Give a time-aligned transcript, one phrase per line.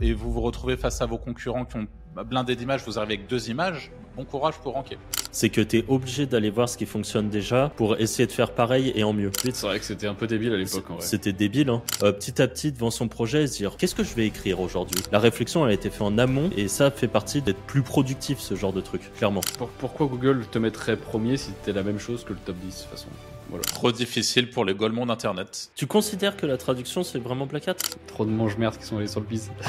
[0.00, 1.86] et vous vous retrouvez face à vos concurrents qui ont
[2.24, 4.98] blindé d'images, vous arrivez avec deux images, bon courage pour ranker.
[5.32, 8.50] C'est que tu es obligé d'aller voir ce qui fonctionne déjà pour essayer de faire
[8.52, 9.30] pareil et en mieux.
[9.44, 11.04] C'est vrai que c'était un peu débile à l'époque en vrai.
[11.06, 11.82] C'était débile, hein.
[12.02, 15.00] Euh, petit à petit, devant son projet, se dire qu'est-ce que je vais écrire aujourd'hui?
[15.12, 18.40] La réflexion, elle a été faite en amont et ça fait partie d'être plus productif,
[18.40, 19.40] ce genre de truc, clairement.
[19.58, 22.66] Pour- pourquoi Google te mettrait premier si c'était la même chose que le top 10
[22.66, 23.08] de toute façon?
[23.50, 23.64] Voilà.
[23.64, 25.72] Trop difficile pour les golemons d'Internet.
[25.74, 27.74] Tu considères que la traduction, c'est vraiment Black Hat
[28.06, 29.50] Trop de mange-merde qui sont allés sur le bise.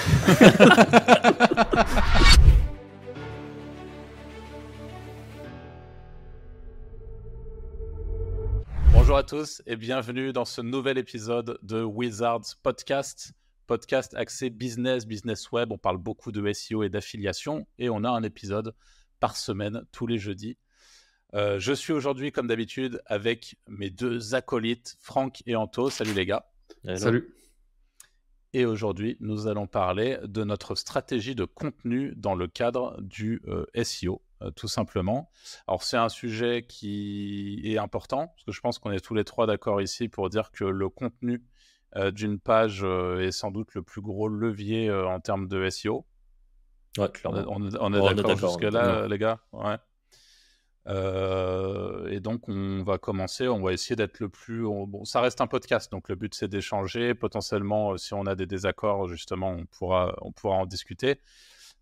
[8.93, 13.31] Bonjour à tous et bienvenue dans ce nouvel épisode de Wizards Podcast,
[13.65, 15.71] podcast axé business, business web.
[15.71, 18.75] On parle beaucoup de SEO et d'affiliation et on a un épisode
[19.19, 20.55] par semaine tous les jeudis.
[21.33, 25.89] Euh, je suis aujourd'hui, comme d'habitude, avec mes deux acolytes, Franck et Anto.
[25.89, 26.45] Salut les gars.
[26.97, 27.33] Salut.
[28.53, 33.65] Et aujourd'hui, nous allons parler de notre stratégie de contenu dans le cadre du euh,
[33.81, 35.29] SEO, euh, tout simplement.
[35.69, 39.23] Alors, c'est un sujet qui est important, parce que je pense qu'on est tous les
[39.23, 41.45] trois d'accord ici pour dire que le contenu
[41.95, 45.69] euh, d'une page euh, est sans doute le plus gros levier euh, en termes de
[45.69, 46.05] SEO.
[46.97, 47.43] Ouais, On est, clairement.
[47.47, 49.39] on est- on est d'accord jusque-là, les gars?
[49.53, 49.77] Ouais.
[50.87, 53.47] Euh, et donc, on va commencer.
[53.47, 54.65] On va essayer d'être le plus.
[54.65, 57.13] on- bon, ça reste un podcast, donc le but c'est d'échanger.
[57.13, 61.19] Potentiellement, euh, si on a des désaccords, justement, on pourra, on pourra en discuter.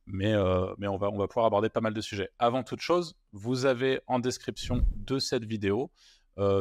[0.06, 2.30] Mais, euh, mais on, va, on va pouvoir aborder pas mal de sujets.
[2.40, 5.92] Avant toute chose, vous avez en description de cette vidéo,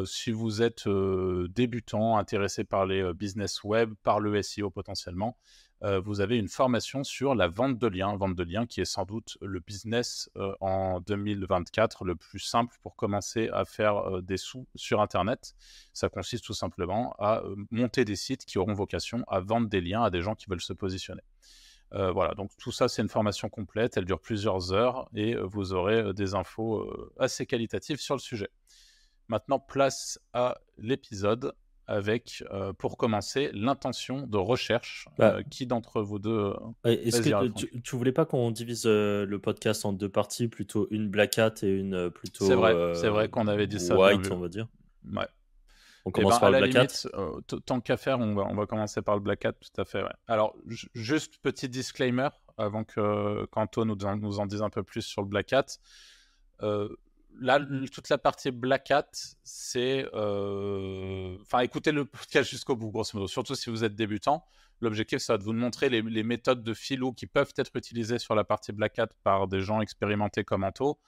[0.05, 5.39] si vous êtes débutant, intéressé par les business web, par le SEO potentiellement,
[5.85, 8.85] euh, vous avez une formation sur la vente de liens, vente de liens qui est
[8.85, 14.21] sans doute le business euh, en 2024 le plus simple pour commencer à faire euh,
[14.21, 15.55] des sous sur Internet.
[15.93, 20.03] Ça consiste tout simplement à monter des sites qui auront vocation à vendre des liens
[20.03, 21.23] à des gens qui veulent se positionner.
[21.91, 26.13] Voilà, donc tout ça c'est une formation complète, elle dure plusieurs heures et vous aurez
[26.13, 26.87] des infos
[27.19, 28.51] assez qualitatives sur le sujet.
[29.29, 31.55] Maintenant, place à l'épisode
[31.89, 35.09] avec, euh, pour commencer, l'intention de recherche.
[35.19, 35.37] Bah.
[35.39, 36.55] Euh, qui d'entre vous deux euh,
[36.85, 40.87] Est-ce que tu, tu voulais pas qu'on divise euh, le podcast en deux parties, plutôt
[40.91, 44.31] une Black Hat et une plutôt C'est vrai, c'est vrai qu'on avait dit ça, White,
[44.31, 44.69] on va dire.
[45.13, 45.27] Ouais.
[46.05, 47.09] On Eh commence ben, par le la Black Hat.
[47.17, 49.85] limite, tant qu'à faire, on va, on va commencer par le Black Hat, tout à
[49.85, 50.03] fait.
[50.03, 50.13] ouais.
[50.27, 55.03] Alors, ju- juste petit disclaimer, avant que Kanto nous, nous en dise un peu plus
[55.03, 55.67] sur le Black Hat.
[57.41, 57.61] Euh, là,
[57.93, 59.11] toute la partie Black Hat,
[59.45, 60.07] c'est...
[60.15, 63.27] euh, Enfin, écoutez le podcast jusqu'au bout, grosso modo.
[63.29, 64.45] Surtout si vous êtes débutant.
[64.81, 68.35] L'objectif, ça va de vous montrer les, méthodes de filou qui peuvent être utilisées sur
[68.37, 70.99] la partie Black Hat par des gens expérimentés comme Anto.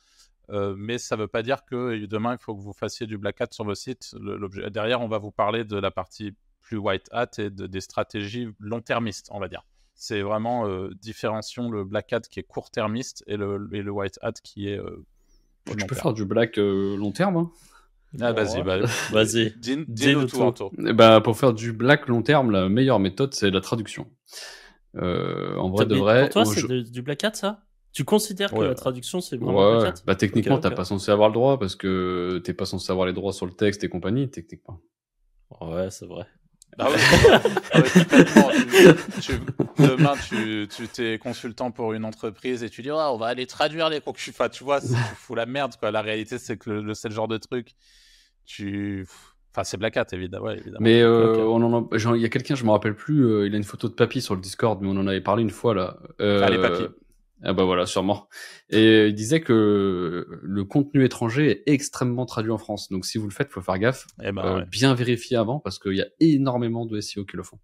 [0.50, 3.06] Euh, mais ça ne veut pas dire que euh, demain, il faut que vous fassiez
[3.06, 4.16] du Black Hat sur vos sites.
[4.70, 8.48] Derrière, on va vous parler de la partie plus White Hat et de- des stratégies
[8.58, 9.64] long-termistes, on va dire.
[9.94, 14.18] C'est vraiment euh, différencions le Black Hat qui est court-termiste et le, et le White
[14.22, 14.80] Hat qui est
[15.68, 17.36] euh, Tu long peux faire du black euh, long terme.
[17.36, 17.50] hein.
[18.20, 18.78] Ah, vas-y, bah,
[19.10, 19.50] Vas-y.
[19.56, 23.60] dis- Dis-nous tout, ben, pour faire du black long terme, la meilleure méthode, c'est la
[23.60, 24.08] traduction.
[24.96, 26.22] Euh, en vrai de vrai.
[26.24, 27.62] Pour toi, on- c'est je- du Black Hat, ça?
[27.92, 30.02] Tu considères que la traduction, c'est vraiment Ouais, Black Hat?
[30.06, 33.06] Bah techniquement, Ok, t'as pas censé avoir le droit parce que t'es pas censé avoir
[33.06, 34.80] les droits sur le texte et compagnie, techniquement.
[35.60, 36.26] Ouais, c'est vrai.
[36.80, 36.96] Ah oui,
[37.72, 38.48] ah oui, complètement.
[39.20, 43.16] Tu- tu- demain, tu, tu t'es consultant pour une entreprise et tu dis, Ah, on
[43.18, 44.32] va aller traduire les concurrents.
[44.34, 45.74] Enfin, tu vois, c'est- tu fous la merde.
[45.78, 45.90] Quoi.
[45.90, 47.74] La réalité, c'est que le, le- c'est le genre de truc.
[48.46, 49.06] Tu...
[49.52, 50.46] Enfin, c'est Black Hat, évidemment.
[50.46, 50.78] ouais, évidemment.
[50.80, 51.38] Mais euh, ok.
[51.60, 53.56] on en a- genre, il y a quelqu'un, je me rappelle plus, euh, il a
[53.56, 55.96] une photo de papy sur le Discord, mais on en avait parlé une fois là.
[56.20, 56.86] Euh, Ah, les papys.
[57.42, 58.28] Ah bah voilà, sûrement.
[58.68, 62.90] Et il disait que le contenu étranger est extrêmement traduit en France.
[62.90, 64.66] Donc si vous le faites, faut faire gaffe, Eh ben, euh, ouais.
[64.66, 67.58] bien vérifier avant, parce qu'il y a énormément de SEO qui le font.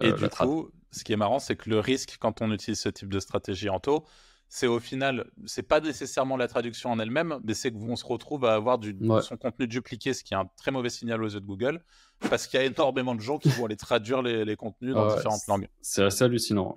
[0.00, 2.78] Et Euh, du coup, ce qui est marrant, c'est que le risque quand on utilise
[2.80, 4.04] ce type de stratégie en taux,
[4.48, 8.44] c'est au final, c'est pas nécessairement la traduction en elle-même, mais c'est qu'on se retrouve
[8.44, 9.20] à avoir du, Ouais.
[9.22, 11.82] son contenu dupliqué, ce qui est un très mauvais signal aux yeux de Google,
[12.30, 15.08] parce qu'il y a énormément de gens qui vont aller traduire les, les contenus dans
[15.08, 15.68] ouais, différentes langues.
[15.80, 16.76] C'est assez hallucinant.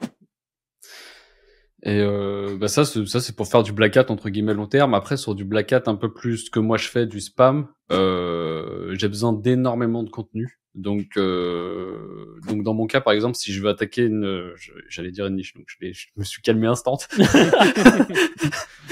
[1.83, 4.67] Et euh, bah ça, c'est- ça c'est pour faire du black hat entre guillemets long
[4.67, 4.93] terme.
[4.93, 8.93] Après, sur du black hat un peu plus que moi je fais, du spam, euh,
[8.95, 10.59] j'ai besoin d'énormément de contenu.
[10.75, 14.53] Donc, euh, donc dans mon cas, par exemple, si je veux attaquer une,
[14.87, 16.97] j'allais dire une niche, donc je, me suis calmé instant.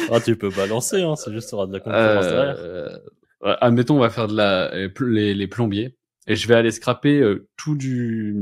[0.09, 2.55] Ah, tu peux balancer, hein, c'est juste, tu auras de la concurrence derrière.
[2.59, 5.97] Euh, admettons, on va faire de la euh, les, les plombiers
[6.27, 8.35] et je vais aller scraper euh, tout du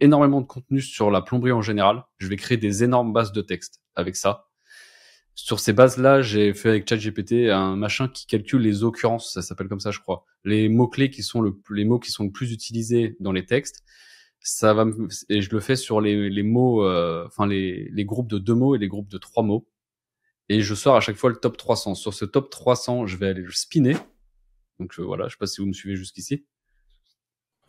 [0.00, 2.04] énormément de contenu sur la plomberie en général.
[2.18, 4.48] Je vais créer des énormes bases de texte avec ça.
[5.34, 9.68] Sur ces bases-là, j'ai fait avec ChatGPT un machin qui calcule les occurrences, ça s'appelle
[9.68, 10.26] comme ça, je crois.
[10.44, 13.82] Les mots-clés qui sont le, les mots qui sont le plus utilisés dans les textes.
[14.40, 15.08] ça va me...
[15.28, 18.74] et je le fais sur les, mots, euh, enfin les, les groupes de deux mots
[18.74, 19.66] et les groupes de trois mots.
[20.50, 21.94] Et je sors à chaque fois le top 300.
[21.94, 23.96] Sur ce top 300, je vais aller le spinner.
[24.80, 26.44] Donc euh, voilà, je sais pas si vous me suivez jusqu'ici.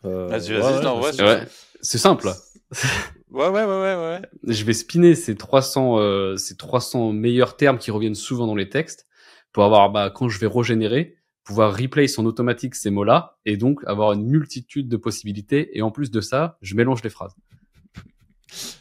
[0.04, 1.46] Euh, vas-y, vas-y, ouais,
[1.80, 2.28] c'est simple.
[3.30, 4.20] ouais, ouais, ouais, ouais, ouais.
[4.46, 8.68] Je vais spinner ces 300, euh, ces 300 meilleurs termes qui reviennent souvent dans les
[8.68, 9.06] textes
[9.52, 13.80] pour avoir, bah, quand je vais régénérer, pouvoir replay en automatique ces mots-là et donc
[13.86, 15.76] avoir une multitude de possibilités.
[15.76, 17.34] Et en plus de ça, je mélange les phrases.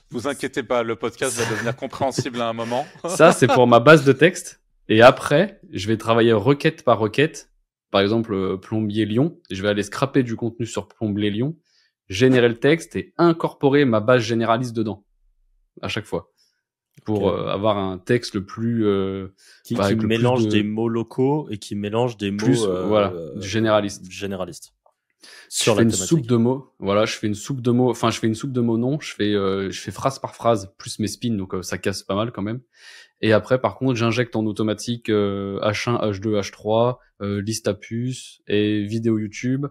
[0.10, 2.86] Vous inquiétez pas, le podcast va devenir compréhensible à un moment.
[3.08, 4.62] ça, c'est pour ma base de texte.
[4.90, 7.50] Et après, je vais travailler requête par requête.
[7.92, 9.40] Par exemple, euh, plombier Lyon.
[9.50, 11.58] Je vais aller scraper du contenu sur plombier Lyon,
[12.10, 15.06] générer le texte et incorporer ma base généraliste dedans.
[15.82, 16.32] À chaque fois
[17.06, 19.34] pour euh, avoir un texte le plus euh,
[19.64, 24.74] qui, qui mélange des mots locaux et qui mélange des mots euh, voilà généraliste généraliste
[25.50, 28.12] sur je fais une soupe de mots voilà je fais une soupe de mots enfin
[28.12, 31.00] je fais une soupe de mots non je fais je fais phrase par phrase plus
[31.00, 32.62] mes spins donc ça casse pas mal quand même
[33.22, 36.98] et après par contre j'injecte en automatique H1 H2 H3
[37.42, 39.68] liste à puce et vidéo YouTube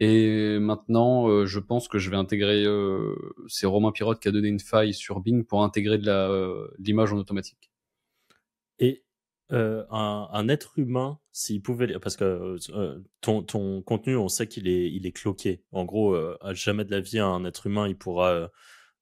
[0.00, 2.64] et maintenant, euh, je pense que je vais intégrer.
[2.64, 3.14] Euh,
[3.48, 7.12] c'est Romain Pirotte qui a donné une faille sur Bing pour intégrer de euh, l'image
[7.12, 7.70] en automatique.
[8.78, 9.04] Et
[9.50, 12.56] un, un, être humain, s'il pouvait, parce que
[13.20, 15.62] ton, ton, contenu, on sait qu'il est, il est cloqué.
[15.70, 18.50] En gros, à jamais de la vie, un être humain, il pourra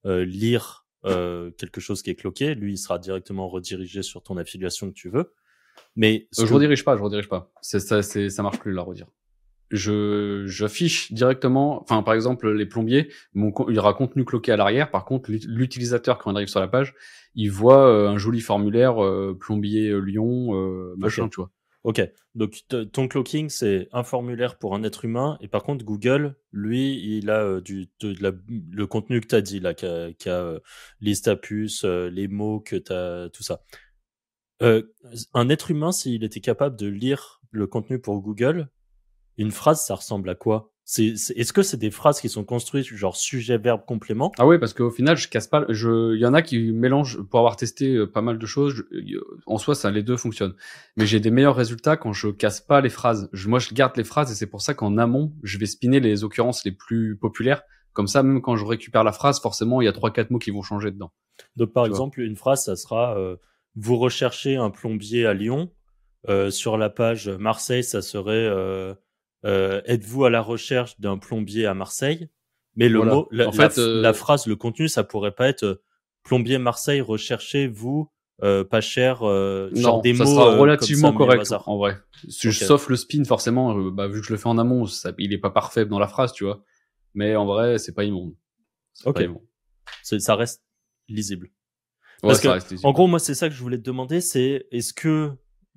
[0.05, 2.55] lire quelque chose qui est cloqué.
[2.55, 5.33] Lui, il sera directement redirigé sur ton affiliation que tu veux.
[5.97, 7.51] Mais je redirige pas, je redirige pas.
[7.61, 9.07] C'est ça, c'est ça marche plus là, redire
[9.73, 14.57] je j'affiche directement, enfin par exemple les plombiers, mon, il y aura contenu cloqué à
[14.57, 14.91] l'arrière.
[14.91, 16.95] Par contre, l'utilisateur quand il arrive sur la page,
[17.35, 20.53] il voit euh, un joli formulaire euh, plombier euh, Lyon,
[20.99, 21.51] machin, tu vois.
[21.85, 22.01] Ok,
[22.37, 27.17] donc ton cloaking c'est un formulaire pour un être humain et par contre Google, lui,
[27.17, 29.87] il a du le contenu que tu as dit là, qui
[30.29, 33.65] a, puce, les mots que tu as, tout ça.
[34.61, 38.69] un être humain, s'il était capable de lire le contenu pour Google,
[39.37, 40.72] une phrase, ça ressemble à quoi?
[40.95, 44.31] C'est, est-ce que c'est des phrases qui sont construites genre sujet, verbe, complément?
[44.39, 45.65] Ah oui, parce qu'au final, je casse pas.
[45.71, 48.85] Je, il y en a qui mélangent pour avoir testé euh, pas mal de choses.
[49.47, 50.55] en soi, ça, les deux fonctionnent.
[50.99, 53.31] Mais j'ai des meilleurs résultats quand je casse pas les phrases.
[53.33, 55.99] Je, moi, je garde les phrases et c'est pour ça qu'en amont, je vais spinner
[55.99, 57.63] les occurrences les plus populaires.
[57.95, 60.39] Comme ça, même quand je récupère la phrase, forcément, il y a trois quatre mots
[60.39, 61.11] qui vont changer dedans.
[61.57, 63.37] Donc, par exemple, une phrase, ça sera euh,
[63.77, 65.71] vous recherchez un plombier à Lyon.
[66.29, 68.95] Euh, sur la page Marseille, ça serait euh,
[69.45, 72.29] êtes-vous à la recherche d'un plombier à Marseille?
[72.77, 75.65] Mais le mot, la, en fait, euh, la, phrase, le contenu, ça pourrait pas être
[75.65, 75.83] euh,
[76.23, 78.11] plombier Marseille, recherchez-vous
[78.71, 79.19] pas cher,
[79.73, 81.97] genre des ça mots, sera relativement correct en vrai.
[82.29, 85.39] Sauf le spin, forcément, bah, vu que je le fais en amont, ça, il est
[85.39, 86.65] pas parfait dans la phrase, tu vois.
[87.15, 88.35] Mais en vrai, c'est pas immonde.
[89.05, 89.15] Ok.
[89.15, 89.43] Pas immonde.
[90.03, 90.65] Ça reste
[91.09, 91.51] lisible.
[92.23, 95.33] Parce que, en gros, moi, c'est ça que je voulais te demander, c'est est-ce que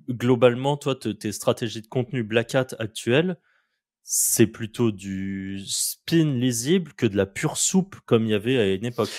[0.08, 3.36] globalement, toi, tes stratégies de contenu Black Hat actuelles,
[4.08, 8.72] c'est plutôt du spin lisible que de la pure soupe comme il y avait à
[8.72, 9.10] une époque.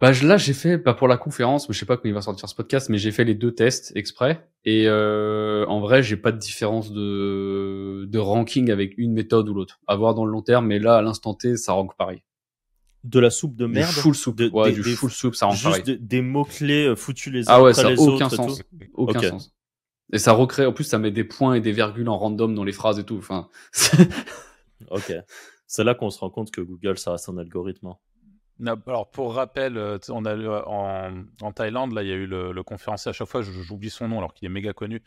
[0.00, 2.22] Bah là j'ai fait pas pour la conférence, mais je sais pas quand il va
[2.22, 6.16] sortir ce podcast, mais j'ai fait les deux tests exprès et euh, en vrai j'ai
[6.16, 9.80] pas de différence de de ranking avec une méthode ou l'autre.
[9.88, 12.22] À voir dans le long terme, mais là à l'instant T ça rank pareil.
[13.02, 13.92] De la soupe de merde?
[13.92, 14.40] Du full soupe.
[14.52, 15.82] ouais, du full soupe, ça rank pareil.
[15.84, 18.36] Juste des mots clés euh, foutus les uns ah ouais, ça les aucun autres.
[18.36, 18.62] Sens.
[18.94, 19.52] Aucun sens.
[20.12, 22.64] Et ça recrée, en plus, ça met des points et des virgules en random dans
[22.64, 23.16] les phrases et tout.
[23.16, 23.48] Enfin.
[24.90, 25.12] ok.
[25.66, 27.88] C'est là qu'on se rend compte que Google, ça reste un algorithme.
[27.88, 28.76] Hein.
[28.86, 32.62] Alors, pour rappel, euh, on a en, en, Thaïlande, là, il y a eu le,
[32.62, 33.08] conférencier.
[33.08, 35.02] À chaque fois, j'oublie son nom, alors qu'il est méga connu.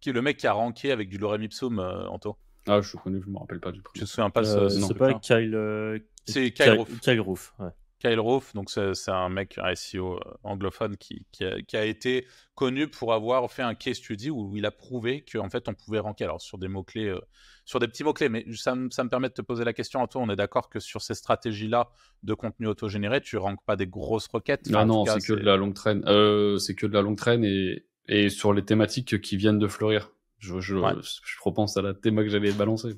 [0.00, 2.36] Qui est le mec qui a ranké avec du lorem ipsum, euh, Anto.
[2.66, 3.92] Ah, je connais, je me rappelle pas du tout.
[3.94, 4.46] Je me souviens pas.
[4.46, 5.54] Euh, c'est pas Kyle.
[5.54, 7.00] Euh, c'est Kyle Roof.
[7.00, 7.68] Kyle Roof, ouais.
[8.04, 12.86] Kyle Roof, donc c'est un mec, un SEO euh, anglophone qui, qui, a, été connu
[12.86, 16.24] pour avoir fait un case study où il a prouvé qu'en fait on pouvait ranker
[16.24, 17.20] alors sur des mots-clés, euh,
[17.64, 20.28] sur des petits mots-clés, mais ça, ça, me permet de te poser la question, Antoine,
[20.28, 21.88] on est d'accord que sur ces stratégies-là
[22.22, 24.68] de contenu autogénéré, tu rankes pas des grosses requêtes?
[24.74, 26.04] Ah non, c'est que de la longue traîne.
[26.06, 29.68] Euh, c'est que de la longue traîne et, et sur les thématiques qui viennent de
[29.68, 30.10] fleurir.
[30.44, 32.90] Je, je, je repense à la théma que j'avais balancée.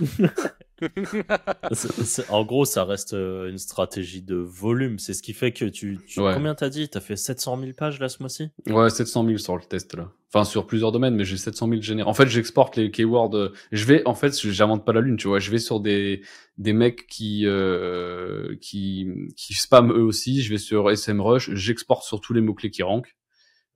[2.30, 4.98] en gros, ça reste euh, une stratégie de volume.
[4.98, 5.98] C'est ce qui fait que tu.
[6.06, 6.88] tu Combien t'as dit?
[6.88, 8.48] T'as fait 700 000 pages là ce mois-ci?
[8.66, 10.10] Ouais, 700 000 sur le test là.
[10.32, 12.08] Enfin, sur plusieurs domaines, mais j'ai 700 000 générés.
[12.08, 13.36] En fait, j'exporte les keywords.
[13.36, 15.38] Euh, je vais, en fait, j'invente pas la lune, tu vois.
[15.38, 16.22] Je vais sur des
[16.56, 20.42] des mecs qui euh, qui qui spamment eux aussi.
[20.42, 21.50] Je vais sur SMrush.
[21.52, 23.14] J'exporte sur tous les mots clés qui rankent.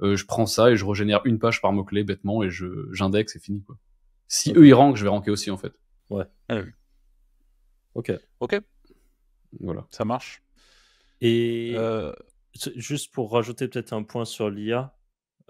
[0.03, 2.89] Euh, je prends ça et je régénère une page par mot clé bêtement et je
[2.93, 3.77] j'indexe et fini quoi.
[4.29, 5.73] Si eux ils rankent, je vais ranker aussi en fait.
[6.09, 6.25] Ouais.
[6.49, 6.61] Ah
[7.95, 8.13] Ok.
[8.41, 8.61] Ok.
[9.61, 9.87] Voilà.
[9.91, 10.43] Ça marche.
[11.21, 12.13] Et Euh,
[12.77, 14.95] juste pour rajouter peut-être un point sur l'IA,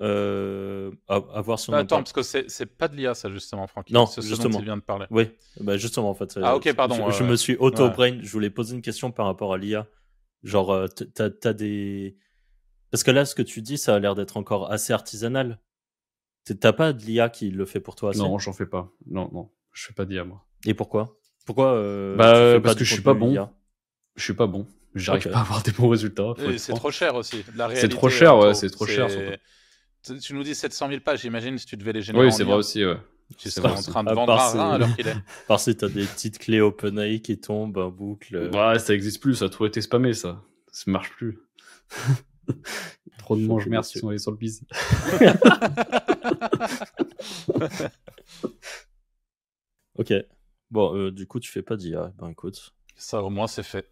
[0.00, 2.97] euh, à, à voir si on bah, en attends, parce que c'est c'est pas de
[2.97, 3.92] l'IA, ça, justement, Francky.
[3.92, 4.54] Non, c'est ce justement.
[4.54, 5.07] dont il vient de parler.
[5.11, 5.30] Oui,
[5.61, 6.38] bah justement, en fait.
[6.42, 8.19] Ah, ok, pardon, Je, me suis auto-brain.
[8.23, 9.87] Je voulais poser une question par rapport à l'IA.
[10.42, 12.16] Genre, t'as t'as des.
[12.90, 15.61] Parce que là, ce que tu dis, ça a l'air d'être encore assez artisanal.
[16.61, 18.18] T'as pas de l'IA qui le fait pour toi assez?
[18.18, 18.90] Non, j'en fais pas.
[19.06, 20.44] Non, non, je fais pas d'IA moi.
[20.66, 21.16] Et pourquoi?
[21.47, 23.32] Pourquoi euh, Bah, tu fais parce que je suis pas bon.
[23.32, 23.52] IA
[24.16, 24.66] Je suis pas bon.
[24.94, 26.35] J'arrive pas à avoir des bons résultats.
[26.37, 27.44] être c'est trop cher aussi.
[27.75, 29.09] C'est trop cher, ouais, c'est trop cher.
[30.23, 32.54] Tu nous dis 700 000 pages, j'imagine, si tu devais les générer Oui, c'est vrai
[32.54, 32.85] aussi.
[32.85, 32.97] Ouais.
[33.37, 35.16] Tu serais en train de À vendre part un rein alors qu'il est.
[35.47, 38.50] Parce que t'as des petites clés OpenAI qui tombent en boucle.
[38.52, 39.37] Ouais, ça existe plus.
[39.37, 40.42] Ça a trop été spammé, ça.
[40.73, 41.38] Ça marche plus.
[43.19, 43.92] trop de Je mange suis merde déçu.
[43.95, 44.62] qui sont allés sur le bise.
[49.99, 50.12] Ok.
[50.71, 52.12] Bon, euh, du coup, tu fais pas d'IA.
[52.19, 52.75] Ben écoute.
[52.97, 53.90] Ça, au moins, c'est fait.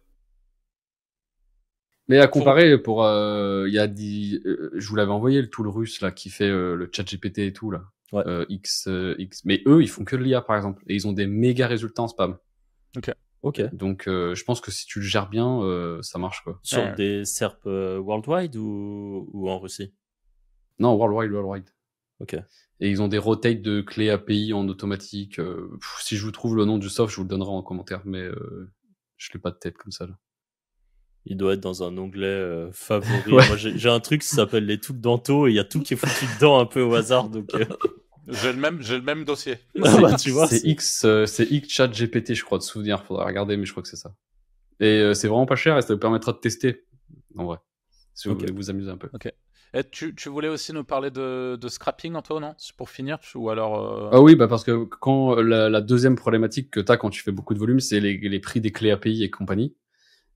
[2.07, 5.49] Mais à comparer, pour, euh, il y a dit, euh, je vous l'avais envoyé le
[5.49, 8.23] tool russe là qui fait euh, le chat GPT et tout là, Ouais.
[8.25, 9.45] Euh, X, euh, X.
[9.45, 12.01] Mais eux, ils font que de l'IA par exemple, et ils ont des méga résultats
[12.01, 12.37] en spam.
[12.97, 13.11] Ok.
[13.73, 16.59] Donc, euh, je pense que si tu le gères bien, euh, ça marche quoi.
[16.63, 16.95] Sur Ouais.
[16.95, 19.93] des SERP euh, worldwide ou, ou en Russie?
[20.79, 21.69] Non, worldwide, worldwide.
[22.19, 22.35] Ok.
[22.81, 25.39] Et ils ont des rotates de clés API en automatique.
[25.39, 27.61] euh, pff, si je vous trouve le nom du soft, je vous le donnerai en
[27.63, 28.69] commentaire, mais euh,
[29.17, 30.17] je l'ai pas de tête comme ça là.
[31.25, 33.11] Il doit être dans un onglet euh, favori.
[33.31, 33.47] Ouais.
[33.47, 35.81] Moi, j'ai j'ai un truc qui s'appelle les trucs d'Anto et il y a tout
[35.81, 37.29] qui est foutu dedans un peu au hasard.
[37.29, 37.65] Donc, euh,
[38.31, 39.57] J'ai le même, j'ai le même dossier.
[39.83, 43.03] Ah bah, tu vois, c'est X, euh, c'est X chat GPT, je crois, de souvenir.
[43.03, 44.13] Faudra regarder, mais je crois que c'est ça.
[44.79, 46.85] Et euh, c'est vraiment pas cher et ça vous permettra de tester.
[47.37, 47.57] En vrai.
[48.13, 48.41] Si vous Ok.
[48.41, 49.09] voulez vous amuser un peu.
[49.73, 52.55] Et tu, tu voulais aussi nous parler de, de scrapping, Anto, non?
[52.57, 53.79] C'est Pour finir Ou alors.
[53.79, 57.21] euh, Ah oui, bah parce que quand la, la deuxième problématique que t'as quand tu
[57.21, 59.75] fais beaucoup de volume, c'est les, les prix des clés API et compagnie.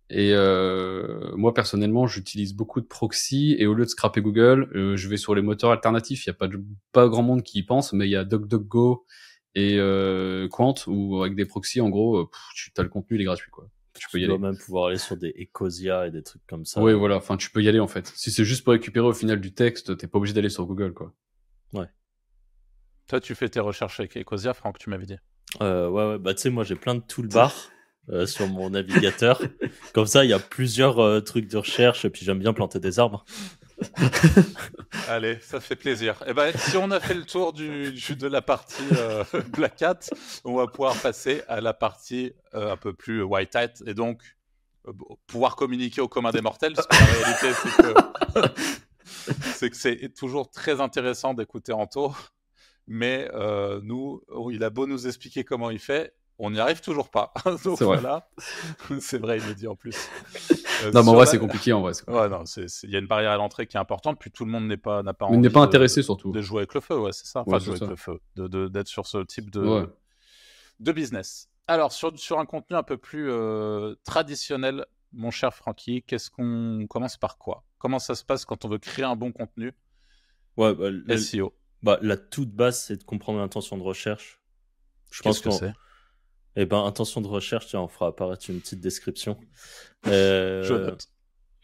[0.09, 4.95] Et euh, moi personnellement, j'utilise beaucoup de proxy et au lieu de scraper Google, euh,
[4.95, 6.25] je vais sur les moteurs alternatifs.
[6.25, 8.23] Il y a pas de, pas grand monde qui y pense, mais il y a
[8.23, 9.05] DuckDuckGo
[9.55, 13.17] et euh, Quant où avec des proxys, en gros, euh, pff, tu as le contenu,
[13.17, 13.69] il est gratuit quoi.
[13.93, 14.43] Tu peux y dois aller.
[14.43, 16.81] même pouvoir aller sur des Ecosia et des trucs comme ça.
[16.81, 17.17] Oui, voilà.
[17.17, 18.11] Enfin, tu peux y aller en fait.
[18.15, 20.93] Si c'est juste pour récupérer au final du texte, t'es pas obligé d'aller sur Google
[20.93, 21.13] quoi.
[23.07, 25.17] Toi, tu fais tes recherches avec Ecosia, Franck, tu m'avais dit.
[25.61, 26.19] Euh, ouais, ouais.
[26.19, 27.69] Bah, tu sais, moi, j'ai plein de toolbars
[28.09, 29.41] euh, sur mon navigateur.
[29.93, 32.03] Comme ça, il y a plusieurs euh, trucs de recherche.
[32.05, 33.23] Et puis, j'aime bien planter des arbres.
[35.07, 36.21] Allez, ça fait plaisir.
[36.27, 39.81] Et ben, si on a fait le tour du, du- de la partie euh, Black
[39.81, 39.99] Hat,
[40.43, 44.21] on va pouvoir passer à la partie un peu plus White Hat et donc
[45.27, 46.73] pouvoir communiquer au commun des mortels.
[46.73, 48.49] Parce que la réalité, c'est que
[49.53, 52.13] c'est que c'est toujours très intéressant d'écouter Anto,
[52.87, 53.29] mais
[53.81, 56.13] nous, oh, il a beau nous expliquer comment il fait.
[56.39, 57.31] On n'y arrive toujours pas.
[57.63, 58.27] Donc C'est voilà.
[58.99, 59.95] c'est vrai, il me dit en plus.
[60.83, 61.93] Euh, Non, mais en vrai, la- c'est compliqué en vrai.
[62.07, 62.27] Ouais,
[62.83, 64.77] il y a une barrière à l'entrée qui est importante, puis tout le monde n'est
[64.77, 66.31] pas n'a pas Mais n'est envie pas de- intéressé surtout.
[66.31, 67.41] de jouer avec le feu, ouais, c'est ça.
[67.41, 69.61] Enfin, Ouais, de jouer c'est avec le feu, de- de- d'être sur ce type de,
[69.61, 69.85] Ouais.
[70.79, 71.49] de business.
[71.67, 76.85] Alors, sur, sur un contenu un peu plus euh, traditionnel, mon cher Francky, qu'est-ce qu'on
[76.89, 77.63] commence par quoi?
[77.77, 79.73] Comment ça se passe quand on veut créer un bon contenu?
[80.57, 84.39] Ouais, bah, SEO bah, la toute base, c'est de comprendre l'intention de recherche.
[85.11, 85.57] Je pense Qu'est-ce que qu'on.
[85.57, 85.73] c'est?
[86.55, 89.37] Eh ben, intention de recherche, tiens, on fera apparaître une petite description.
[90.07, 91.07] Euh, Je note.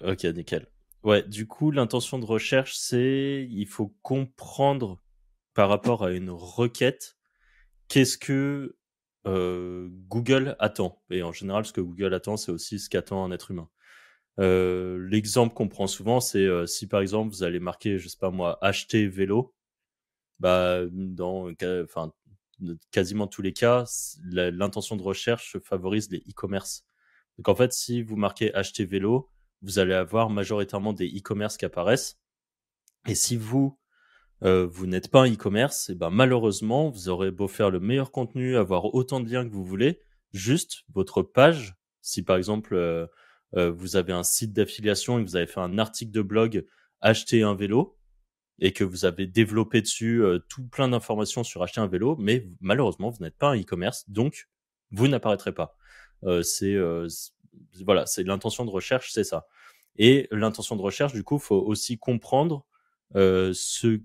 [0.01, 0.67] Ok, nickel.
[1.03, 5.01] Ouais, du coup, l'intention de recherche, c'est il faut comprendre
[5.53, 7.17] par rapport à une requête
[7.89, 8.77] qu'est-ce que
[9.27, 11.01] euh, Google attend.
[11.10, 13.69] Et en général, ce que Google attend, c'est aussi ce qu'attend un être humain.
[14.39, 18.17] Euh, L'exemple qu'on prend souvent, c'est euh, si par exemple vous allez marquer, je sais
[18.17, 19.53] pas moi, acheter vélo,
[20.39, 21.50] bah dans
[21.84, 22.13] enfin
[22.92, 23.86] quasiment tous les cas,
[24.24, 26.86] l'intention de recherche favorise les e-commerce.
[27.38, 29.30] Donc en fait, si vous marquez acheter vélo,
[29.62, 32.20] vous allez avoir majoritairement des e-commerce qui apparaissent.
[33.08, 33.78] Et si vous
[34.44, 38.12] euh, vous n'êtes pas un e-commerce, et ben malheureusement, vous aurez beau faire le meilleur
[38.12, 40.00] contenu, avoir autant de liens que vous voulez,
[40.32, 41.75] juste votre page.
[42.01, 43.08] Si par exemple euh,
[43.56, 46.66] euh, vous avez un site d'affiliation et que vous avez fait un article de blog
[47.01, 47.98] acheter un vélo
[48.60, 52.48] et que vous avez développé dessus euh, tout plein d'informations sur acheter un vélo, mais
[52.62, 54.50] malheureusement vous n'êtes pas un e-commerce, donc
[54.92, 55.78] vous n'apparaîtrez pas.
[56.24, 57.08] Euh, c'est euh,
[57.86, 59.48] voilà, c'est l'intention de recherche, c'est ça.
[59.98, 62.66] Et l'intention de recherche, du coup, faut aussi comprendre
[63.16, 64.01] euh, ce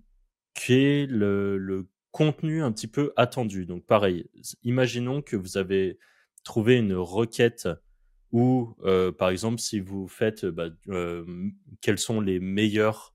[0.55, 3.67] qu'est le, le contenu un petit peu attendu.
[3.67, 4.29] Donc pareil,
[4.63, 5.99] imaginons que vous avez
[6.43, 7.69] trouvé une requête
[8.33, 11.25] où, euh, par exemple, si vous faites bah, euh,
[11.81, 13.14] quels sont les meilleurs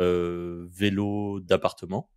[0.00, 2.10] euh, vélos d'appartement,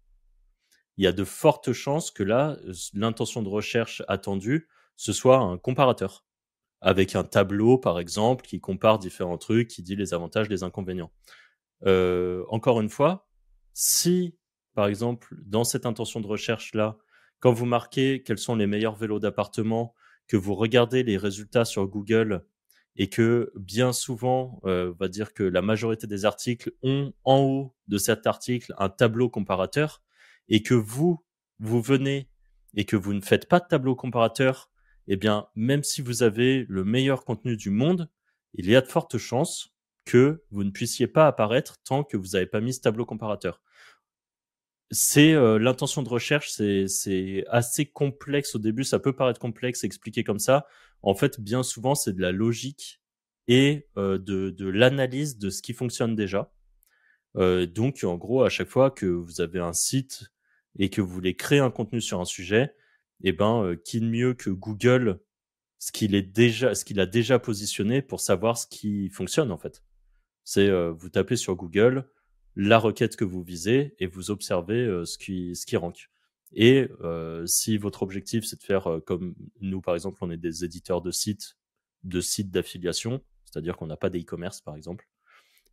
[0.97, 2.57] il y a de fortes chances que là,
[2.93, 6.25] l'intention de recherche attendue, ce soit un comparateur.
[6.81, 11.13] avec un tableau, par exemple, qui compare différents trucs, qui dit les avantages, les inconvénients.
[11.85, 13.27] Euh, encore une fois,
[13.73, 14.37] si,
[14.75, 16.97] par exemple, dans cette intention de recherche-là,
[17.39, 19.93] quand vous marquez quels sont les meilleurs vélos d'appartement,
[20.27, 22.45] que vous regardez les résultats sur Google
[22.95, 27.39] et que bien souvent, euh, on va dire que la majorité des articles ont en
[27.39, 30.01] haut de cet article un tableau comparateur
[30.47, 31.23] et que vous,
[31.59, 32.29] vous venez
[32.75, 34.69] et que vous ne faites pas de tableau comparateur,
[35.07, 38.09] eh bien, même si vous avez le meilleur contenu du monde,
[38.53, 39.73] il y a de fortes chances
[40.05, 43.61] que vous ne puissiez pas apparaître tant que vous n'avez pas mis ce tableau comparateur.
[44.93, 50.23] C'est euh, l'intention de recherche, c'est assez complexe au début, ça peut paraître complexe expliquer
[50.23, 50.67] comme ça.
[51.01, 53.01] En fait, bien souvent, c'est de la logique
[53.47, 56.53] et euh, de, de l'analyse de ce qui fonctionne déjà.
[57.37, 60.31] Euh, donc, en gros, à chaque fois que vous avez un site
[60.77, 62.75] et que vous voulez créer un contenu sur un sujet,
[63.23, 65.19] eh ben, euh, qui de mieux que Google,
[65.79, 69.57] ce qu'il est déjà, ce qu'il a déjà positionné pour savoir ce qui fonctionne en
[69.57, 69.83] fait.
[70.43, 72.07] C'est euh, vous tapez sur Google
[72.55, 76.09] la requête que vous visez et vous observez euh, ce qui ce qui rank.
[76.55, 76.87] Et
[77.47, 81.09] si votre objectif c'est de faire comme nous par exemple, on est des éditeurs de
[81.09, 81.57] sites,
[82.03, 85.09] de sites d'affiliation, c'est-à-dire qu'on n'a pas d'e-commerce par exemple,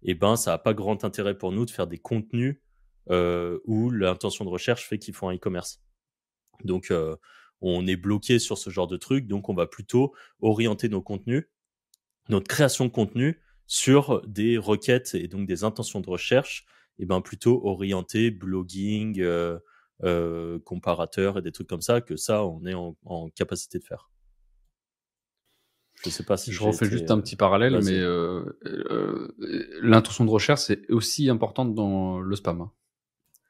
[0.03, 2.63] eh ben ça n'a pas grand intérêt pour nous de faire des contenus
[3.11, 5.83] où l'intention de recherche fait qu'ils font un e-commerce.
[6.65, 6.91] Donc
[7.61, 11.45] on est bloqué sur ce genre de truc, donc on va plutôt orienter nos contenus,
[12.29, 13.39] notre création de contenu
[13.71, 16.67] sur des requêtes et donc des intentions de recherche,
[16.99, 19.61] et ben plutôt orienté blogging, euh,
[20.03, 24.11] euh, comparateur et des trucs comme ça, que ça on est en, capacité de faire.
[26.03, 28.01] Je sais pas si je refais juste un euh, petit parallèle, mais
[29.83, 32.63] l'intention de recherche c'est aussi importante dans le spam.
[32.63, 32.73] Hein.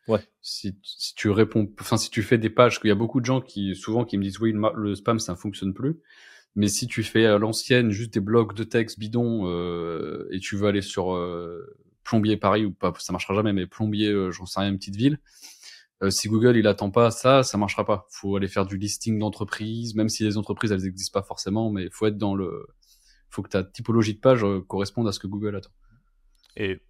[0.06, 0.20] Ouais.
[0.42, 3.26] Si, si tu réponds, enfin si tu fais des pages, qu'il y a beaucoup de
[3.26, 5.96] gens qui souvent qui me disent oui le spam ça ne fonctionne plus,
[6.56, 10.56] mais si tu fais à l'ancienne juste des blocs de texte bidon euh, et tu
[10.56, 14.46] veux aller sur euh, plombier Paris ou pas, ça marchera jamais, mais plombier, euh, j'en
[14.46, 15.18] sais rien, une petite ville.
[16.02, 18.06] Euh, si Google il attend pas ça, ça marchera pas.
[18.10, 21.88] Faut aller faire du listing d'entreprises, même si les entreprises elles existent pas forcément, mais
[21.90, 22.66] faut être dans le,
[23.28, 25.70] faut que ta typologie de page corresponde à ce que Google attend.
[26.56, 26.80] Et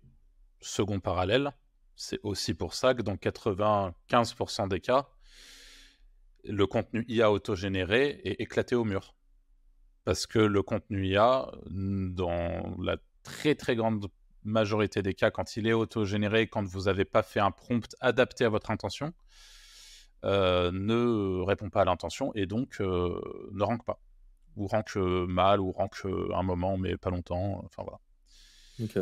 [0.61, 1.53] second parallèle,
[1.97, 5.09] c'est aussi pour ça que dans 95% des cas,
[6.45, 9.15] le contenu IA autogénéré est éclaté au mur.
[10.05, 14.07] Parce que le contenu IA, dans la très très grande
[14.45, 18.45] majorité des cas, quand il est autogénéré, quand vous n'avez pas fait un prompt adapté
[18.45, 19.13] à votre intention,
[20.25, 23.21] euh, ne répond pas à l'intention et donc euh,
[23.53, 24.01] ne rank pas.
[24.57, 27.63] Ou rank mal, ou rank un moment, mais pas longtemps.
[27.65, 28.01] Enfin voilà.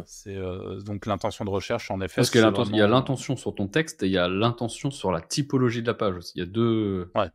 [0.06, 2.16] C'est euh, donc l'intention de recherche, en effet.
[2.16, 5.20] Parce qu'il y a l'intention sur ton texte et il y a l'intention sur la
[5.20, 6.32] typologie de la page aussi.
[6.37, 7.11] Il y a deux.
[7.14, 7.28] Ouais.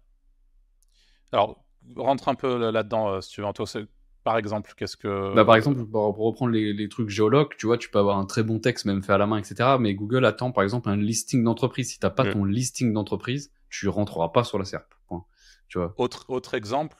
[1.31, 1.63] Alors,
[1.95, 3.87] rentre un peu là-dedans, euh, si tu veux,
[4.23, 5.33] Par exemple, qu'est-ce que.
[5.35, 8.43] Bah, par exemple, pour, reprendre les, trucs géologues, tu vois, tu peux avoir un très
[8.43, 9.77] bon texte, même fait à la main, etc.
[9.79, 11.91] Mais Google attend, par exemple, un listing d'entreprise.
[11.91, 14.93] Si tu n'as pas ton listing d'entreprise, tu rentreras pas sur la SERP.
[15.69, 15.93] Tu vois.
[15.97, 16.97] Autre, autre exemple,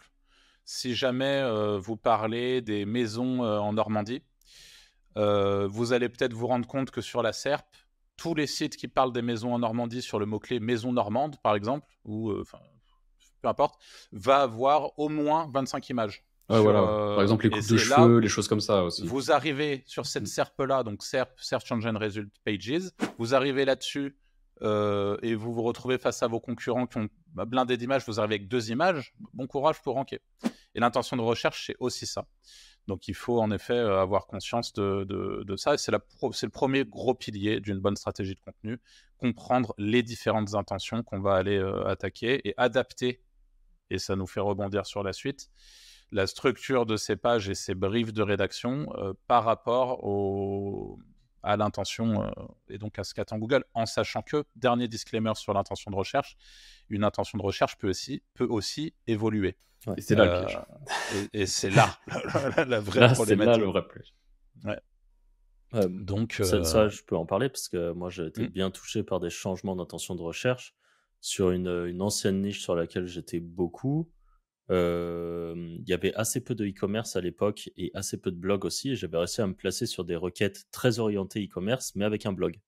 [0.65, 4.23] si jamais euh, vous parlez des maisons en Normandie,
[5.17, 7.65] euh, vous allez peut-être vous rendre compte que sur la SERP,
[8.17, 11.55] tous les sites qui parlent des maisons en Normandie sur le mot-clé maison normande, par
[11.55, 12.43] exemple, ou euh,
[13.43, 13.79] peu importe,
[14.11, 16.23] va avoir au moins 25 images.
[16.49, 16.81] voilà.
[16.81, 19.05] Par exemple, les coupes de cheveux, les choses comme ça aussi.
[19.05, 24.17] Vous arrivez sur cette SERP-là, donc SERP, Search Engine Result Pages, vous arrivez là-dessus
[24.61, 28.35] euh, et vous vous retrouvez face à vos concurrents qui ont blindé d'images, vous arrivez
[28.35, 30.21] avec deux images, bon courage pour ranker.
[30.75, 32.25] Et l'intention de recherche, c'est aussi ça.
[32.87, 35.77] Donc il faut en effet euh, avoir conscience de, de, ça.
[35.77, 38.79] C'est le premier gros pilier d'une bonne stratégie de contenu,
[39.17, 43.21] comprendre les différentes intentions qu'on va aller euh, attaquer et adapter,
[43.93, 45.49] et ça nous fait rebondir sur la suite,
[46.11, 50.99] la structure de ces pages et ces briefs de rédaction euh, par rapport au,
[51.41, 52.29] à l'intention
[52.69, 56.37] et donc à ce qu'attend Google, en sachant que, dernier disclaimer sur l'intention de recherche,
[56.89, 59.57] une intention de recherche peut aussi, peut aussi évoluer
[59.97, 60.59] et c'est là le piège.
[61.15, 61.97] Euh, et, c'est là
[62.67, 63.53] la, vraie là, problématique.
[63.53, 64.13] C'est là le vrai piège.
[64.63, 65.89] Ouais.
[65.89, 68.51] Donc, ça, ça, euh, je peux en parler parce que moi, j'ai été hmm.
[68.51, 70.75] bien touché par des changements d'intention de recherche
[71.23, 74.11] sur une, une, ancienne niche sur laquelle j'étais beaucoup.
[74.71, 78.65] Euh, il y avait assez peu de e-commerce à l'époque et assez peu de blogs
[78.65, 78.97] aussi.
[78.97, 82.59] J'avais réussi à me placer sur des requêtes très orientées e-commerce, mais avec un blog.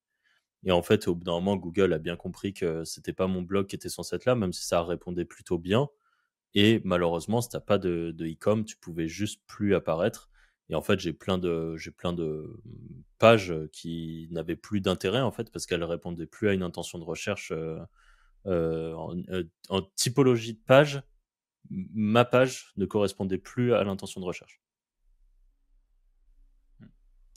[0.64, 3.42] Et en fait, au bout d'un moment, Google a bien compris que c'était pas mon
[3.42, 5.90] blog qui était censé être là, même si ça répondait plutôt bien.
[6.54, 10.30] Et malheureusement, si t'as pas de, e-com, tu pouvais juste plus apparaître.
[10.70, 12.58] Et en fait, j'ai plein de, j'ai plein de
[13.20, 17.04] pages qui n'avaient plus d'intérêt en fait parce qu'elles répondaient plus à une intention de
[17.04, 17.86] recherche euh, euh,
[18.46, 21.02] en, euh, en, typologie de page.
[21.70, 24.62] ma page ne correspondait plus à l'intention de recherche.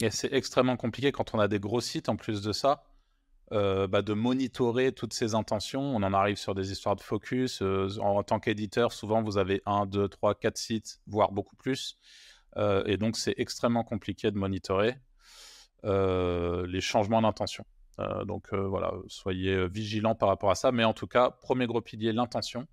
[0.00, 2.84] Et c'est extrêmement compliqué quand on a des gros sites en plus de ça,
[3.52, 5.82] euh, bah, de monitorer toutes ces intentions.
[5.82, 7.62] On en arrive sur des histoires de focus.
[7.62, 11.98] Euh, en, tant qu'éditeur, souvent vous avez un, deux, trois, quatre sites, voire beaucoup plus.
[12.56, 14.96] Euh, et donc c'est extrêmement compliqué de monitorer
[15.84, 17.64] les changements d'intention.
[18.26, 20.72] Donc voilà, soyez vigilants par rapport à ça.
[20.72, 22.66] Mais en tout cas, premier gros pilier, l'intention.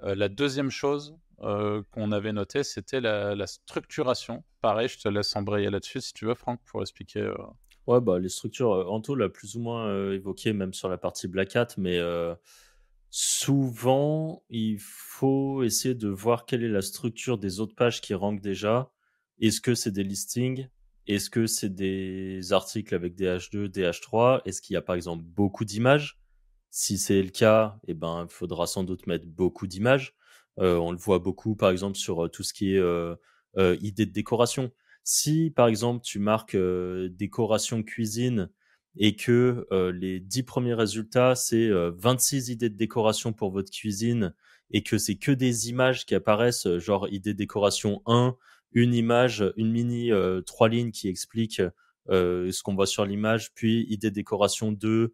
[0.00, 4.42] la deuxième chose, euh, qu'on avait noté, c'était la, structuration.
[4.60, 7.20] Pareil, je te laisse embrayer là-dessus si tu veux, Franck, pour expliquer.
[7.20, 7.36] Euh.
[7.86, 11.28] Ouais, bah, les structures, euh, Anto l'a plus ou moins évoqué, même sur la partie
[11.28, 12.00] Black Hat, mais
[13.10, 18.42] souvent, il faut essayer de voir quelle est la structure des autres pages qui rankent
[18.42, 18.90] déjà.
[19.40, 20.68] Est-ce que c'est des listings?
[21.08, 24.94] Est-ce que c'est des articles avec des H2, des H3 Est-ce qu'il y a par
[24.94, 26.20] exemple beaucoup d'images?
[26.70, 30.14] Si c'est le cas, eh ben, il faudra sans doute mettre beaucoup d'images.
[30.58, 33.16] Euh, on le voit beaucoup, par exemple, sur euh, tout ce qui est euh,
[33.56, 34.70] idée de décoration.
[35.02, 38.50] Si, par exemple, tu marques décoration cuisine
[38.96, 44.34] et que les 10 premiers résultats, c'est 26 idées de décoration pour votre cuisine
[44.70, 48.36] et que c'est que des images qui apparaissent, genre idée de décoration 1,
[48.72, 50.10] une image, une mini
[50.46, 51.62] trois lignes qui explique
[52.08, 55.12] ce qu'on voit sur l'image, puis idée décoration 2,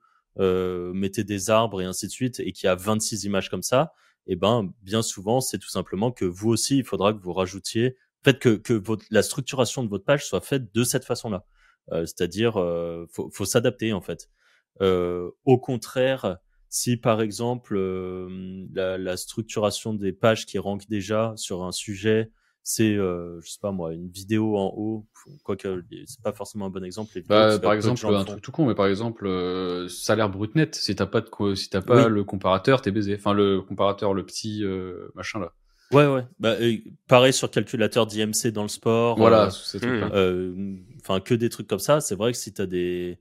[0.93, 3.93] mettez des arbres et ainsi de suite, et qui a 26 images comme ça,
[4.27, 7.97] eh ben, bien souvent, c'est tout simplement que vous aussi, il faudra que vous rajoutiez,
[8.25, 11.45] faites que, que votre, la structuration de votre page soit faite de cette façon-là.
[11.93, 14.31] Euh, c'est-à-dire, euh, faut, faut s'adapter en fait.
[14.81, 16.38] Euh, au contraire,
[16.71, 22.31] si par exemple euh, la, la, structuration des pages qui rankent déjà sur un sujet
[22.66, 25.07] c'est, euh, je sais pas moi, une vidéo en haut,
[25.42, 27.12] quoique c'est pas forcément un bon exemple.
[27.29, 30.96] bah, par exemple, un truc tout con, mais par exemple, euh, salaire brut net, si
[30.96, 33.14] t'as pas de quoi, si t'as pas le comparateur, t'es baisé.
[33.16, 35.53] Enfin, le comparateur, le petit euh, machin là.
[35.92, 36.27] Ouais, ouais.
[36.40, 36.57] Bah,
[37.07, 39.18] pareil sur calculateur d'IMC dans le sport.
[39.18, 39.50] Voilà,
[39.85, 42.00] euh, Enfin, que des trucs comme ça.
[42.00, 43.18] C'est vrai que si t'as des.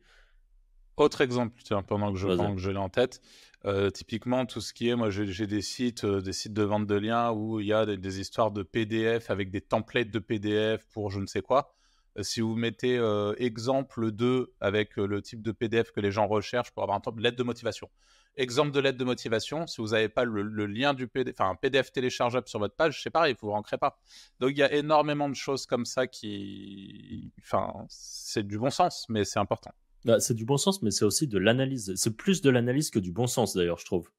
[0.95, 3.19] Autre exemple, tiens, pendant que je, que je l'ai en tête,
[3.65, 6.85] euh, typiquement, tout ce qui est, moi j'ai des sites, euh, des sites de vente
[6.85, 10.85] de liens où il y a des, histoires de PDF avec des templates de PDF
[10.91, 11.73] pour je ne sais quoi.
[12.17, 12.99] Euh, si vous mettez
[13.37, 17.21] exemple 2 avec le type de PDF que les gens recherchent pour avoir un de
[17.21, 17.89] lettre de motivation.
[18.35, 21.55] Exemple de lettre de motivation, si vous n'avez pas le, lien du PDF, enfin un
[21.55, 23.99] PDF téléchargeable sur votre page, c'est pareil, vous ne rentrez pas.
[24.39, 29.05] Donc il y a énormément de choses comme ça qui, enfin, c'est du bon sens,
[29.09, 29.71] mais c'est important.
[30.05, 31.93] Bah, c'est du bon sens, mais c'est aussi de l'analyse.
[31.95, 34.09] C'est plus de l'analyse que du bon sens, d'ailleurs, je trouve.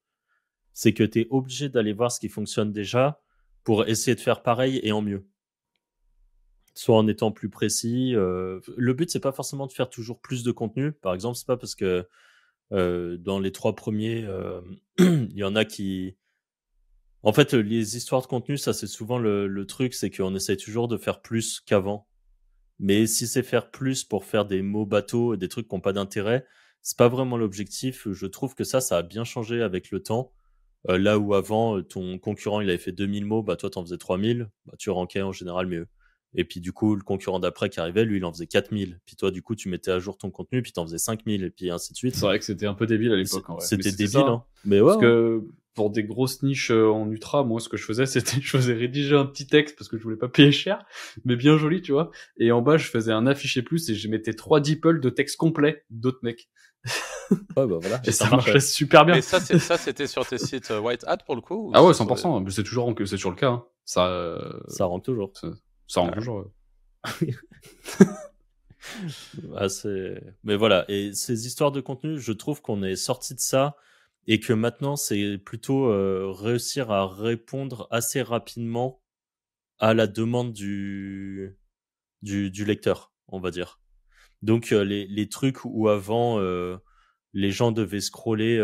[0.73, 3.21] C'est que tu es obligé d'aller voir ce qui fonctionne déjà
[3.63, 5.25] pour essayer de faire pareil et en mieux.
[6.73, 8.15] Soit en étant plus précis.
[8.15, 10.91] Euh, le but, c'est pas forcément de faire toujours plus de contenu.
[10.91, 12.07] Par exemple, c'est pas parce que
[12.71, 14.61] euh, dans les trois premiers, euh,
[14.99, 16.17] il y en a qui.
[17.23, 20.57] En fait, les histoires de contenu, ça, c'est souvent le, le truc, c'est qu'on essaye
[20.57, 22.07] toujours de faire plus qu'avant.
[22.79, 25.81] Mais si c'est faire plus pour faire des mots bateaux et des trucs qui n'ont
[25.81, 26.45] pas d'intérêt,
[26.81, 28.07] c'est pas vraiment l'objectif.
[28.11, 30.31] Je trouve que ça, ça a bien changé avec le temps.
[30.89, 33.97] Euh, là où avant, ton concurrent, il avait fait 2000 mots, bah toi, t'en faisais
[33.97, 35.87] 3000, bah tu rankais en général mieux.
[36.35, 38.99] Et puis du coup, le concurrent d'après qui arrivait, lui, il en faisait 4000.
[39.05, 41.49] Puis toi, du coup, tu mettais à jour ton contenu, puis t'en faisais 5000, et
[41.49, 42.15] puis ainsi de suite.
[42.15, 43.45] C'est vrai que c'était un peu débile à l'époque.
[43.61, 44.43] C'était débile, hein.
[44.65, 44.87] Mais ouais.
[44.87, 48.41] Parce que pour des grosses niches euh, en ultra, moi, ce que je faisais, c'était,
[48.41, 50.83] je faisais rédiger un petit texte parce que je voulais pas payer cher,
[51.25, 52.09] mais bien joli, tu vois.
[52.37, 55.37] Et en bas, je faisais un affiché plus et je mettais trois DeepL de texte
[55.37, 56.49] complet d'autres mecs.
[57.31, 57.99] Ouais, bah voilà.
[58.05, 59.15] et ça, marchait super bien.
[59.15, 61.71] Et ça, ça, c'était sur tes sites euh, White Hat pour le coup?
[61.73, 62.43] Ah ouais, 100%.
[62.43, 63.49] Mais c'est toujours, c'est toujours le cas.
[63.49, 63.65] Hein.
[63.83, 65.31] Ça, euh, ça rentre toujours.
[65.33, 65.47] Ça,
[65.87, 66.45] ça rentre toujours.
[69.55, 69.67] ah,
[70.43, 70.85] mais voilà.
[70.87, 73.75] Et ces histoires de contenu, je trouve qu'on est sorti de ça
[74.27, 79.01] et que maintenant c'est plutôt euh, réussir à répondre assez rapidement
[79.79, 81.57] à la demande du,
[82.21, 83.79] du, lecteur, on va dire.
[84.41, 86.77] Donc euh, les, les, trucs où avant euh,
[87.33, 88.57] les gens devaient scroller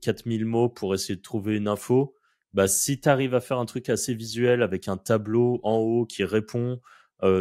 [0.00, 2.14] 4000 mots pour essayer de trouver une info,
[2.54, 6.06] bah si tu arrives à faire un truc assez visuel avec un tableau en haut
[6.06, 6.80] qui répond,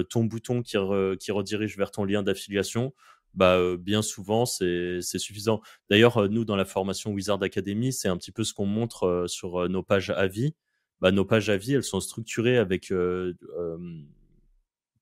[0.10, 0.78] ton bouton qui,
[1.20, 2.94] qui redirige vers ton lien d'affiliation,
[3.34, 5.62] bah, euh, bien souvent, c'est suffisant.
[5.90, 9.70] D'ailleurs, nous, dans la formation Wizard Academy, c'est un petit peu ce qu'on montre sur
[9.70, 10.56] nos pages avis.
[11.00, 12.94] Bah, nos pages avis, elles sont structurées avec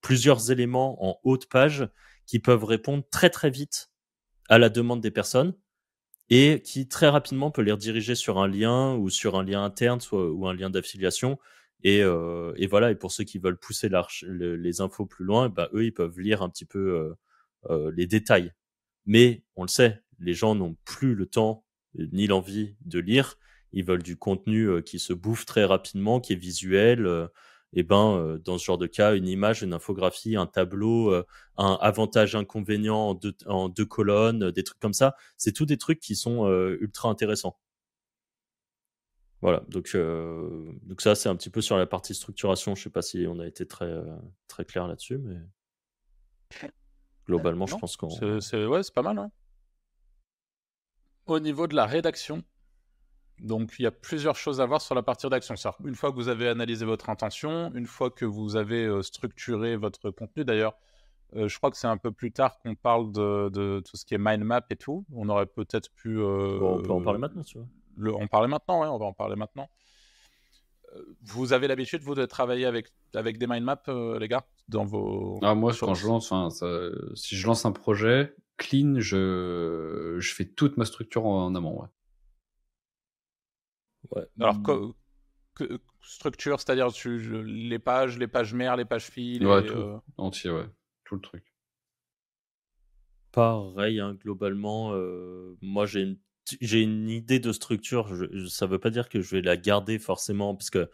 [0.01, 1.87] plusieurs éléments en haute page
[2.25, 3.91] qui peuvent répondre très très vite
[4.47, 5.53] à la demande des personnes
[6.29, 9.99] et qui très rapidement peut les rediriger sur un lien ou sur un lien interne
[10.11, 11.39] ou un lien d'affiliation.
[11.83, 13.89] Et, euh, et, voilà, et pour ceux qui veulent pousser
[14.21, 17.13] les infos plus loin, bah, eux, ils peuvent lire un petit peu euh,
[17.69, 18.53] les détails.
[19.05, 23.37] Mais on le sait, les gens n'ont plus le temps ni l'envie de lire.
[23.73, 27.07] ils veulent du contenu qui se bouffe très rapidement, qui est visuel.
[27.73, 31.13] et ben, dans ce genre de cas, une image, une infographie, un tableau,
[31.57, 35.77] un avantage, inconvénient en deux, en deux colonnes, des trucs comme ça, c'est tous des
[35.77, 36.47] trucs qui sont
[36.79, 37.57] ultra intéressants.
[39.41, 42.75] Voilà, donc, donc ça, c'est un petit peu sur la partie structuration.
[42.75, 43.93] Je sais pas si on a été très,
[44.47, 45.37] très clair là-dessus, mais
[47.29, 48.09] globalement, je pense qu'on.
[48.41, 49.17] C'est ouais, pas mal.
[49.17, 49.31] Hein.
[51.27, 52.43] Au niveau de la rédaction,
[53.39, 55.55] donc il y a plusieurs choses à voir sur la partie rédaction.
[55.85, 60.09] Une fois que vous avez analysé votre intention, une fois que vous avez structuré votre
[60.09, 60.75] contenu, d'ailleurs,
[61.33, 64.19] je crois que c'est un peu plus tard qu'on parle de, tout ce qui est
[64.19, 65.05] mind map et tout.
[65.13, 66.19] On aurait peut-être pu.
[66.19, 67.67] on peut en parler maintenant, tu vois
[68.07, 69.69] on parlait maintenant, ouais, on va en parler maintenant.
[70.95, 74.45] Euh, vous avez l'habitude, vous, de travailler avec, avec des mind maps, euh, les gars,
[74.67, 75.39] dans vos.
[75.41, 76.33] Ah, moi, quand je lance,
[77.15, 81.87] si je lance un projet clean, je, je fais toute ma structure en, amont, ouais.
[84.39, 86.87] Alors, que, structure, c'est-à-dire
[87.45, 89.45] les pages, les pages mères, les pages filles.
[89.45, 90.65] Ouais, tout, euh, entier, ouais,
[91.03, 91.43] tout le truc.
[93.31, 94.93] Pareil, hein, globalement,
[95.61, 96.17] moi j'ai une
[96.61, 98.11] j'ai une idée de structure.
[98.47, 100.89] Ça veut pas dire que je vais la garder forcément, parce que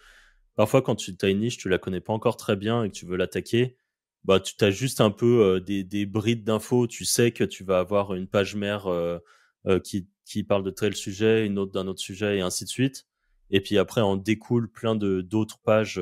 [0.56, 2.96] parfois quand tu as une niche, tu la connais pas encore très bien et que
[2.96, 3.78] tu veux l'attaquer,
[4.24, 6.88] bah tu as juste un peu euh, des, des, brides d'infos.
[6.88, 9.20] Tu sais que tu vas avoir une page mère euh,
[9.68, 12.70] euh, qui, qui parle de tel sujet, une autre d'un autre sujet et ainsi de
[12.70, 13.06] suite.
[13.52, 16.02] Et puis après, en découle plein d'autres pages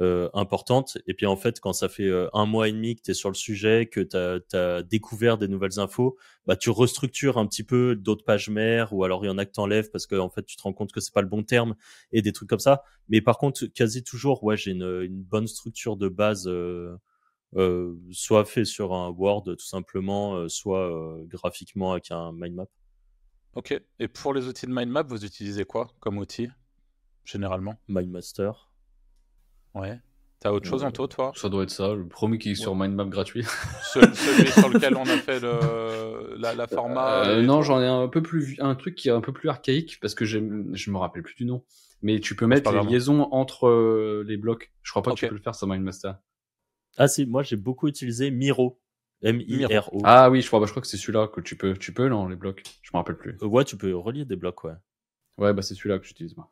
[0.00, 0.98] euh, importante.
[1.06, 3.14] Et puis en fait, quand ça fait euh, un mois et demi que tu es
[3.14, 7.64] sur le sujet, que tu as, découvert des nouvelles infos, bah, tu restructures un petit
[7.64, 10.14] peu d'autres pages mères ou alors il y en a que tu enlèves parce que
[10.14, 11.74] en fait, tu te rends compte que c'est pas le bon terme
[12.12, 12.82] et des trucs comme ça.
[13.08, 16.48] Mais par contre, quasi toujours, ouais, j'ai une, une, bonne structure de base.
[16.48, 16.96] Euh,
[18.12, 22.66] soit fait sur un Word tout simplement, soit graphiquement avec un mind map.
[23.54, 23.78] Ok.
[23.98, 26.48] Et pour les outils de mind map, vous utilisez quoi comme outil
[27.24, 27.76] généralement?
[27.88, 28.69] MindMaster.
[29.74, 30.00] Ouais.
[30.40, 31.32] T'as autre chose en taux, toi?
[31.36, 33.44] Ça doit être ça, le premier qui est sur Mindmap gratuit.
[33.92, 37.26] celui sur lequel on a fait le, la, format.
[37.26, 39.98] Euh, non, j'en ai un peu plus, un truc qui est un peu plus archaïque
[40.00, 41.62] parce que je me rappelle plus du nom.
[42.02, 44.72] Mais tu peux mettre les liaisons entre euh, les blocs.
[44.82, 46.16] Je crois pas que tu peux le faire sur Mindmaster.
[46.96, 48.80] Ah si, moi j'ai beaucoup utilisé Miro.
[49.22, 50.00] M-I-R-O.
[50.04, 52.08] Ah oui, je crois, bah, je crois que c'est celui-là que tu peux, tu peux,
[52.08, 52.62] non, les blocs.
[52.80, 53.36] Je me rappelle plus.
[53.42, 54.72] Euh, ouais, tu peux relier des blocs, ouais.
[55.36, 56.50] Ouais, bah c'est celui-là que j'utilise moi.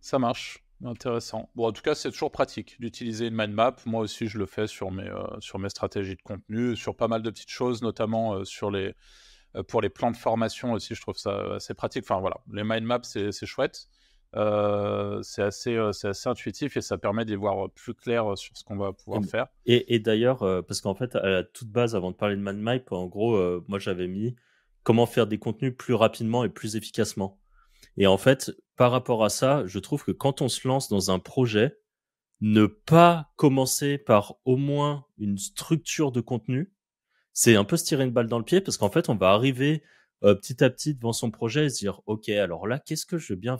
[0.00, 0.64] Ça marche.
[0.84, 1.50] Intéressant.
[1.56, 3.76] Bon, en tout cas, c'est toujours pratique d'utiliser une mind map.
[3.84, 7.08] Moi aussi, je le fais sur mes, euh, sur mes stratégies de contenu, sur pas
[7.08, 8.94] mal de petites choses, notamment euh, sur les,
[9.56, 10.94] euh, pour les plans de formation aussi.
[10.94, 12.04] Je trouve ça assez pratique.
[12.04, 13.88] Enfin, voilà, les mind maps, c'est chouette.
[14.34, 18.92] c'est assez, assez intuitif et ça permet d'y voir plus clair sur ce qu'on va
[18.92, 19.48] pouvoir faire.
[19.66, 22.60] Et, et d'ailleurs, parce qu'en fait, à la toute base, avant de parler de mind
[22.60, 23.36] map, en gros,
[23.66, 24.36] moi j'avais mis
[24.84, 27.40] comment faire des contenus plus rapidement et plus efficacement.
[27.96, 31.10] Et en fait, par rapport à ça, je trouve que quand on se lance dans
[31.10, 31.76] un projet,
[32.40, 36.72] ne pas commencer par au moins une structure de contenu,
[37.32, 39.30] c'est un peu se tirer une balle dans le pied parce qu'en fait, on va
[39.30, 39.82] arriver
[40.22, 43.18] euh, petit à petit devant son projet et se dire, OK, alors là, qu'est-ce que
[43.18, 43.58] je vais bien,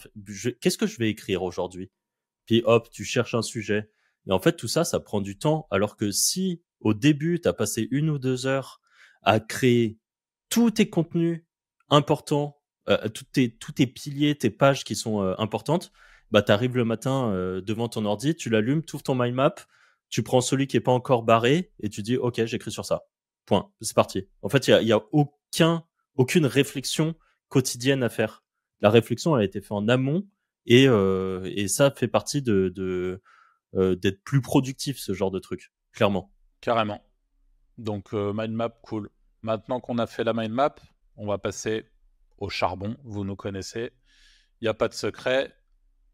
[0.60, 1.90] qu'est-ce que je vais écrire aujourd'hui?
[2.46, 3.90] Puis hop, tu cherches un sujet.
[4.28, 5.66] Et en fait, tout ça, ça prend du temps.
[5.72, 8.80] Alors que si au début, tu as passé une ou deux heures
[9.22, 9.98] à créer
[10.48, 11.44] tous tes contenus
[11.90, 12.57] importants
[12.88, 15.92] euh, tous, tes, tous tes piliers, tes pages qui sont euh, importantes,
[16.30, 19.34] bah, tu arrives le matin euh, devant ton ordi, tu l'allumes, tu ouvres ton mind
[19.34, 19.54] map,
[20.08, 23.02] tu prends celui qui est pas encore barré et tu dis, OK, j'écris sur ça.
[23.46, 23.70] Point.
[23.80, 24.28] C'est parti.
[24.42, 25.84] En fait, il y a, a aucun,
[26.16, 27.14] aucune réflexion
[27.48, 28.44] quotidienne à faire.
[28.80, 30.26] La réflexion, elle a été faite en amont
[30.66, 33.22] et, et ça fait partie de,
[33.72, 36.30] d'être plus productif, ce genre de truc, clairement.
[36.60, 37.02] Carrément.
[37.78, 39.08] Donc, mind map, cool.
[39.40, 40.74] Maintenant qu'on a fait la mind map,
[41.16, 41.86] on va passer
[42.38, 43.92] au charbon, vous nous connaissez.
[44.60, 45.54] Il n'y a pas de secret,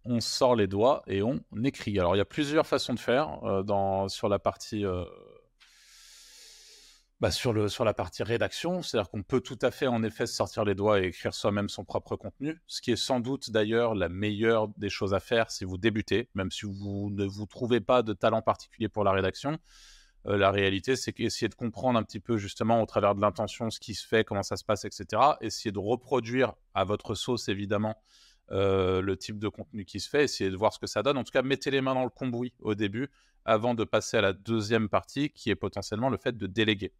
[0.04, 1.98] on sort les doigts et on écrit.
[1.98, 4.84] Alors il y a plusieurs façons de faire euh, dans, sur la partie...
[4.84, 5.04] Euh,
[7.20, 10.26] bah, sur, le, sur la partie rédaction, c'est-à-dire qu'on peut tout à fait en effet
[10.26, 13.94] sortir les doigts et écrire soi-même son propre contenu, ce qui est sans doute d'ailleurs
[13.94, 17.80] la meilleure des choses à faire si vous débutez, même si vous ne vous trouvez
[17.80, 19.58] pas de talent particulier pour la rédaction.
[20.26, 23.70] Euh, la réalité, c'est qu'essayer de comprendre un petit peu justement au travers de l'intention
[23.70, 25.22] ce qui se fait, comment ça se passe, etc.
[25.40, 27.96] Essayer de reproduire à votre sauce évidemment
[28.50, 31.16] euh, le type de contenu qui se fait, essayer de voir ce que ça donne.
[31.16, 33.08] En tout cas, mettez les mains dans le cambouis au début
[33.46, 36.92] avant de passer à la deuxième partie qui est potentiellement le fait de déléguer.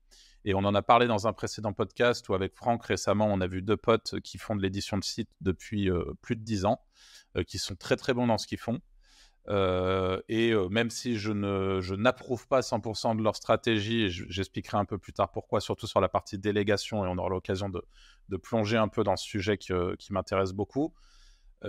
[0.44, 3.46] Et on en a parlé dans un précédent podcast où avec Franck récemment, on a
[3.46, 6.82] vu deux potes qui font de l'édition de site depuis euh, plus de dix ans,
[7.48, 8.80] qui sont très très bons dans ce qu'ils font.
[9.48, 14.84] Euh, et euh, même si je, ne, n'approuve pas 100% de leur stratégie, j'expliquerai un
[14.84, 17.82] peu plus tard pourquoi, surtout sur la partie délégation, et on aura l'occasion de,
[18.28, 20.94] de plonger un peu dans ce sujet qui, qui m'intéresse beaucoup,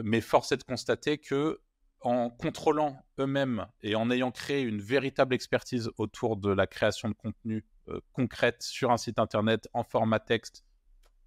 [0.04, 1.60] mais force est de constater que
[2.02, 7.14] en contrôlant eux-mêmes et en ayant créé une véritable expertise autour de la création de
[7.14, 7.66] contenu
[8.14, 10.66] concrète sur un site internet en format texte,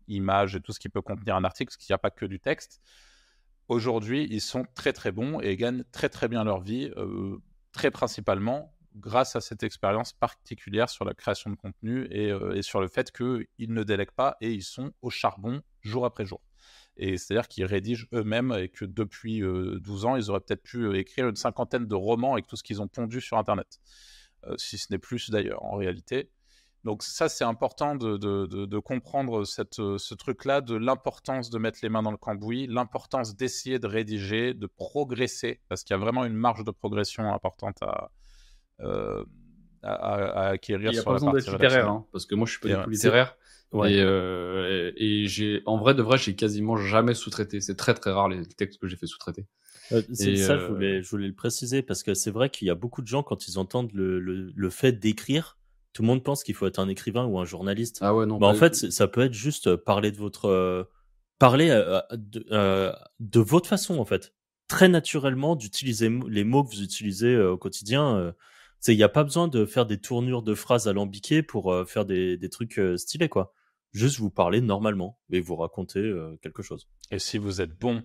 [0.06, 2.26] image et tout ce qui peut contenir un article, parce qu'il n'y a pas que
[2.26, 2.80] du texte,
[3.68, 6.90] aujourd'hui, ils sont très très bons et gagnent très très bien leur vie,
[7.72, 12.81] très principalement grâce à cette expérience particulière sur la création de contenu et, et sur
[12.81, 16.40] le fait qu'ils ne délèguent pas et ils sont au charbon jour après jour.
[16.96, 21.28] Et c'est-à-dire qu'ils rédigent eux-mêmes et que depuis 12 ans, ils auraient peut-être pu écrire
[21.28, 23.78] une cinquantaine de romans avec tout ce qu'ils ont pondu sur Internet.
[24.57, 26.31] si ce n'est plus d'ailleurs en réalité.
[26.85, 31.88] Donc ça, c'est important de, de, comprendre cette, ce truc-là, de l'importance de mettre les
[31.88, 36.25] mains dans le cambouis, l'importance d'essayer de rédiger, de progresser, parce qu'il y a vraiment
[36.25, 38.11] une marge de progression importante à,
[39.83, 40.91] à, acquérir.
[40.91, 42.83] Il n'y a pas besoin d'être littéraire, hein, parce que moi, je suis pas du
[42.83, 43.37] tout littéraire.
[43.75, 47.61] Et, euh, et j'ai, en vrai de vrai, j'ai quasiment jamais sous-traité.
[47.61, 49.47] C'est très très rare les textes que j'ai fait sous-traiter.
[49.93, 52.67] Euh, c'est ça, je, euh, voulais, je voulais le préciser parce que c'est vrai qu'il
[52.67, 55.58] y a beaucoup de gens quand ils entendent le, le, le fait d'écrire,
[55.92, 57.98] tout le monde pense qu'il faut être un écrivain ou un journaliste.
[58.01, 58.38] Ah ouais, non.
[58.38, 60.88] Mais en fait, ça peut être juste parler de votre,
[61.38, 61.68] parler
[62.12, 64.35] de, de, votre façon en fait,
[64.68, 68.35] très naturellement d'utiliser les mots que vous utilisez au quotidien.
[68.87, 72.37] il n'y a pas besoin de faire des tournures de phrases alambiquées pour faire des,
[72.37, 73.55] des trucs stylés quoi
[73.92, 76.88] juste vous parler normalement et vous raconter euh, quelque chose.
[77.11, 78.03] Et si vous êtes bon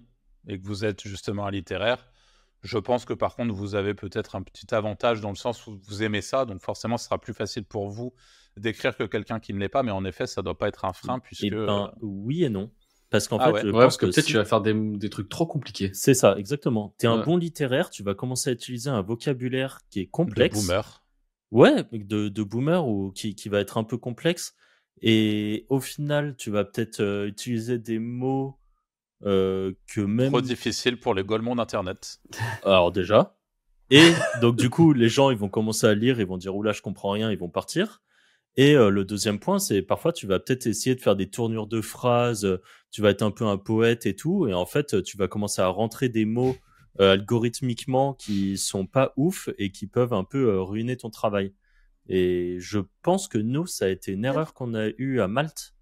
[0.48, 2.06] et que vous êtes justement un littéraire,
[2.64, 5.80] je pense que par contre vous avez peut-être un petit avantage dans le sens où
[5.88, 8.14] vous aimez ça, donc forcément ce sera plus facile pour vous
[8.58, 10.94] d'écrire que quelqu'un qui ne l'est pas, mais en effet ça doit pas être un
[10.94, 11.44] frein puisque.
[11.44, 12.72] Eh ben, oui et non.
[13.10, 15.46] Parce qu'en ah fait, je pense que, peut-être tu vas faire des, des, trucs trop
[15.46, 15.92] compliqués.
[15.94, 16.96] C'est ça, exactement.
[16.98, 20.60] Tu es un bon littéraire, tu vas commencer à utiliser un vocabulaire qui est complexe.
[20.60, 21.04] De boomer.
[21.52, 24.56] Ouais, de, de boomer ou qui, qui va être un peu complexe.
[25.04, 28.58] Et au final, tu vas peut-être euh, utiliser des mots
[29.26, 30.32] euh, que même.
[30.32, 32.20] Trop difficile pour les golemons d'Internet.
[32.64, 33.36] Alors, déjà.
[33.90, 36.72] Et donc, du coup, les gens, ils vont commencer à lire, ils vont dire, oula,
[36.72, 38.02] je comprends rien, ils vont partir.
[38.56, 41.68] Et euh, le deuxième point, c'est parfois, tu vas peut-être essayer de faire des tournures
[41.68, 42.60] de phrases,
[42.92, 44.48] tu vas être un peu un poète et tout.
[44.48, 46.56] Et en fait, tu vas commencer à rentrer des mots
[47.00, 51.54] algorithmiquement qui sont pas ouf et qui peuvent un peu ruiner ton travail.
[52.08, 55.74] Et je pense que nous, ça a été une erreur qu'on a eue à Malte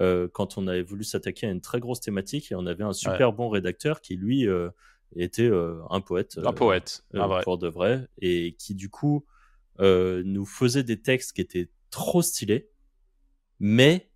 [0.00, 2.92] euh, quand on avait voulu s'attaquer à une très grosse thématique et on avait un
[2.92, 4.70] super bon rédacteur qui, lui, euh,
[5.16, 6.38] était euh, un poète.
[6.44, 7.42] Un poète, euh, vrai.
[7.42, 8.08] pour de vrai.
[8.18, 9.24] Et qui, du coup,
[9.80, 12.70] euh, nous faisait des textes qui étaient trop stylés,
[13.58, 14.10] mais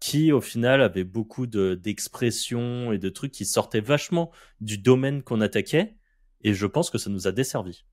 [0.00, 5.40] qui, au final, avaient beaucoup d'expressions et de trucs qui sortaient vachement du domaine qu'on
[5.40, 5.96] attaquait.
[6.42, 7.84] Et je pense que ça nous a desservi.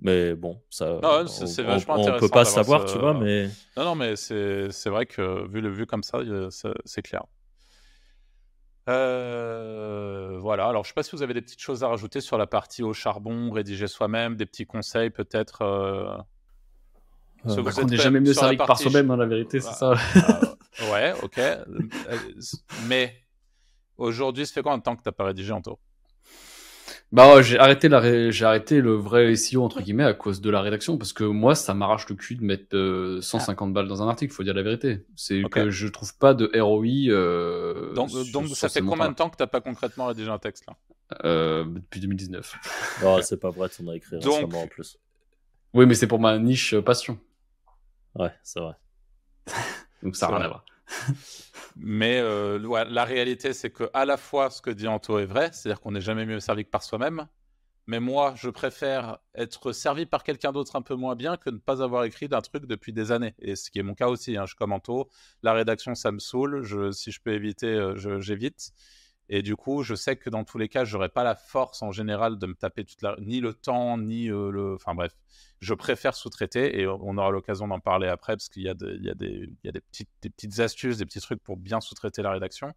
[0.00, 3.48] Mais bon, ça, ah c'est on, on, peut pas savoir, tu vois, mais.
[3.76, 6.20] Non, non, mais c'est vrai que vu le vu comme ça,
[6.84, 7.24] c'est clair.
[8.88, 12.38] Euh, voilà, alors je sais pas si vous avez des petites choses à rajouter sur
[12.38, 15.62] la partie au charbon, rédiger soi-même, des petits conseils peut-être.
[15.62, 16.16] Euh...
[17.46, 19.92] Euh, bah, on n'est jamais mieux servi que par soi-même, hein, la vérité, c'est ça.
[20.80, 21.38] Euh, ouais, ok.
[21.38, 21.64] Euh,
[22.86, 23.14] mais
[23.96, 25.78] aujourd'hui, ça fait combien de temps que tu n'as pas rédigé, Anto?
[27.10, 30.60] Bah j'ai arrêté la j'ai arrêté le vrai SEO entre guillemets à cause de la
[30.60, 34.08] rédaction parce que moi ça m'arrache le cul de mettre 150 euh, balles dans un
[34.08, 35.06] article, faut dire la vérité.
[35.16, 37.10] C'est que je trouve pas de ROI.
[37.10, 40.66] Euh, donc, donc ça fait combien de temps que t'as pas concrètement rédigé un texte
[40.66, 40.76] là?
[41.24, 42.56] Euh, Depuis 2019.
[43.02, 44.54] Non, c'est pas vrai, t'en as écrit donc...
[44.54, 44.98] en plus.
[45.74, 47.18] Oui, mais c'est pour ma niche euh, passion.
[48.14, 48.74] Ouais, c'est vrai.
[50.02, 50.64] donc ça n'a rien à voir.
[51.80, 52.58] Mais euh,
[52.90, 55.92] la réalité, c'est que à la fois ce que dit Anto est vrai, c'est-à-dire qu'on
[55.92, 57.28] n'est jamais mieux servi que par soi-même.
[57.86, 61.56] Mais moi, je préfère être servi par quelqu'un d'autre un peu moins bien que ne
[61.56, 63.34] pas avoir écrit d'un truc depuis des années.
[63.38, 64.36] Et ce qui est mon cas aussi.
[64.36, 64.44] Hein.
[64.44, 65.08] Je comme Anto,
[65.42, 66.66] la rédaction, ça me saoule.
[66.92, 68.72] Si je peux éviter, euh, j'évite.
[69.28, 71.92] Et du coup, je sais que dans tous les cas, j'aurais pas la force en
[71.92, 73.16] général de me taper toute la...
[73.20, 74.74] ni le temps, ni euh, le.
[74.74, 75.12] Enfin bref,
[75.60, 79.04] je préfère sous-traiter et on aura l'occasion d'en parler après parce qu'il y a, il
[79.04, 81.56] y a, des, il y a des, petites, des petites astuces, des petits trucs pour
[81.56, 82.72] bien sous-traiter la rédaction.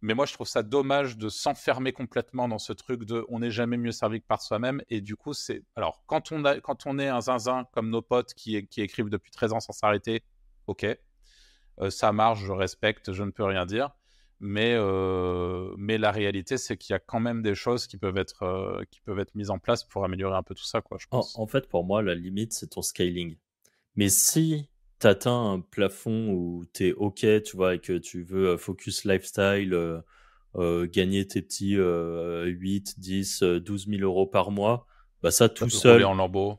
[0.00, 3.50] Mais moi, je trouve ça dommage de s'enfermer complètement dans ce truc de on n'est
[3.50, 4.80] jamais mieux servi que par soi-même.
[4.88, 5.64] Et du coup, c'est.
[5.74, 9.08] Alors, quand on, a, quand on est un zinzin comme nos potes qui, qui écrivent
[9.08, 10.22] depuis 13 ans sans s'arrêter,
[10.66, 10.86] ok.
[11.80, 13.90] Euh, ça marche, je respecte, je ne peux rien dire.
[14.40, 18.16] Mais, euh, mais la réalité, c'est qu'il y a quand même des choses qui peuvent,
[18.16, 20.96] être, euh, qui peuvent être mises en place pour améliorer un peu tout ça, quoi,
[21.00, 21.36] je pense.
[21.36, 23.36] En, fait, pour moi, la limite, c'est ton scaling.
[23.96, 24.68] Mais si
[25.00, 29.04] tu atteins un plafond où tu es OK, tu vois, et que tu veux focus
[29.04, 29.74] lifestyle,
[30.54, 34.86] euh, gagner tes petits 8, 10, 12 000 euros par mois,
[35.20, 35.94] bah ça, tout seul.
[35.94, 36.58] Rouler en lambeau.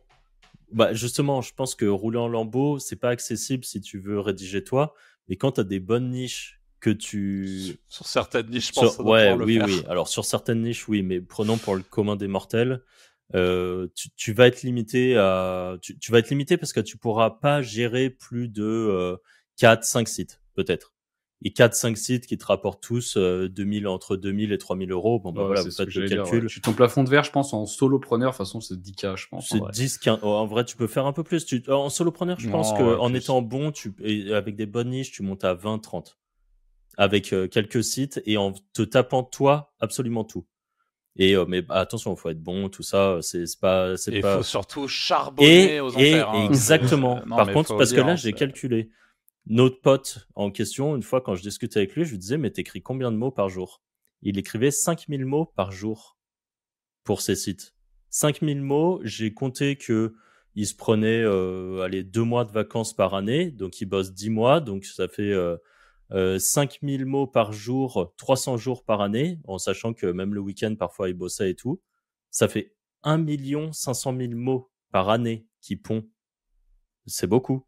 [0.72, 4.64] Bah justement, je pense que rouler en lambeau, c'est pas accessible si tu veux rédiger
[4.64, 4.94] toi.
[5.30, 8.98] Mais quand tu as des bonnes niches que tu sur, certaines niches, je pense.
[9.00, 9.84] ouais, oui, oui.
[9.90, 12.82] Alors sur certaines niches, oui, mais prenons pour le commun des mortels,
[13.36, 16.98] euh, tu, tu, vas être limité à, tu, tu, vas être limité parce que tu
[16.98, 19.18] pourras pas gérer plus de euh,
[19.58, 20.94] 4, 5 sites, peut-être.
[21.44, 25.20] Et 4, 5 sites qui te rapportent tous euh, 2000, entre 2000 et 3000 euros.
[25.20, 26.48] Bon, bah voilà, vous faites le calcul.
[26.48, 29.28] Tu ton plafond de verre, je pense, en solopreneur, de toute façon, c'est 10K, je
[29.30, 29.50] pense.
[29.50, 30.20] C'est 10, 15.
[30.24, 31.46] en vrai, tu peux faire un peu plus.
[31.46, 35.12] Tu, en solopreneur, je pense que en étant bon, tu, et avec des bonnes niches,
[35.12, 36.18] tu montes à 20, 30.
[37.02, 40.46] Avec euh, quelques sites et en te tapant toi absolument tout.
[41.16, 44.34] Et euh, mais attention, il faut être bon, tout ça, c'est pas, c'est pas.
[44.34, 46.30] Il faut surtout charbonner et, aux et enfers.
[46.30, 46.46] Hein.
[46.50, 47.22] Exactement.
[47.30, 48.90] Par contre, parce que là, j'ai calculé.
[49.48, 52.52] Notre pote en question, une fois quand je discutais avec lui, je lui disais, mais
[52.52, 53.82] t'écris combien de mots par jour?
[54.22, 56.18] Il écrivait 5000 mots par jour
[57.04, 57.74] pour ses sites.
[58.10, 60.14] 5000 mots, j'ai compté que
[60.56, 64.30] il se prenait euh, allez, deux mois de vacances par année, donc il bosse 10
[64.30, 65.58] mois, donc ça fait euh,
[66.12, 70.76] euh, 5000 mots par jour, 300 jours par année, en sachant que même le week-end,
[70.78, 71.82] parfois, il bossait et tout.
[72.32, 73.26] Ça fait 1
[73.72, 76.08] 500 000 mots par année qui pond.
[77.06, 77.66] C'est beaucoup.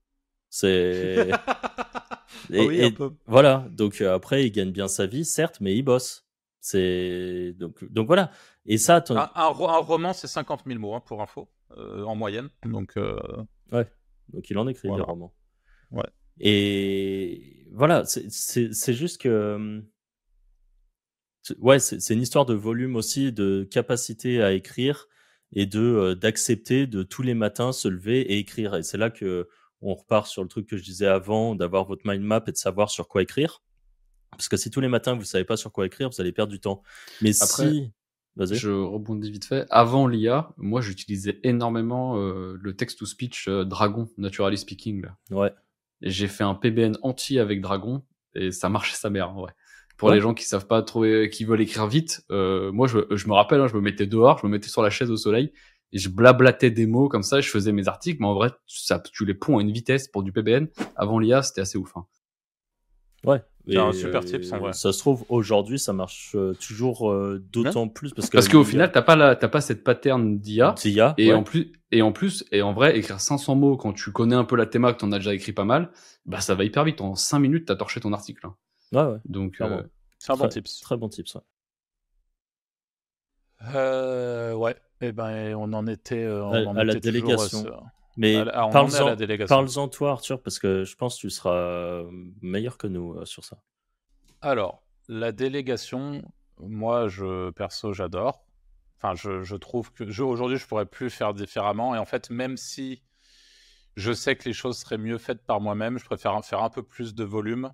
[0.50, 1.30] C'est...
[2.50, 3.68] et, oui, et voilà.
[3.72, 6.28] Donc euh, après, il gagne bien sa vie, certes, mais il bosse.
[6.60, 8.32] C'est donc donc voilà.
[8.66, 9.18] Et ça, ton...
[9.18, 12.50] un, un, un, roman, c'est 50 000 mots hein, pour info, euh, en moyenne.
[12.66, 13.18] Donc euh...
[13.72, 13.88] ouais.
[14.30, 15.04] Donc il en écrit voilà.
[15.04, 15.34] des romans.
[15.92, 16.08] Ouais.
[16.40, 19.82] Et voilà, c'est juste que
[21.60, 25.08] ouais, c'est une histoire de volume aussi, de capacité à écrire
[25.54, 28.76] et de euh, d'accepter de tous les matins se lever et écrire.
[28.76, 29.48] Et c'est là que
[29.82, 32.58] on repart sur le truc que je disais avant, d'avoir votre mind map et de
[32.58, 33.64] savoir sur quoi écrire.
[34.32, 36.52] Parce que si tous les matins vous savez pas sur quoi écrire, vous allez perdre
[36.52, 36.84] du temps.
[37.22, 37.92] Mais Après, si,
[38.38, 39.66] je rebondis vite fait.
[39.70, 45.02] Avant l'IA, moi j'utilisais énormément euh, le text to speech euh, Dragon, naturally speaking.
[45.02, 45.18] Là.
[45.32, 45.52] Ouais.
[46.02, 48.04] J'ai fait un PBN entier avec Dragon
[48.36, 49.36] et ça marchait sa mère.
[49.38, 49.52] Ouais.
[49.98, 50.16] Pour ouais.
[50.16, 53.34] les gens qui savent pas trouver, qui veulent écrire vite, euh, moi je, je me
[53.34, 55.52] rappelle, hein, je me mettais dehors, je me mettais sur la chaise au soleil
[55.94, 59.00] et je blablatais des mots comme ça, je faisais mes articles, mais en vrai, ça,
[59.00, 60.68] tu les ponds à une vitesse pour du PBN.
[60.96, 61.96] Avant l'IA, c'était assez ouf.
[61.98, 62.06] Hein.
[63.26, 63.42] Ouais.
[63.68, 64.74] C'est un super tips en vrai.
[64.74, 67.90] Ça se trouve aujourd'hui, ça marche euh, toujours euh, d'autant ouais.
[67.90, 70.74] plus parce que parce qu'au final, t'as pas la, pas cette pattern d'IA.
[70.82, 71.14] d'IA.
[71.18, 71.34] Et ouais.
[71.34, 74.46] en plus, et en plus, et en vrai, écrire 500 mots quand tu connais un
[74.46, 75.92] peu la théma, que t'en as déjà écrit pas mal,
[76.26, 77.02] bah ça va hyper vite.
[77.02, 78.48] En 5 minutes, t'as torché ton article.
[78.48, 78.56] Hein.
[78.94, 79.20] Ouais, ouais.
[79.26, 79.84] Donc, euh,
[80.18, 80.82] c'est un bon tips.
[80.82, 81.36] Très bon tips.
[81.36, 81.42] Ouais.
[83.76, 84.76] Euh, ouais.
[85.02, 86.28] Eh ben, on en était.
[86.28, 87.64] On à, en à était la délégation.
[87.64, 87.86] Toujours,
[88.18, 89.16] mais à, parle-en,
[89.48, 92.04] parle toi, Arthur, parce que je pense que tu seras
[92.42, 93.58] meilleur que nous euh, sur ça.
[94.42, 96.22] Alors, la délégation,
[96.60, 98.46] moi, je perso, j'adore.
[98.98, 101.96] Enfin, je, je, trouve que je, aujourd'hui, je pourrais plus faire différemment.
[101.96, 103.02] Et en fait, même si
[103.96, 106.70] je sais que les choses seraient mieux faites par moi-même, je préfère en faire un
[106.70, 107.72] peu plus de volume,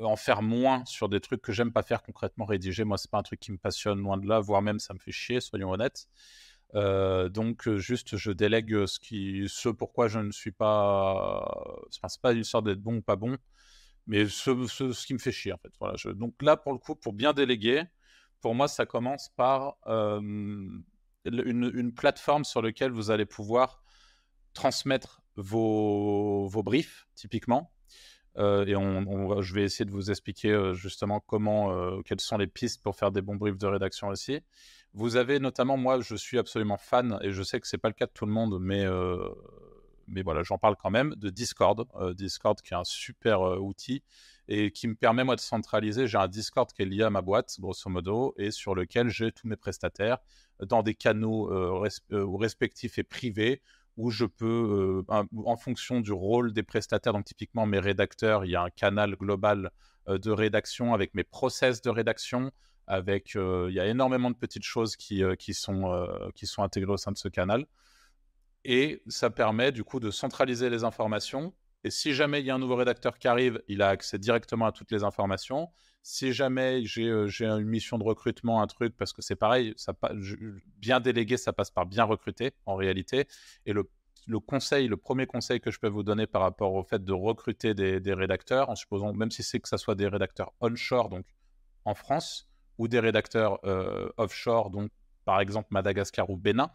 [0.00, 2.84] en faire moins sur des trucs que j'aime pas faire concrètement rédiger.
[2.84, 4.98] Moi, c'est pas un truc qui me passionne, loin de là, voire même ça me
[4.98, 6.08] fait chier, soyons honnêtes.
[6.74, 11.44] Euh, donc, juste, je délègue ce, qui, ce pourquoi je ne suis pas.
[11.88, 13.36] Enfin, c'est pas une sorte d'être bon ou pas bon
[14.08, 16.14] mais ce, qui me fait chier en fait.
[16.14, 17.84] Donc là, pour le coup, pour bien déléguer,
[18.40, 20.20] pour moi, ça commence par euh,
[21.26, 23.82] une, plateforme sur laquelle vous allez pouvoir
[24.54, 27.70] transmettre vos, briefs, typiquement.
[28.38, 32.46] Euh, et je vais essayer de vous expliquer euh, justement comment, euh, quelles sont les
[32.46, 34.40] pistes pour faire des bons briefs de rédaction aussi.
[34.94, 37.94] Vous avez notamment, moi, je suis absolument fan, et je sais que c'est pas le
[37.94, 38.84] cas de tout le monde, mais
[40.08, 41.86] mais voilà, j'en parle quand même, de Discord.
[41.96, 44.02] Euh, Discord qui est un super euh, outil
[44.48, 46.06] et qui me permet moi de centraliser.
[46.06, 49.30] J'ai un Discord qui est lié à ma boîte, grosso modo, et sur lequel j'ai
[49.30, 50.18] tous mes prestataires
[50.66, 53.62] dans des canaux euh, res respectifs et privés
[53.96, 58.54] où je peux, en fonction du rôle des prestataires, donc typiquement mes rédacteurs, il y
[58.54, 59.72] a un canal global
[60.06, 62.52] de rédaction avec mes process de rédaction,
[62.88, 66.96] avec, il y a énormément de petites choses qui, qui, sont, qui sont intégrées au
[66.96, 67.66] sein de ce canal
[68.64, 71.54] et ça permet du coup de centraliser les informations.
[71.84, 74.66] Et si jamais il y a un nouveau rédacteur qui arrive, il a accès directement
[74.66, 75.70] à toutes les informations.
[76.02, 79.74] Si jamais j'ai euh, une mission de recrutement, un truc, parce que c'est pareil,
[80.76, 83.26] bien délégué, ça passe par bien recruter en réalité.
[83.64, 83.88] Et le,
[84.26, 87.12] le, conseil, le premier conseil que je peux vous donner par rapport au fait de
[87.12, 91.08] recruter des, des rédacteurs, en supposant, même si c'est que ça soit des rédacteurs onshore,
[91.08, 91.26] donc
[91.84, 92.47] en France,
[92.78, 94.90] ou des rédacteurs euh, offshore, donc
[95.24, 96.70] par exemple Madagascar ou Bénin,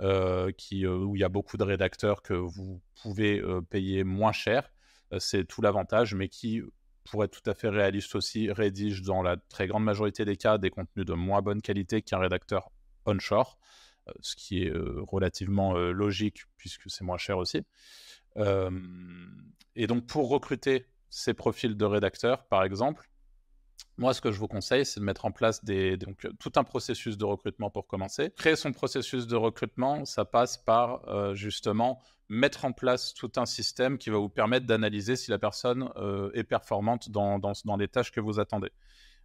[0.00, 4.32] euh, qui, euh, où il y a beaucoup de rédacteurs que vous pouvez payer moins
[4.32, 4.72] cher.
[5.18, 6.62] c'est tout l'avantage, mais qui,
[7.04, 10.58] pour être tout à fait réaliste aussi, rédige dans la très grande majorité des cas
[10.58, 12.70] des contenus de moins bonne qualité qu'un rédacteur
[13.04, 13.58] onshore,
[14.20, 14.72] ce qui est
[15.06, 17.62] relativement logique puisque c'est moins cher aussi.
[19.76, 23.08] et donc pour recruter ces profils de rédacteurs, par exemple,
[23.98, 27.16] moi, ce que je vous conseille, c'est de mettre en place donc, tout un processus
[27.16, 28.30] de recrutement pour commencer.
[28.36, 33.46] Créer son processus de recrutement, ça passe par euh, justement mettre en place tout un
[33.46, 37.40] système qui va vous permettre d'analyser si la personne euh, est performante dans,
[37.78, 38.70] les tâches que vous attendez.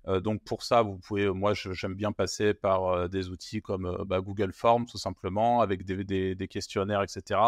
[0.07, 3.85] Euh, donc pour ça, vous pouvez, moi j'aime bien passer par euh, des outils comme
[3.85, 7.39] euh, bah, Google Forms tout simplement, avec des questionnaires, etc.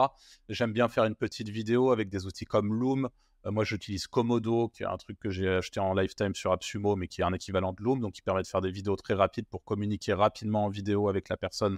[0.50, 3.10] J'aime bien faire une petite vidéo avec des outils comme Loom.
[3.46, 7.08] Moi j'utilise Komodo, qui est un truc que j'ai acheté en lifetime sur AppSumo, mais
[7.08, 9.48] qui est un équivalent de Loom, donc qui permet de faire des vidéos très rapides
[9.48, 11.78] pour communiquer rapidement en vidéo avec la personne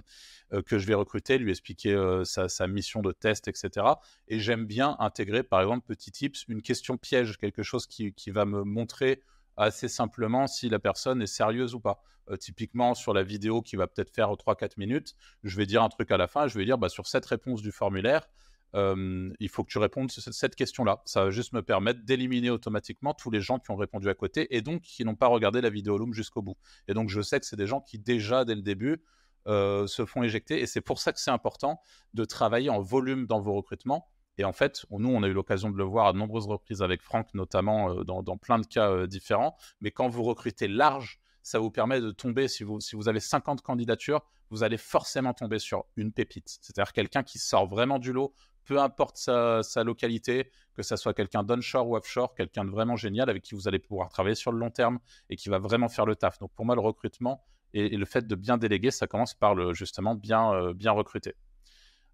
[0.66, 3.86] que je vais recruter, lui expliquer sa, sa, mission de test, etc.
[4.28, 8.44] Et j'aime bien intégrer, par exemple, petit tips, une question piège, quelque chose qui, va
[8.44, 9.22] me montrer
[9.56, 12.02] assez simplement si la personne est sérieuse ou pas.
[12.28, 15.14] Euh, typiquement, sur la vidéo qui va peut-être faire 3-4 minutes,
[15.44, 17.62] je vais dire un truc à la fin, je vais dire bah, sur cette réponse
[17.62, 18.28] du formulaire,
[18.74, 21.02] il faut que tu répondes à cette question-là.
[21.06, 24.54] Ça va juste me permettre d'éliminer automatiquement tous les gens qui ont répondu à côté
[24.54, 26.56] et donc qui n'ont pas regardé la vidéo Loom jusqu'au bout.
[26.88, 29.02] Et donc, je sais que c'est des gens qui, déjà, dès le début,
[29.46, 30.60] euh, se font éjecter.
[30.60, 31.80] Et c'est pour ça que c'est important
[32.12, 34.08] de travailler en volume dans vos recrutements
[34.38, 36.82] et en fait, nous, on a eu l'occasion de le voir à de nombreuses reprises
[36.82, 39.56] avec Franck, notamment euh, dans, dans, plein de cas euh, différents.
[39.80, 43.20] Mais quand vous recrutez large, ça vous permet de tomber, si vous, si vous avez
[43.20, 46.58] 50 candidatures, vous allez forcément tomber sur une pépite.
[46.60, 48.34] C'est-à-dire quelqu'un qui sort vraiment du lot,
[48.66, 53.30] peu importe sa, localité, que ça soit quelqu'un d'onshore ou offshore, quelqu'un de vraiment génial
[53.30, 54.98] avec qui vous allez pouvoir travailler sur le long terme
[55.30, 56.38] et qui va vraiment faire le taf.
[56.38, 59.72] Donc pour moi, le recrutement et, le fait de bien déléguer, ça commence par le,
[59.72, 61.34] justement bien, euh, bien recruter.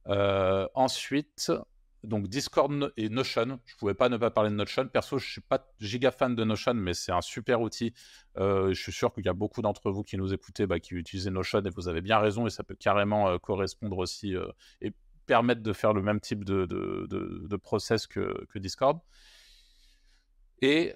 [0.09, 1.53] Euh, ensuite,
[2.05, 3.61] donc Discord et Notion.
[3.65, 4.87] Je pouvais pas ne pas parler de Notion.
[4.89, 7.95] Perso, je suis pas giga fan de Notion, mais c'est un super outil.
[8.37, 10.95] Euh, je suis sûr qu'il y a beaucoup d'entre vous qui nous écoutez, bah, qui
[10.95, 14.35] utilisent Notion et vous avez bien raison et ça peut carrément correspondre aussi
[15.27, 18.99] permettre de faire le même type de, de, de, process que, que, Discord.
[20.61, 20.95] Et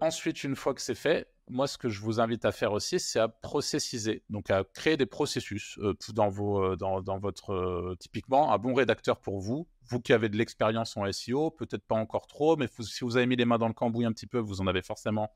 [0.00, 2.98] ensuite, une fois que c'est fait, moi, ce que je vous invite à faire aussi,
[2.98, 7.96] c'est à processiser, donc à créer des processus euh, dans, vos, dans, dans votre, euh,
[8.00, 11.96] typiquement, un bon rédacteur pour vous, vous qui avez de l'expérience en SEO, peut-être pas
[11.96, 14.38] encore trop, mais si vous avez mis les mains dans le cambouis un petit peu,
[14.38, 15.30] vous en avez forcément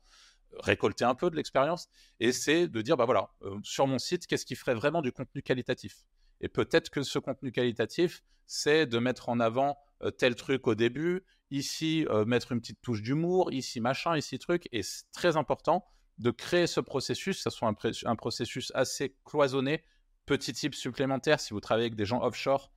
[0.61, 1.87] récolté un peu de l'expérience.
[2.19, 5.11] Et c'est de dire, bah voilà, euh, sur mon site, qu'est-ce qui ferait vraiment du
[5.11, 6.05] contenu qualitatif?
[6.41, 10.75] Et peut-être que ce contenu qualitatif, c'est de mettre en avant euh, tel truc au
[10.75, 14.67] début, ici euh, mettre une petite touche d'humour, ici machin, ici truc.
[14.71, 15.85] Et c'est très important
[16.17, 17.71] de créer ce processus, ça soit
[18.05, 19.83] un, processus assez cloisonné,
[20.25, 22.71] petit type supplémentaire si vous travaillez avec des gens offshore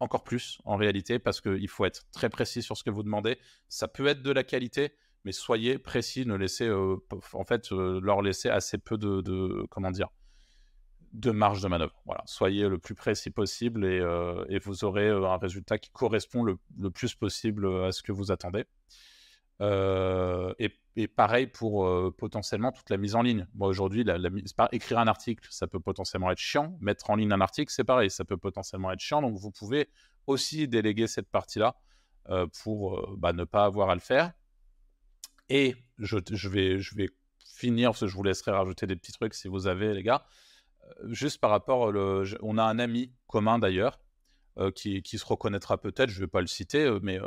[0.00, 3.38] encore plus en réalité parce qu'il faut être très précis sur ce que vous demandez.
[3.68, 6.96] Ça peut être de la qualité, mais soyez précis, ne laissez euh,
[7.32, 10.08] en fait leur laisser assez peu de, comment dire
[11.14, 11.94] de marge de manœuvre.
[12.04, 16.42] Voilà, soyez le plus précis possible et, euh, vous aurez euh, un résultat qui correspond
[16.42, 16.58] le,
[16.90, 18.66] plus possible à ce que vous attendez.
[19.60, 23.46] Euh, et, pareil pour euh, potentiellement toute la mise en ligne.
[23.54, 24.30] Moi aujourd'hui, la, la,
[24.72, 26.76] écrire un article, ça peut potentiellement être chiant.
[26.80, 29.22] Mettre en ligne un article, c'est pareil, ça peut potentiellement être chiant.
[29.22, 29.88] Donc vous pouvez
[30.26, 31.76] aussi déléguer cette partie-là
[32.30, 34.32] euh, pour euh, bah, ne pas avoir à le faire.
[35.48, 37.10] Et je, je, vais, je vais
[37.44, 40.24] finir, parce que je vous laisserai rajouter des petits trucs si vous avez, les gars.
[40.84, 44.00] Euh, juste par rapport, le, on a un ami commun d'ailleurs,
[44.58, 47.18] euh, qui, se reconnaîtra peut-être, je ne vais pas le citer, mais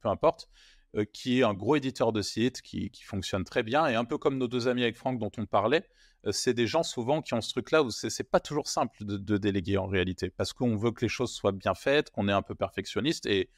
[0.00, 0.48] peu importe,
[0.96, 3.86] euh, qui est un gros éditeur de sites, qui, fonctionne très bien.
[3.86, 5.84] Et un peu comme nos deux amis avec Franck dont on parlait,
[6.26, 9.16] euh, c'est des gens souvent qui ont ce truc-là où c'est pas toujours simple de,
[9.18, 12.32] de, déléguer en réalité, parce qu'on veut que les choses soient bien faites, qu'on est
[12.32, 13.26] un peu perfectionniste.
[13.26, 13.50] Et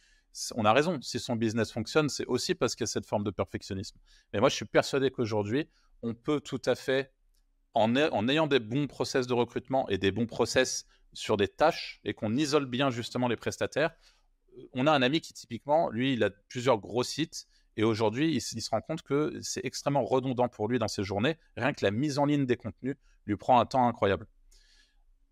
[0.56, 3.24] on a raison, si son business fonctionne, c'est aussi parce qu'il y a cette forme
[3.24, 3.98] de perfectionnisme.
[4.32, 5.68] Mais moi, je suis persuadé qu'aujourd'hui,
[6.02, 7.12] on peut tout à fait,
[7.78, 12.14] en, ayant des bons process de recrutement et des bons process sur des tâches, et
[12.14, 13.94] qu'on isole bien justement les prestataires,
[14.72, 18.40] on a un ami qui typiquement, lui, il a plusieurs gros sites et aujourd'hui, il,
[18.40, 21.38] se rend compte que c'est extrêmement redondant pour lui dans ses journées.
[21.56, 24.26] Rien que la mise en ligne des contenus lui prend un temps incroyable.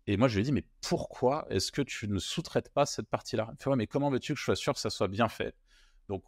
[0.07, 3.09] Et moi, je lui ai dit, mais pourquoi est-ce que tu ne sous-traites pas cette
[3.09, 3.49] partie-là?
[3.51, 5.55] Il fait, ouais, mais comment veux-tu que je sois sûr que ça soit bien fait?
[6.07, 6.23] Donc,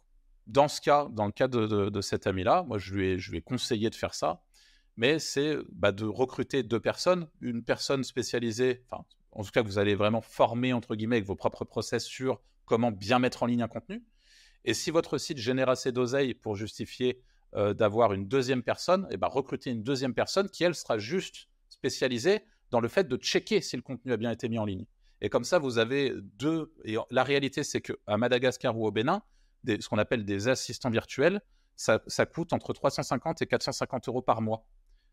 [0.46, 3.18] dans ce cas, dans le cas de, de, de cet ami-là, moi, je lui, ai,
[3.18, 4.42] je lui ai conseillé de faire ça,
[5.00, 9.78] mais c'est bah, de recruter deux personnes, une personne spécialisée, enfin, en tout cas, vous
[9.78, 13.62] allez vraiment former, entre guillemets, avec vos propres process sur comment bien mettre en ligne
[13.62, 14.04] un contenu.
[14.66, 17.22] Et si votre site génère assez d'oseille pour justifier
[17.54, 21.48] euh, d'avoir une deuxième personne, eh ben recrutez une deuxième personne qui, elle, sera juste
[21.70, 22.40] spécialisée
[22.70, 24.84] dans le fait de checker si le contenu a bien été mis en ligne.
[25.22, 26.74] Et comme ça, vous avez deux.
[26.84, 29.22] Et la réalité, c'est qu'à Madagascar ou au Bénin,
[29.66, 31.40] ce qu'on appelle des assistants virtuels,
[31.80, 34.66] ça, coûte entre 350 et 450 euros par mois.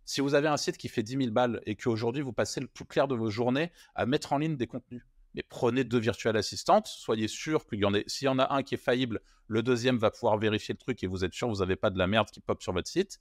[0.10, 2.68] Si vous avez un site qui fait 10 000 balles et qu'aujourd'hui vous passez le
[2.68, 5.04] plus clair de vos journées à mettre en ligne des contenus,
[5.34, 8.56] mais prenez deux virtuelles assistantes, soyez sûr qu'il y en ait, s'il y en a
[8.56, 11.50] un qui est faillible, le deuxième va pouvoir vérifier le truc et vous êtes sûr
[11.50, 13.20] que vous n'avez pas de la merde qui pop sur votre site.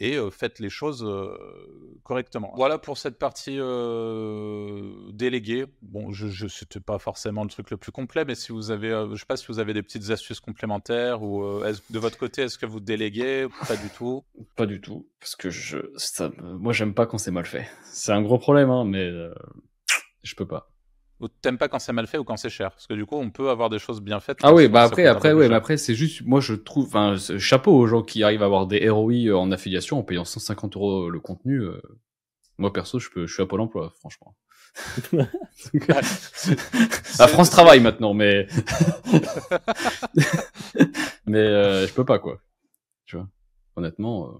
[0.00, 1.06] Et faites les choses
[2.04, 2.52] correctement.
[2.56, 3.58] Voilà pour cette partie
[5.12, 5.66] déléguée.
[5.82, 8.90] Bon, je, je c'était pas forcément le truc le plus complet, mais si vous avez,
[9.12, 11.42] je sais pas si vous avez des petites astuces complémentaires ou
[11.90, 14.24] de votre côté, est-ce que vous déléguez Pas du tout?
[14.56, 17.68] Pas du tout, parce que je, ça, moi j'aime pas quand c'est mal fait.
[17.84, 19.10] C'est un gros problème, hein, mais
[20.22, 20.70] je peux pas.
[21.20, 23.16] Ou t'aimes pas quand c'est mal fait ou quand c'est cher Parce que du coup,
[23.16, 24.38] on peut avoir des choses bien faites.
[24.42, 27.72] Ah oui, bah après, après, ouais, mais après, c'est juste, moi, je trouve, enfin, chapeau
[27.72, 31.10] aux gens qui arrivent à avoir des ROI euh, en affiliation en payant 150 euros
[31.10, 31.60] le contenu.
[31.60, 31.80] Euh.
[32.58, 34.36] Moi, perso, je peux, je suis à Pôle emploi, franchement.
[37.18, 38.46] La France travaille maintenant, mais,
[41.26, 42.40] mais euh, je peux pas, quoi.
[43.06, 43.26] Tu vois,
[43.74, 44.34] honnêtement.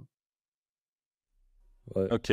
[1.96, 2.06] Ouais.
[2.12, 2.32] Ok.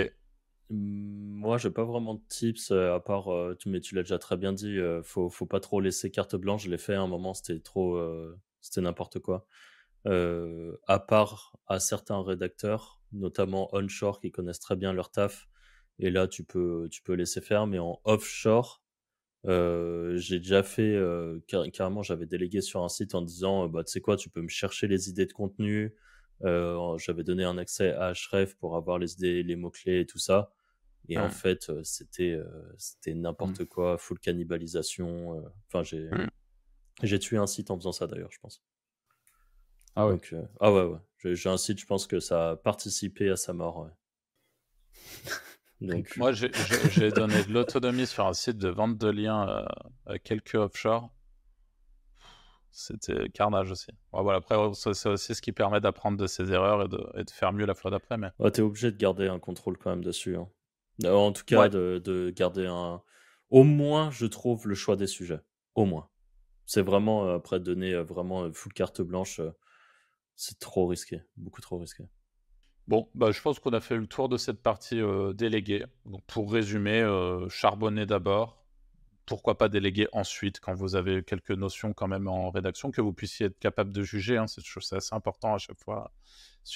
[0.69, 4.35] Moi, j'ai pas vraiment de tips euh, à part, euh, mais tu l'as déjà très
[4.35, 6.63] bien dit, euh, faut, faut pas trop laisser carte blanche.
[6.63, 7.99] Je l'ai fait à un moment, c'était trop,
[8.61, 9.47] c'était n'importe quoi.
[10.05, 15.47] à part à certains rédacteurs, notamment onshore, qui connaissent très bien leur taf.
[15.99, 18.81] Et là, tu peux, tu peux laisser faire, mais en offshore,
[19.45, 20.99] j'ai déjà fait,
[21.73, 24.47] carrément, j'avais délégué sur un site en disant, bah, tu sais quoi, tu peux me
[24.49, 25.93] chercher les idées de contenu.
[26.41, 30.51] J'avais donné un accès à Href pour avoir les idées, les mots-clés et tout ça.
[31.07, 32.39] Et en fait, c'était
[32.77, 33.65] c'était n'importe mmh.
[33.67, 35.43] quoi, full cannibalisation.
[35.67, 36.29] Enfin, j'ai mmh.
[37.03, 38.63] j'ai tué un site en faisant ça d'ailleurs, je pense.
[39.95, 40.19] Ah ouais.
[40.59, 41.35] ah ouais, ouais.
[41.35, 43.89] J'ai un site, je pense que ça a participé à sa mort.
[45.81, 46.15] Donc...
[46.17, 46.49] Moi, j'ai
[47.11, 49.65] donné de l'autonomie sur un site de vente de liens
[50.05, 51.14] à quelques offshore.
[52.77, 53.87] C'était carnage aussi.
[54.11, 57.31] voilà, après, c'est aussi ce qui permet d'apprendre de ses erreurs et de, et de,
[57.31, 58.17] faire mieux la fois d'après.
[58.17, 58.31] Mais...
[58.37, 60.35] Ouais, t'es obligé de garder un contrôle quand même dessus.
[60.35, 60.49] Hein.
[61.05, 63.01] Euh, en tout cas, de, garder un.
[63.49, 65.39] Au moins, je trouve le choix des sujets.
[65.73, 66.09] Au moins.
[66.65, 69.39] C'est vraiment, euh, après, donner euh, vraiment full carte blanche,
[70.35, 71.21] c'est trop risqué.
[71.37, 72.03] Beaucoup trop risqué.
[72.89, 74.99] Bon, bah, je pense qu'on a fait le tour de cette partie
[75.33, 75.85] déléguée.
[76.05, 77.07] Donc, pour résumer,
[77.47, 78.64] charbonner d'abord.
[79.25, 83.13] Pourquoi pas déléguer ensuite quand vous avez quelques notions quand même en rédaction, que vous
[83.13, 84.37] puissiez être capable de juger.
[84.37, 86.11] Hein, c'est assez important à chaque fois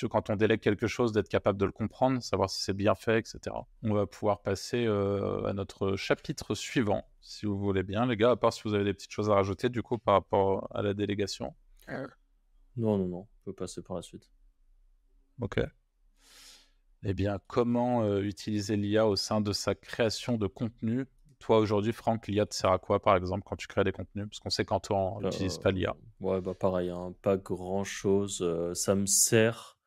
[0.09, 3.19] quand on délègue quelque chose, d'être capable de le comprendre, savoir si c'est bien fait,
[3.19, 3.55] etc.
[3.83, 8.31] On va pouvoir passer euh, à notre chapitre suivant, si vous voulez bien, les gars,
[8.31, 10.81] à part si vous avez des petites choses à rajouter, du coup, par rapport à
[10.81, 11.55] la délégation.
[11.89, 12.07] Euh.
[12.77, 14.29] Non, non, non, on peut passer par la suite.
[15.41, 15.59] Ok.
[17.03, 21.05] Eh bien, comment euh, utiliser l'IA au sein de sa création de contenu
[21.39, 24.27] toi aujourd'hui, Franck, l'IA te sert à quoi, par exemple, quand tu crées des contenus?
[24.29, 25.95] Parce qu'on sait qu'Antoine n'utilise pas l'IA.
[26.19, 28.45] Ouais, bah pareil, hein, pas grand chose.
[28.73, 29.77] ça me sert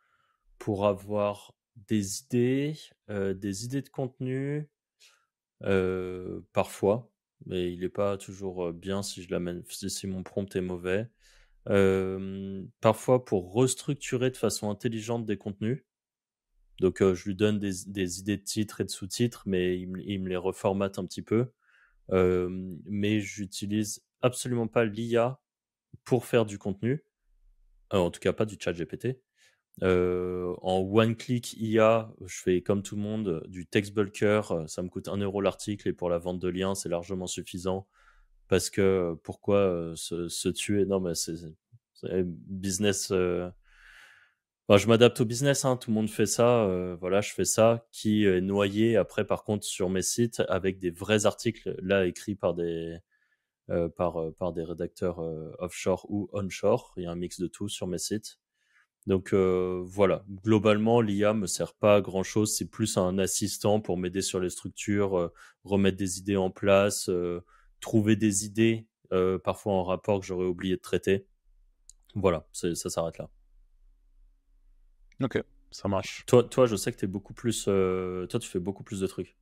[0.59, 1.55] pour avoir
[1.89, 2.77] des idées,
[3.11, 4.69] euh, des idées de contenu,
[5.65, 7.11] euh, parfois,
[7.47, 11.09] mais il n'est pas toujours bien si je l'amène, si mon prompt est mauvais.
[12.81, 15.85] parfois pour restructurer de façon intelligente des contenus.
[16.83, 20.37] Donc je lui donne des, idées de titres et de sous-titres, mais il, me les
[20.37, 21.47] reformate un petit peu.
[22.11, 25.41] mais j'utilise absolument pas l'IA
[26.05, 27.05] pour faire du contenu,
[27.91, 29.21] en tout cas pas du chat GPT.
[29.81, 34.43] En one-click IA, je fais comme tout le monde du text bulker.
[34.67, 37.87] Ça me coûte 1 euro l'article et pour la vente de liens, c'est largement suffisant.
[38.49, 40.85] Parce que pourquoi se, tuer?
[40.85, 41.37] Non, mais c'est
[42.49, 43.13] business.
[44.79, 46.67] Je m'adapte au business, hein, tout le monde fait ça.
[47.01, 50.91] voilà, je fais ça qui est noyé après, par contre, sur mes sites avec des
[50.91, 52.99] vrais articles, là écrits par des,
[53.97, 55.19] par, par des rédacteurs
[55.59, 56.93] offshore ou onshore.
[56.97, 58.39] Il y a un mix de tout sur mes sites.
[59.07, 62.55] Donc euh, voilà, globalement, l'IA me sert pas à grand chose.
[62.55, 65.33] C'est plus un assistant pour m'aider sur les structures, euh,
[65.65, 67.45] remettre des idées en place, euh,
[67.81, 68.87] trouver des idées,
[69.45, 71.27] parfois en rapport que j'aurais oublié de traiter.
[72.15, 73.29] Voilà, ça s'arrête là.
[75.23, 76.25] Ok, ça marche.
[76.27, 77.65] Toi, toi, je sais que tu es beaucoup plus.
[77.65, 79.37] toi, tu fais beaucoup plus de trucs.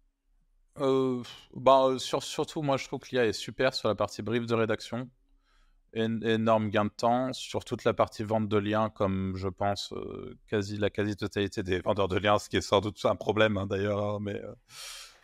[1.55, 4.55] bah, sur, surtout, moi, je trouve que l'IA est super sur la partie brief de
[4.55, 5.09] rédaction
[5.95, 10.37] énorme gain de temps sur toute la partie vente de liens, comme je pense euh,
[10.49, 13.67] quasi la quasi-totalité des vendeurs de liens, ce qui est sans doute un problème hein,
[13.67, 14.53] d'ailleurs, hein, mais euh,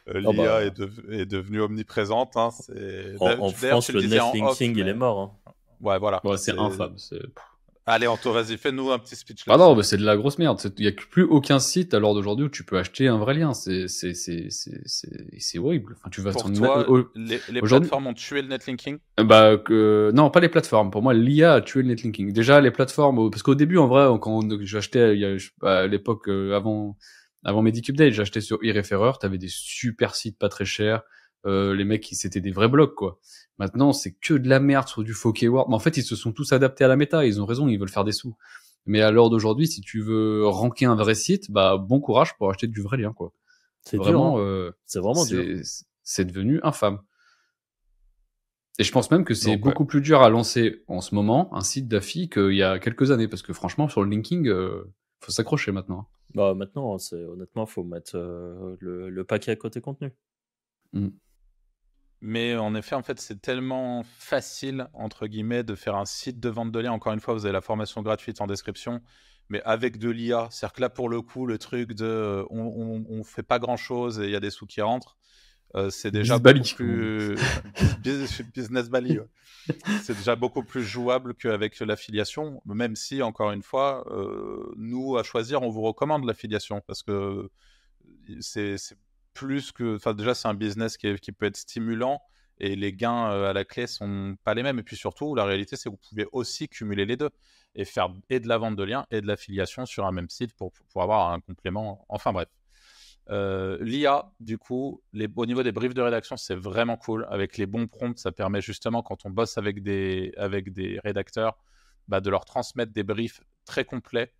[0.09, 0.65] euh, oh, l'IA bah.
[0.65, 2.37] est, devenue omniprésente.
[2.37, 2.51] Hein,
[3.21, 5.37] en, France, le netlinking, il est mort.
[5.81, 6.21] Ouais, voilà.
[6.37, 6.97] c'est infâme.
[7.89, 9.45] Allez, Anto, vas-y, fais-nous un petit speech.
[9.47, 10.61] Ah non, mais c'est de la grosse merde.
[10.77, 13.35] Il n'y a plus aucun site à l'heure d'aujourd'hui où tu peux acheter un vrai
[13.35, 13.55] lien.
[13.55, 15.95] C'est, c'est, c'est, c'est, horrible.
[15.97, 16.85] Enfin, tu vas Pour toi,
[17.15, 18.99] les, les plateformes ont tué le netlinking?
[19.19, 20.11] Bah, que...
[20.13, 20.91] non, pas les plateformes.
[20.91, 22.33] Pour moi, l'IA a tué le netlinking.
[22.33, 26.99] Déjà, les plateformes, parce qu'au début, en vrai, quand j'achetais, à l'époque, euh, avant,
[27.45, 31.03] avant Medicube j'achetais sur e-referrer, t'avais des super sites pas très chers.
[31.47, 33.19] Euh, les mecs, c'était des vrais blogs, quoi.
[33.59, 35.69] Maintenant, c'est que de la merde sur du faux keyword.
[35.69, 37.25] Mais en fait, ils se sont tous adaptés à la méta.
[37.25, 38.37] Ils ont raison, ils veulent faire des sous.
[38.85, 42.51] Mais à l'heure d'aujourd'hui, si tu veux ranker un vrai site, bah bon courage pour
[42.51, 43.33] acheter du vrai lien, quoi.
[43.83, 44.45] C'est Vraiment, dur, hein.
[44.45, 45.45] euh, C'est vraiment dur.
[46.03, 47.01] c'est devenu infâme.
[48.79, 49.57] Et je pense même que c'est ouais.
[49.57, 53.11] beaucoup plus dur à lancer en ce moment un site d'affi qu'il y a quelques
[53.11, 54.85] années, parce que franchement, sur le linking, euh,
[55.21, 56.09] faut s'accrocher maintenant.
[56.35, 60.13] Bah, maintenant, c'est honnêtement, faut mettre euh, le, le paquet à côté contenu.
[62.29, 66.49] Mais en effet, en fait, c'est tellement facile, entre guillemets, de faire un site de
[66.49, 66.91] vente de liens.
[66.91, 69.01] Encore une fois, vous avez la formation gratuite en description,
[69.49, 70.49] mais avec de l'IA.
[70.51, 74.19] C'est-à-dire que là, pour le coup, le truc de euh, on, on fait pas grand-chose
[74.19, 75.17] et il y a des sous qui rentrent,
[75.77, 77.37] euh, c'est déjà Business beaucoup plus...
[78.03, 79.29] Business- ouais.
[80.03, 85.23] C'est déjà beaucoup plus jouable qu'avec l'affiliation, même si, encore une fois, euh, nous, à
[85.23, 87.51] choisir, on vous recommande l'affiliation parce que
[88.41, 88.77] c'est
[89.37, 90.13] plus que.
[90.13, 92.23] Déjà, c'est un business qui, peut être stimulant
[92.59, 94.79] et les gains euh, à la clé sont pas les mêmes.
[94.79, 97.31] Et puis surtout, la réalité, c'est que vous pouvez aussi cumuler les deux
[97.75, 100.55] et faire et de la vente de liens et de l'affiliation sur un même site
[100.55, 102.05] pour, avoir un complément.
[102.09, 102.49] Enfin, bref.
[103.29, 105.03] Euh, L'IA, du coup,
[105.37, 107.27] au niveau des briefs de rédaction, c'est vraiment cool.
[107.29, 111.59] Avec les bons prompts, ça permet justement, quand on bosse avec des, avec des rédacteurs,
[112.09, 114.33] bah, de leur transmettre des briefs très complets.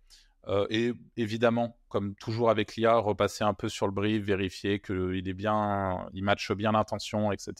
[0.47, 5.27] Euh, et évidemment, comme toujours avec l'IA, repasser un peu sur le brief, vérifier qu'il
[5.27, 7.53] est bien, il matche bien l'intention, etc.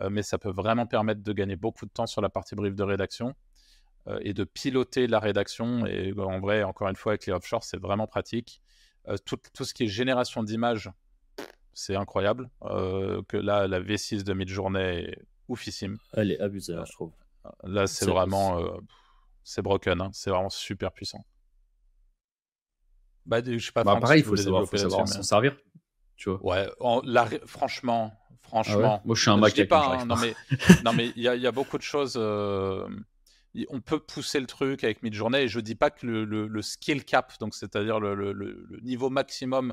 [0.00, 2.74] Euh, mais ça peut vraiment permettre de gagner beaucoup de temps sur la partie brief
[2.74, 3.34] de rédaction
[4.08, 5.86] euh, et de piloter la rédaction.
[5.86, 8.60] Et en vrai, encore une fois, avec les offshore, c'est vraiment pratique.
[9.26, 10.90] Tout, tout, ce qui est génération d'images,
[11.74, 12.48] c'est incroyable.
[12.62, 15.98] Que là, la V6 de Midjourney est oufissime.
[16.14, 17.12] Elle est abusée, hein, je trouve.
[17.64, 18.62] Là, c'est vraiment.
[19.42, 20.00] C'est broken.
[20.00, 20.10] Hein.
[20.14, 21.22] C'est vraiment super puissant.
[23.26, 23.84] Bah, je sais pas.
[23.84, 25.56] Bah, pareil, il faut savoir, faut savoir s'en servir.
[26.16, 26.44] Tu vois.
[26.44, 28.12] Ouais, en, la, franchement,
[28.42, 28.74] franchement.
[28.82, 29.00] Ah ouais?
[29.04, 29.50] Moi, je suis un Mac.
[29.50, 30.34] Je dis pas, hein, non, mais
[30.84, 32.14] non, mais il y, y, a beaucoup de choses.
[32.16, 32.86] Euh,
[33.68, 36.62] on peut pousser le truc avec Midjourney et je dis pas que le, le, le
[36.62, 39.72] skill cap, donc c'est-à-dire le, le, niveau maximum,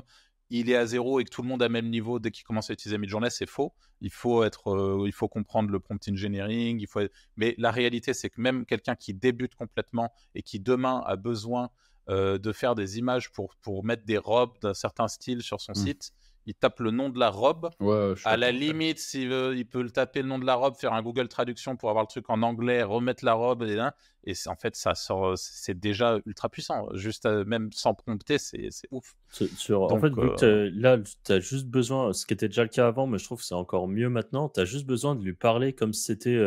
[0.50, 2.44] il est à zéro et que tout le monde a le même niveau dès qu'il
[2.44, 3.72] commence à utiliser Midjourney, c'est faux.
[4.00, 7.00] Il faut être, euh, il faut comprendre le prompt engineering, il faut.
[7.36, 11.70] Mais la réalité, c'est que même quelqu'un qui débute complètement et qui demain a besoin
[12.08, 15.72] euh, de faire des images pour pour mettre des robes d'un certain style sur son
[15.72, 15.86] mmh.
[15.86, 16.12] site,
[16.46, 17.70] il tape le nom de la robe.
[17.78, 20.74] Ouais, à la limite, s'il veut, il peut le taper le nom de la robe,
[20.74, 23.78] faire un Google Traduction pour avoir le truc en anglais, remettre la robe, et,
[24.24, 26.88] et en fait, ça sort, c'est déjà ultra puissant.
[26.94, 29.14] Juste euh, même sans prompter, c'est ouf.
[29.30, 30.70] Sur, Donc, en fait, euh...
[30.74, 33.38] là, tu as juste besoin, ce qui était déjà le cas avant, mais je trouve
[33.38, 36.40] que c'est encore mieux maintenant, tu as juste besoin de lui parler comme si c'était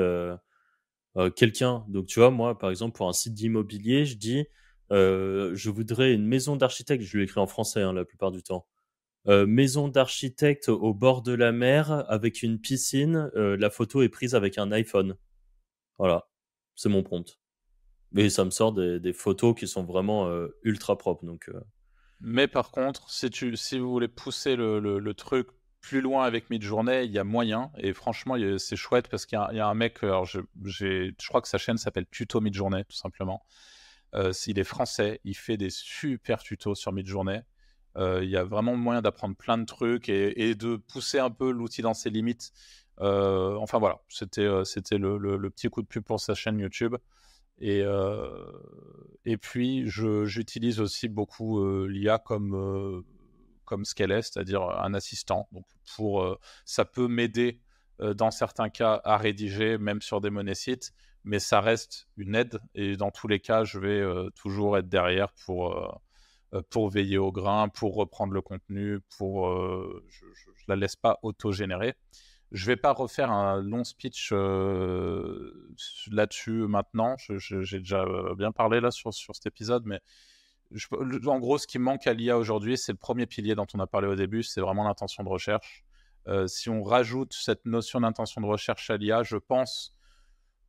[1.38, 1.86] quelqu'un.
[1.88, 4.46] Donc, tu vois, moi, par exemple, pour un site d'immobilier, je dis,
[4.92, 8.66] je voudrais une maison d'architecte, je lui écris en français hein, la plupart du temps.
[9.28, 13.32] Maison d'architecte au bord de la mer avec une piscine.
[13.34, 15.16] La photo est prise avec un iPhone.
[15.98, 16.28] Voilà,
[16.76, 17.40] c'est mon prompt.
[18.16, 20.30] Et ça me sort des, photos qui sont vraiment
[20.64, 21.26] ultra propres.
[21.26, 21.50] Donc,
[22.22, 25.48] Mais par contre, si, tu, si vous voulez pousser le, truc
[25.82, 27.72] plus loin avec Midjourney, il y a moyen.
[27.78, 31.42] Et franchement, c'est chouette parce qu'il y, y, a un mec, alors je, je crois
[31.42, 33.44] que sa chaîne s'appelle Tuto Midjourney, tout simplement.
[34.16, 37.42] Euh, il est français, il fait des super tutos sur Midjourney.
[37.98, 41.52] Il euh, y a vraiment moyen d'apprendre plein de trucs et, de pousser un peu
[41.52, 42.52] l'outil dans ses limites.
[43.02, 45.18] Euh, enfin voilà, c'était euh, c'était le,
[45.50, 46.96] petit coup de pub pour sa chaîne YouTube.
[47.60, 48.52] Et, euh,
[49.24, 53.04] et puis, j'utilise aussi beaucoup l'IA comme,
[53.64, 55.48] comme ce qu'elle est, c'est-à-dire un assistant.
[55.54, 57.62] Donc pour, ça peut m'aider
[58.00, 60.94] dans certains cas à rédiger, même sur des monnaies sites,
[61.26, 62.60] mais ça reste une aide.
[62.74, 64.04] Et dans tous les cas, je vais
[64.36, 66.02] toujours être derrière pour
[66.70, 71.20] pour veiller au grain, pour reprendre le contenu, pour euh, je, je, la laisse pas
[71.22, 71.96] auto-générer.
[72.52, 75.74] Je vais pas refaire un long speech euh,
[76.12, 77.16] là-dessus maintenant.
[77.18, 78.06] J'ai déjà
[78.38, 80.00] bien parlé là sur, sur cet épisode, mais
[81.26, 83.88] en gros, ce qui manque à l'IA aujourd'hui, c'est le premier pilier dont on a
[83.88, 85.84] parlé au début, c'est vraiment l'intention de recherche.
[86.28, 89.95] Euh, si on rajoute cette notion d'intention de recherche à l'IA, je pense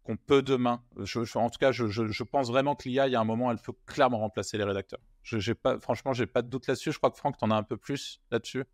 [0.07, 3.13] qu'on peut demain, je, je, en tout cas, je, je pense vraiment que l'IA, il
[3.13, 5.01] y a un moment, elle peut clairement remplacer les rédacteurs.
[5.23, 6.93] Je, pas, franchement, j'ai pas de doute là-dessus.
[6.93, 8.65] Je crois que Franck, tu en as un peu plus là-dessus.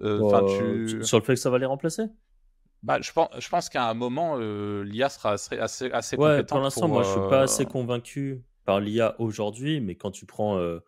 [0.00, 1.04] Euh, euh, tu...
[1.04, 2.02] Sur le fait que ça va les remplacer?
[2.82, 6.30] Bah, je pense, je pense qu'à un moment, euh, l'IA sera assez, assez, assez ouais,
[6.30, 6.48] compétente.
[6.48, 10.58] Pour l'instant, moi, je suis pas assez convaincu par l'IA aujourd'hui, mais quand tu prends
[10.58, 10.82] le,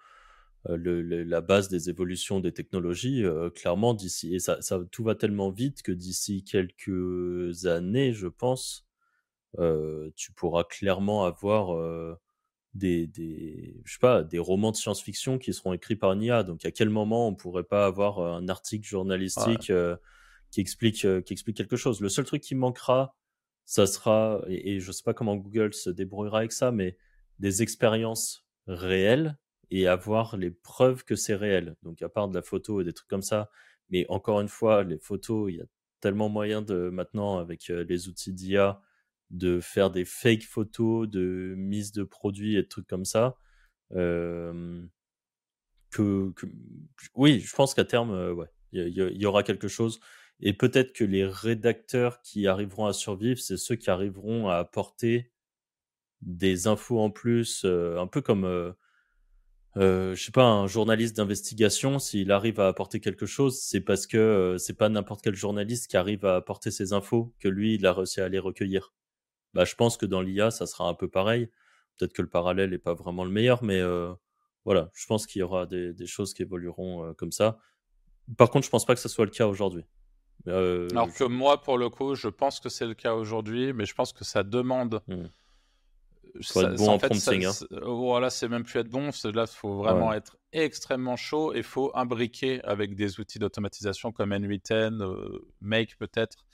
[0.75, 3.25] le, la base des évolutions des technologies,
[3.55, 8.86] clairement, d'ici, et ça, ça, tout va tellement vite que d'ici quelques années, je pense,
[9.59, 12.19] euh, tu pourras clairement avoir euh,
[12.75, 16.43] des, des, je sais pas, des romans de science-fiction qui seront écrits par une IA.
[16.43, 19.75] Donc, à quel moment on pourrait pas avoir un article journalistique ouais.
[19.75, 19.97] euh,
[20.51, 22.01] qui explique, qui explique quelque chose?
[22.01, 23.17] Le seul truc qui manquera,
[23.65, 26.97] ça sera, et, et je sais pas comment Google se débrouillera avec ça, mais
[27.39, 29.37] des expériences réel
[29.71, 31.77] et avoir les preuves que c'est réel.
[31.83, 33.51] Donc à part de la photo et des trucs comme ça,
[33.91, 35.67] mais encore une fois, les photos, il y a
[36.01, 38.81] tellement moyen de maintenant avec les outils d'IA
[39.31, 43.37] de faire des fake photos, de mise de produits et de trucs comme ça.
[45.91, 46.33] que,
[47.15, 50.01] oui, je pense qu'à terme, ouais, il y, aura quelque chose.
[50.41, 55.33] Et peut-être que les rédacteurs qui arriveront à survivre, c'est ceux qui arriveront à apporter
[56.23, 58.75] des infos en plus, un peu comme
[59.77, 64.07] euh, je sais pas, un journaliste d'investigation, s'il arrive à apporter quelque chose, c'est parce
[64.07, 67.75] que euh, c'est pas n'importe quel journaliste qui arrive à apporter ces infos que lui,
[67.75, 68.95] il a réussi à les recueillir.
[69.57, 71.49] Bah, je pense que dans l'IA, ça sera un peu pareil.
[71.97, 74.13] Peut-être que le parallèle n'est pas vraiment le meilleur, mais euh,
[74.67, 77.59] voilà, je pense qu'il y aura des, des, choses qui évolueront euh, comme ça.
[78.37, 79.85] Par contre, je pense pas que ce soit le cas aujourd'hui.
[80.47, 83.87] Euh, Alors que moi, pour le coup, je pense que c'est le cas aujourd'hui, mais
[83.87, 85.01] je pense que ça demande.
[85.09, 85.25] Mmh
[86.43, 87.45] faut être bon en, prompting.
[87.45, 87.53] Hein.
[87.83, 89.11] Voilà, c'est même plus être bon.
[89.25, 94.13] Là, il faut vraiment être extrêmement chaud et il faut imbriquer avec des outils d'automatisation
[94.13, 96.47] comme N8N, euh, Make peut-être,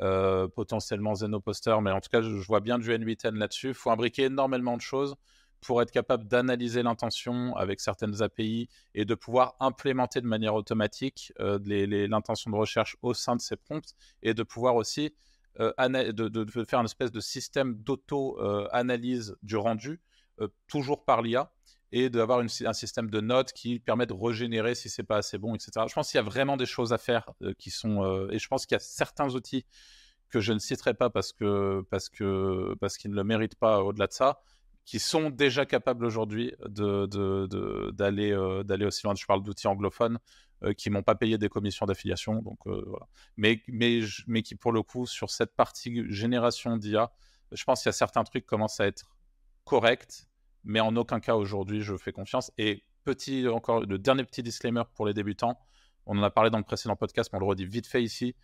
[0.00, 3.68] euh, potentiellement Zenoposter, mais en tout cas, je, vois bien du N8N là-dessus.
[3.68, 5.16] Il faut imbriquer énormément de choses
[5.60, 11.32] pour être capable d'analyser l'intention avec certaines API et de pouvoir implémenter de manière automatique
[11.40, 11.58] euh,
[12.08, 15.14] l'intention de recherche au sein de ces prompts et de pouvoir aussi
[15.60, 15.72] euh,
[16.12, 20.00] de, faire une espèce de système d'auto-analyse du rendu,
[20.40, 21.52] euh, toujours par l'IA,
[21.94, 25.54] et d'avoir un système de notes qui permet de régénérer si c'est pas assez bon,
[25.54, 25.72] etc.
[25.86, 28.48] Je pense qu'il y a vraiment des choses à faire euh, qui sont, et je
[28.48, 29.66] pense qu'il y a certains outils
[30.30, 33.82] que je ne citerai pas parce que parce que parce qu'ils ne le méritent pas
[33.82, 34.40] au-delà de ça,
[34.86, 39.14] qui sont déjà capables aujourd'hui de, de, d'aller aussi loin.
[39.14, 40.18] Je parle d'outils anglophones
[40.64, 42.42] euh, qui m'ont pas payé des commissions d'affiliation.
[42.42, 43.06] Donc euh, voilà.
[43.36, 47.12] Mais, mais, mais qui, pour le coup, sur cette partie génération d'IA,
[47.50, 49.16] je pense qu'il y a certains trucs qui commencent à être
[49.64, 50.26] corrects,
[50.64, 52.52] mais en aucun cas aujourd'hui, je fais confiance.
[52.58, 55.58] Et petit, encore le dernier petit disclaimer pour les débutants,
[56.06, 58.34] on en a parlé dans le précédent podcast, mais on le redit vite fait ici.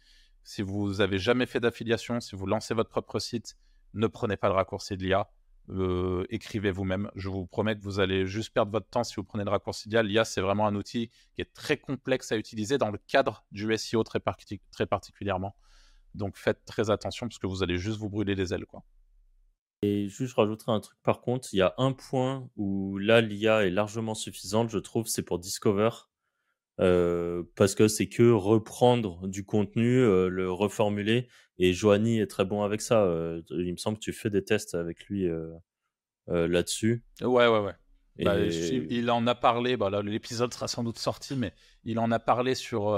[0.44, 3.56] Si vous avez jamais fait d'affiliation, si vous lancez votre propre site,
[3.94, 5.28] ne prenez pas le raccourci de l'IA.
[5.70, 7.10] Euh, écrivez vous-même.
[7.14, 9.88] Je vous promets que vous allez juste perdre votre temps si vous prenez le raccourci
[9.88, 10.02] d'IA.
[10.02, 13.76] L'IA, c'est vraiment un outil qui est très complexe à utiliser dans le cadre du
[13.76, 14.20] SEO très,
[14.86, 15.54] particulièrement.
[16.14, 18.66] Donc faites très attention parce que vous allez juste vous brûler les ailes.
[18.66, 18.82] Quoi.
[19.82, 21.48] Et juste, je rajouterai un truc par contre.
[21.52, 25.38] Il y a un point où là, l'IA est largement suffisante, je trouve, c'est pour
[25.38, 25.90] Discover.
[26.80, 31.28] Euh, parce que c'est que reprendre du contenu, euh, le reformuler.
[31.58, 33.02] Et Joanie est très bon avec ça.
[33.02, 35.28] Euh, il me semble que tu fais des tests avec lui
[36.28, 37.02] là-dessus.
[37.20, 37.74] Ouais, ouais, ouais.
[38.24, 39.76] Bah, il en a parlé.
[39.76, 41.52] Bah, l'épisode sera sans doute sorti, mais
[41.84, 42.94] il en a parlé sur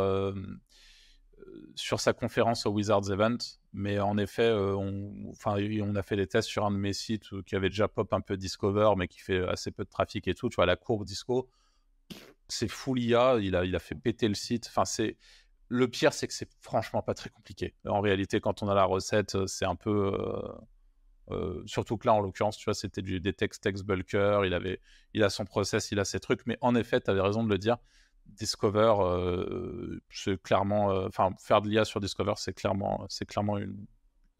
[1.75, 3.39] sur sa conférence au Wizards Event.
[3.73, 7.29] Mais en effet, on, enfin, on a fait des tests sur un de mes sites
[7.47, 10.35] qui avait déjà pop un peu Discover, mais qui fait assez peu de trafic et
[10.35, 10.51] tout.
[10.51, 11.49] Tu vois, la courbe Disco,
[12.49, 14.67] c'est full IA, il a, il a fait péter le site.
[14.69, 15.17] Enfin, c'est
[15.69, 17.75] le pire, c'est que c'est franchement pas très compliqué.
[17.87, 20.13] En réalité, quand on a la recette, euh, c'est un peu.
[20.15, 20.53] Euh,
[21.31, 24.81] euh, surtout que là, en l'occurrence, tu vois, c'était des textes text bulker, il, avait,
[25.15, 27.49] il a son process, il a ses trucs, mais en effet, tu avais raison de
[27.49, 27.79] le dire.
[28.27, 28.95] Discover,
[30.11, 30.89] c'est clairement.
[31.07, 33.87] Enfin, faire de l'IA sur Discover, c'est clairement, c'est clairement une,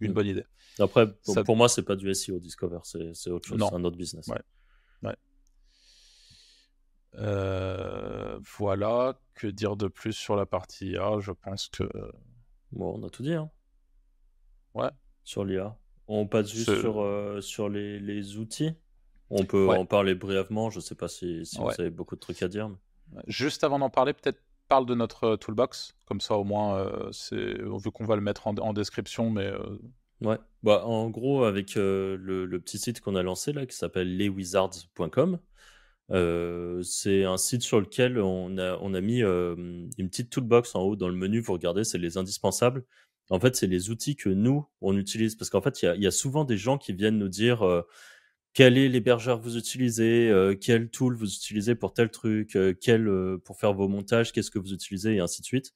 [0.01, 0.15] une mm.
[0.15, 0.45] bonne idée.
[0.81, 1.07] Après,
[1.45, 4.27] pour, moi, c'est pas du SEO Discover, c'est autre chose, c'est un autre business.
[4.27, 4.41] Ouais.
[7.17, 11.85] Euh, voilà, que dire de plus sur la partie IA Je pense que.
[12.73, 13.35] Bon, on a tout dit.
[13.35, 13.51] Hein.
[14.75, 14.91] Ouais.
[15.25, 15.77] Sur l'IA.
[16.07, 18.75] On passe juste sur, euh, sur les, les, outils.
[19.29, 20.71] On peut en parler brièvement.
[20.71, 22.71] Je sais pas si, si vous avez beaucoup de trucs à dire.
[23.27, 25.95] Juste avant d'en parler, peut-être parle de notre toolbox.
[26.07, 29.53] Comme ça, au moins, euh, c'est vu qu'on va le mettre en, description, mais.
[30.21, 30.39] Ouais.
[30.63, 35.39] Bah, en gros, avec le, le, petit site qu'on a lancé là, qui s'appelle leswizards.com,
[36.13, 39.55] euh, c'est un site sur lequel on a, on a mis euh,
[39.99, 41.41] une petite toolbox en haut dans le menu.
[41.41, 42.85] Vous regardez, c'est les indispensables.
[43.31, 45.37] En fait, c'est les outils que nous, on utilise.
[45.37, 47.63] Parce qu'en fait, il y a, y a, souvent des gens qui viennent nous dire
[47.63, 47.83] euh,
[48.55, 53.73] quel est l'hébergeur vous utilisez, quel tool vous utilisez pour tel truc, quel pour faire
[53.75, 55.73] vos montages, qu'est-ce que vous utilisez, et ainsi de suite.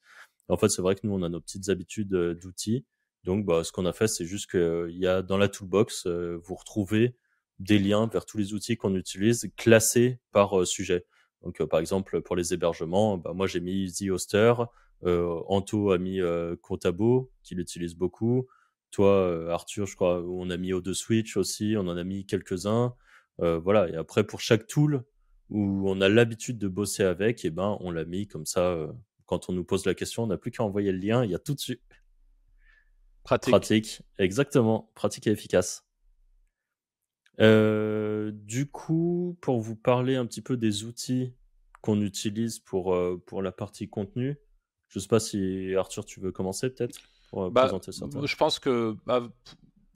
[0.49, 2.85] En fait, c'est vrai que nous, on a nos petites habitudes d'outils.
[3.23, 6.55] Donc, bah, ce qu'on a fait, c'est juste qu'il y a dans la toolbox, vous
[6.55, 7.15] retrouvez
[7.59, 11.05] des liens vers tous les outils qu'on utilise classés par euh, sujet.
[11.43, 14.53] Donc, euh, par exemple, pour les hébergements, bah, moi j'ai mis Easy Hoster,
[15.03, 16.19] euh, Anto a mis
[16.61, 18.47] Contabo, qui l'utilise beaucoup.
[18.91, 22.95] Toi, Arthur, je crois, on a mis O2 Switch aussi, on en a mis quelques-uns.
[23.37, 23.89] voilà.
[23.89, 25.03] Et après, pour chaque tool
[25.49, 28.87] où on a l'habitude de bosser avec, et eh ben, on l'a mis comme ça.
[29.25, 31.35] quand on nous pose la question, on n'a plus qu'à envoyer le lien, il y
[31.35, 31.81] a tout dessus.
[33.23, 33.51] Pratique.
[33.51, 34.91] Pratique, exactement.
[34.95, 35.85] Pratique et efficace.
[37.39, 41.33] Euh, du coup, pour vous parler un petit peu des outils
[41.81, 44.37] qu'on utilise pour, euh, pour la partie contenu,
[44.87, 46.97] je sais pas si Arthur, tu veux commencer peut-être
[47.29, 48.05] pour Bah, présenter ça.
[48.23, 49.27] je pense que bah,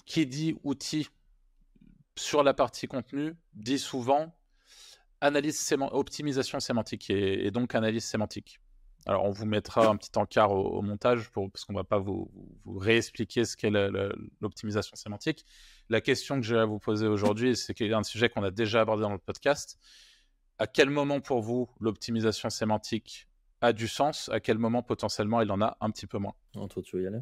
[0.05, 1.07] qui dit outil
[2.17, 4.35] sur la partie contenu dit souvent
[5.21, 8.59] analyse séman- optimisation sémantique et, et donc analyse sémantique.
[9.05, 11.99] Alors on vous mettra un petit encart au, au montage pour, parce qu'on va pas
[11.99, 12.29] vous,
[12.65, 13.71] vous réexpliquer ce qu'est
[14.41, 15.45] l'optimisation sémantique.
[15.89, 18.43] La question que j'ai à vous poser aujourd'hui, c'est qu'il y a un sujet qu'on
[18.43, 19.79] a déjà abordé dans le podcast.
[20.59, 23.27] À quel moment pour vous l'optimisation sémantique
[23.61, 24.29] a du sens?
[24.29, 26.35] À quel moment potentiellement il en a un petit peu moins?
[26.55, 27.21] Non, toi, tu veux y aller?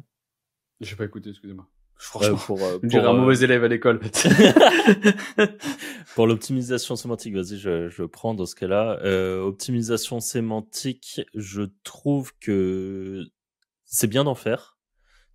[0.80, 1.66] J'ai pas écouté, excusez-moi.
[1.96, 4.00] Franchement, pour, euh, je me dirais pour, un euh, mauvais élève à l'école.
[6.14, 8.98] Pour l'optimisation sémantique, vas-y, je, je prends dans ce cas-là.
[9.02, 13.24] Euh, optimisation sémantique, je trouve que
[13.84, 14.77] c'est bien d'en faire,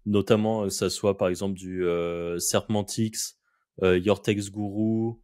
[0.05, 3.37] notamment euh, que ça soit par exemple du euh, Serpentix,
[3.83, 5.15] euh, Your Text Guru,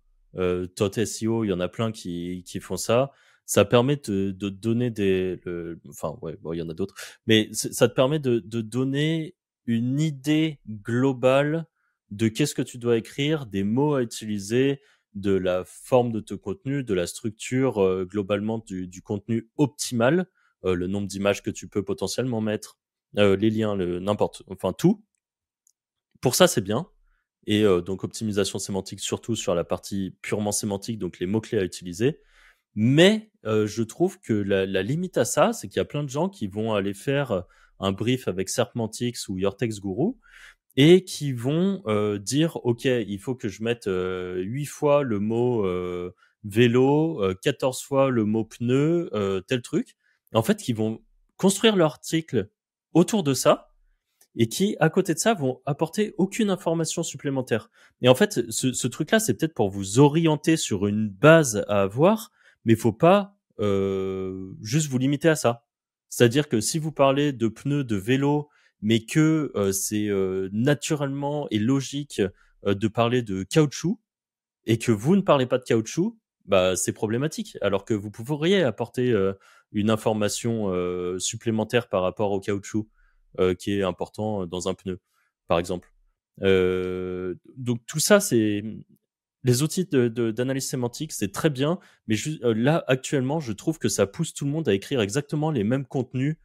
[0.76, 3.12] Tot SEO, il y en a plein qui, qui font ça.
[3.46, 6.94] Ça permet de, de donner des, le- enfin ouais, bon, il y en a d'autres,
[7.26, 11.66] mais ça te permet de, de donner une idée globale
[12.12, 14.82] de qu'est-ce que tu dois écrire, des mots à utiliser,
[15.16, 20.28] de la forme de ton contenu, de la structure euh, globalement du, du contenu optimal,
[20.66, 22.78] euh, le nombre d'images que tu peux potentiellement mettre,
[23.18, 25.03] euh, les liens, le n'importe, enfin tout.
[26.22, 26.88] Pour ça, c'est bien.
[27.47, 31.60] Et euh, donc optimisation sémantique surtout sur la partie purement sémantique, donc les mots clés
[31.60, 32.20] à utiliser.
[32.76, 36.03] Mais euh, je trouve que la, la limite à ça, c'est qu'il y a plein
[36.03, 37.45] de gens qui vont aller faire
[37.80, 40.14] un brief avec Serpentix ou Your Guru
[40.76, 45.20] et qui vont euh, dire ok il faut que je mette euh, 8 fois le
[45.20, 49.95] mot euh, vélo euh, 14 fois le mot pneu euh, tel truc
[50.34, 51.01] en fait qui vont
[51.38, 52.49] construire leur article
[52.94, 53.74] autour de ça
[54.36, 57.70] et qui à côté de ça vont apporter aucune information supplémentaire.
[58.02, 61.64] Et en fait ce, ce truc là c'est peut-être pour vous orienter sur une base
[61.68, 62.32] à avoir
[62.66, 65.66] mais faut pas euh, juste vous limiter à ça.
[66.10, 68.50] C'est-à-dire que si vous parlez de pneus de vélo
[68.82, 72.22] mais que euh, c'est euh, naturellement et logique
[72.66, 74.00] euh, de parler de caoutchouc
[74.66, 76.18] et que vous ne parlez pas de caoutchouc,
[76.50, 77.58] bah c'est problématique.
[77.62, 79.32] Alors que vous pourriez apporter euh,
[79.72, 82.89] une information euh, supplémentaire par rapport au caoutchouc
[83.39, 85.00] euh, qui est important dans un pneu,
[85.47, 85.93] par exemple.
[87.58, 88.64] Donc tout ça, c'est
[89.43, 93.88] les outils de- de- d'analyse sémantique, c'est très bien, mais là actuellement, je trouve que
[93.88, 96.36] ça pousse tout le monde à écrire exactement les mêmes contenus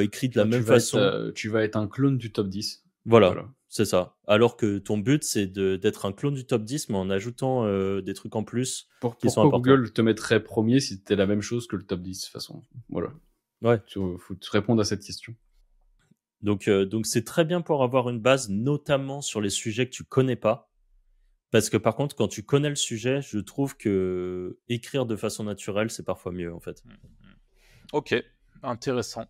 [0.00, 1.30] écrits de la même être, façon.
[1.34, 2.84] tu vas être un clone du top 10.
[3.04, 3.48] Voilà, Voilà.
[3.68, 4.16] C'est ça.
[4.26, 7.64] Alors que ton but, c'est de- d'être un clone du top 10, mais en ajoutant
[7.66, 8.88] euh, des trucs en plus.
[9.00, 9.74] Pour, Qui sont pourquoi importants.
[9.76, 12.32] Google te mettrait premier si c'était la même chose que le top 10 de toute
[12.32, 13.10] façon Voilà.
[13.62, 13.80] Ouais.
[13.86, 15.34] Tu faut te répondre à cette question.
[16.40, 19.92] Donc, euh, donc c'est très bien pour avoir une base, notamment sur les sujets que
[19.94, 20.70] tu connais pas.
[21.50, 25.44] Parce que par contre, quand tu connais le sujet, je trouve que écrire de façon
[25.44, 26.82] naturelle, c'est parfois mieux, en fait.
[27.92, 28.14] Ok,
[28.62, 29.24] intéressant.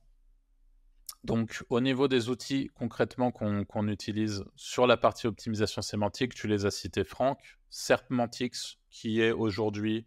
[1.24, 6.64] Donc, au niveau des outils concrètement qu'on utilise sur la partie optimisation sémantique, tu les
[6.64, 7.58] as cités, Franck.
[7.70, 10.06] Serpentix, qui est aujourd'hui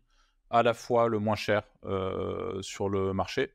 [0.49, 3.53] à la fois le moins cher euh, sur le marché,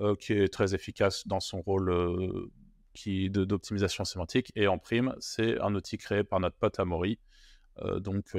[0.00, 2.50] euh, qui est très efficace dans son rôle euh,
[3.28, 4.52] d'optimisation sémantique.
[4.56, 7.18] Et en prime, c'est un outil créé par notre pote Amaury.
[7.98, 8.34] Donc,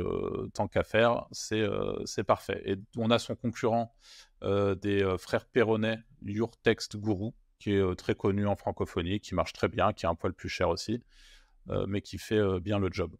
[0.55, 2.59] tant qu'à faire, c'est parfait.
[2.65, 3.93] Et on a son concurrent
[4.41, 9.53] des frères Perronnet, Your Text Guru, qui est euh, très connu en francophonie, qui marche
[9.53, 11.01] très bien, qui est un poil plus cher aussi,
[11.69, 13.15] euh, mais qui fait euh, bien le job.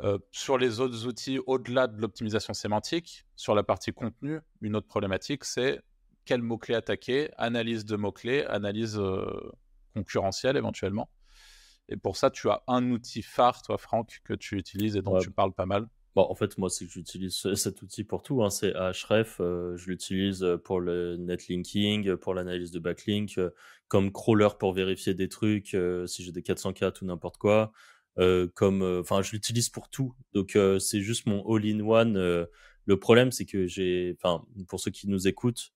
[0.00, 4.86] Euh, sur les autres outils, au-delà de l'optimisation sémantique, sur la partie contenu, une autre
[4.86, 5.80] problématique, c'est
[6.24, 9.52] quels mots-clés attaquer, analyse de mots-clés, analyse euh,
[9.94, 11.10] concurrentielle éventuellement.
[11.88, 15.14] Et pour ça, tu as un outil phare, toi, Franck, que tu utilises et dont
[15.14, 15.20] Ouais.
[15.22, 15.88] tu parles pas mal.
[16.16, 18.42] Bon, en fait, moi, c'est que j'utilise ce- cet outil pour tout.
[18.42, 18.50] Hein.
[18.50, 19.36] C'est Ahref.
[19.40, 23.50] euh, je l'utilise pour le netlinking, pour l'analyse de backlink, euh,
[23.88, 27.72] comme crawler pour vérifier des trucs, euh, si j'ai des 404 ou n'importe quoi.
[28.18, 30.14] euh, comme, euh, enfin, je l'utilise pour tout.
[30.34, 32.16] Donc, euh, c'est juste mon all-in-one.
[32.16, 32.44] euh.
[32.86, 35.72] le problème, c'est que j'ai, enfin, pour ceux qui nous écoutent,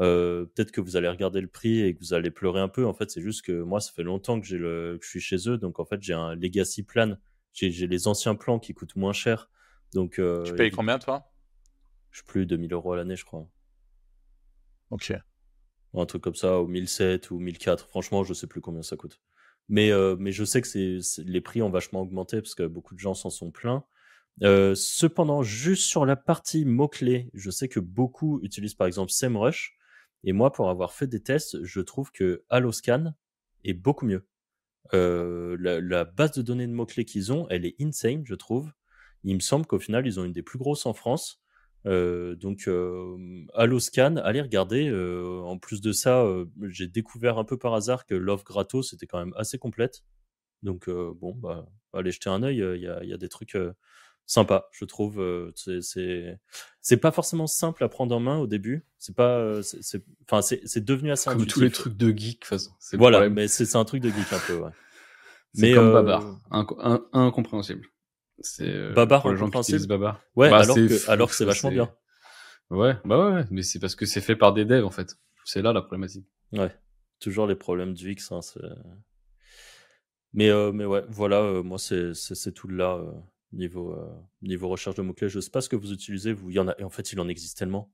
[0.00, 2.86] euh, peut-être que vous allez regarder le prix et que vous allez pleurer un peu.
[2.86, 5.20] En fait, c'est juste que moi, ça fait longtemps que j'ai le, que je suis
[5.20, 5.58] chez eux.
[5.58, 7.16] Donc, en fait, j'ai un legacy plan.
[7.52, 9.48] J'ai les anciens plans qui coûtent moins cher.
[9.94, 11.30] Donc, euh, Tu payes combien, toi?
[12.10, 13.48] Je suis plus de 2000 euros à l'année, je crois.
[14.90, 15.12] Ok.
[15.94, 17.86] Un truc comme ça, ou 1007 ou 1004.
[17.86, 19.20] Franchement, je sais plus combien ça coûte.
[19.68, 22.94] Mais, euh, mais je sais que c'est, les prix ont vachement augmenté parce que beaucoup
[22.94, 23.84] de gens s'en sont plaints.
[24.42, 29.78] Euh, cependant, juste sur la partie mots-clés, je sais que beaucoup utilisent par exemple SEMrush.
[30.24, 33.14] Et moi, pour avoir fait des tests, je trouve que Alloscan
[33.62, 34.26] est beaucoup mieux.
[34.92, 38.72] Euh, la, la base de données de mots-clés qu'ils ont, elle est insane, je trouve.
[39.24, 41.40] Il me semble qu'au final, ils ont une des plus grosses en France.
[41.86, 43.16] Euh, donc, euh,
[43.54, 44.88] Alloscan, allez regarder.
[44.88, 48.90] Euh, en plus de ça, euh, j'ai découvert un peu par hasard que l'offre gratos
[48.90, 50.02] c'était quand même assez complète.
[50.62, 52.58] Donc, euh, bon, bah, allez jeter un œil.
[52.58, 53.72] Il y y a des trucs euh,
[54.26, 55.20] sympas, je trouve.
[55.20, 56.38] euh, c'est- c'est
[56.80, 58.86] c'est pas forcément simple à prendre en main au début.
[58.98, 59.62] C'est pas, euh,
[60.26, 61.54] enfin, c'est c'est devenu assez Comme intuitif.
[61.54, 62.70] tous les trucs de geek, de toute façon.
[62.94, 64.56] Voilà, mais c'est c'est un truc de geek un peu.
[64.60, 64.70] Ouais.
[65.52, 66.40] C'est mais, comme euh, Babar.
[66.50, 67.86] Inco- in- incompréhensible.
[68.40, 70.20] C'est euh, Babar pour les gens qui utilisent Babar.
[70.36, 71.94] Ouais, Bah, alors c'est que fou, alors que c'est vachement bien.
[72.70, 75.16] Ouais, bah ouais, ouais, mais c'est parce que c'est fait par des devs en fait.
[75.44, 76.26] C'est là la problématique.
[76.52, 76.74] Ouais,
[77.20, 78.32] toujours les problèmes du X.
[78.32, 78.60] Hein, c'est-
[80.32, 83.12] mais, euh, mais ouais, voilà, euh, moi, c'est tout là, euh,
[83.52, 84.10] niveau, euh,
[84.42, 85.28] niveau recherche de mots-clés.
[85.28, 86.50] Je sais pas ce que vous utilisez, vous.
[86.50, 87.92] Il y en a, et en fait, il en existe tellement.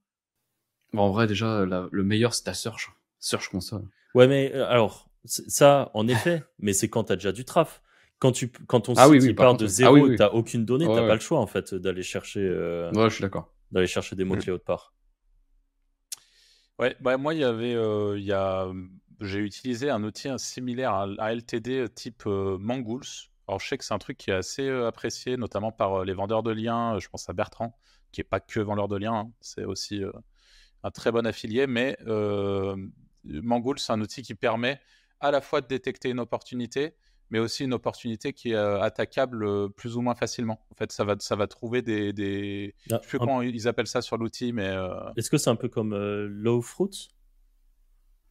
[0.93, 2.91] Bon, en vrai, déjà, la- le meilleur c'est ta search.
[3.19, 3.87] Search console.
[4.15, 7.83] Ouais, mais euh, alors, ça, en effet, mais c'est quand t'as déjà du traf.
[8.21, 10.01] Quand, tu, quand ton Ah site oui, oui, il par part contre, de zéro Ah
[10.01, 10.17] oui, oui.
[10.17, 11.09] t'as aucune donnée, Ouais, t'as ouais.
[11.09, 13.53] pas le choix, en fait, d'aller chercher, euh, Ouais, je suis d'accord.
[13.73, 14.95] d'aller chercher des mots-clés autre part.
[16.79, 18.69] Ouais, bah moi, il y avait, euh, il y a,
[19.21, 23.03] j'ai utilisé un outil similaire à, à LTD type euh, Mangools.
[23.49, 26.05] Alors, je sais que c'est un truc qui est assez euh, apprécié, notamment par euh,
[26.05, 26.99] les vendeurs de liens.
[26.99, 27.77] Je pense à Bertrand,
[28.13, 29.31] qui est pas que vendeur de liens, hein.
[29.41, 30.13] c'est aussi euh,
[30.85, 31.67] un très bon affilié.
[31.67, 32.77] Mais euh,
[33.25, 34.81] Mangools, c'est un outil qui permet
[35.21, 36.95] à la fois de détecter une opportunité,
[37.31, 40.61] mais aussi une opportunité qui est euh, attaquable euh, plus ou moins facilement.
[40.71, 42.75] En fait, ça va, ça va trouver des, des...
[42.91, 45.39] Ah, Je sais plus un- comment ils appellent ça sur l'outil, mais euh, Est-ce que
[45.39, 47.09] c'est un peu comme euh, Low Fruit?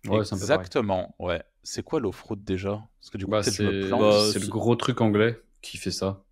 [0.08, 0.20] Ouais.
[0.20, 1.43] Exactement, ouais.
[1.64, 2.82] C'est quoi l'off-road déjà?
[3.00, 4.02] Parce que du coup, Bah, peut-être je me c'est plante.
[4.02, 6.24] Bah, c'est le gros truc anglais qui fait ça.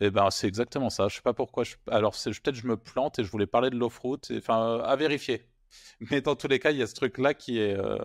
[0.00, 1.08] Eh ben, c'est exactement ça.
[1.08, 1.64] Je sais pas pourquoi.
[1.64, 1.76] Je...
[1.88, 4.20] Alors, peut-être je me plante et je voulais parler de l'off-road.
[4.30, 5.48] et- Enfin, euh, à vérifier.
[6.10, 7.74] Mais dans tous les cas, il y a ce truc-là qui est.
[7.78, 7.96] euh,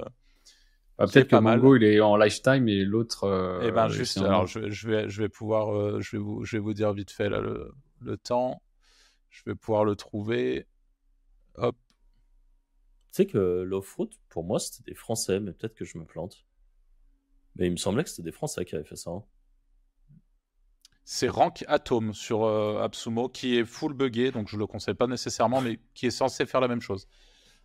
[1.02, 1.58] Bah, Peut-être que mal.
[1.60, 3.24] Mongo il est en lifetime et l'autre.
[3.26, 4.18] euh, eh ben, juste.
[4.20, 5.76] en- Alors, je, je vais, je vais pouvoir.
[5.76, 8.62] euh, je, vais vous, je vais vous dire vite fait là, le, le temps.
[9.30, 10.68] Je vais pouvoir le trouver.
[11.56, 11.76] Hop.
[13.12, 16.06] Tu sais que Low Fruit, pour moi, c'était des Français, mais peut-être que je me
[16.06, 16.46] plante.
[17.56, 19.12] Mais il me semblait que c'était des Français qui avaient fait ça.
[19.12, 19.24] hein.
[21.04, 25.08] C'est Rank Atom sur euh, Absumo qui est full buggé, donc je le conseille pas
[25.08, 27.08] nécessairement, mais qui est censé faire la même chose.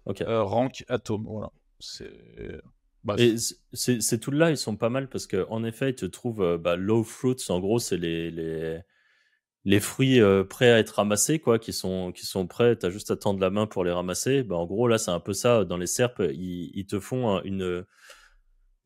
[0.07, 0.23] Ok.
[0.23, 1.53] Euh, Rank Atom, voilà.
[1.79, 2.11] C'est.
[3.07, 3.17] Bah,
[3.73, 7.05] ces, tools-là, ils sont pas mal parce qu'en effet, ils te trouvent euh, bah, low
[7.05, 7.37] fruits.
[7.49, 8.81] En gros, c'est les, les,
[9.65, 12.77] les fruits euh, prêts à être ramassés, quoi, qui sont, qui sont prêts.
[12.77, 14.43] Tu as juste à tendre la main pour les ramasser.
[14.43, 15.65] Bah, en gros, là, c'est un peu ça.
[15.65, 17.85] Dans les SERP, ils, ils te font un- une,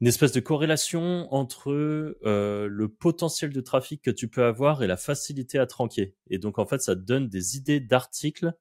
[0.02, 4.86] une espèce de corrélation entre euh, le potentiel de trafic que tu peux avoir et
[4.86, 6.14] la facilité à tranquer.
[6.28, 8.52] Et donc, en fait, ça te donne des idées d'articles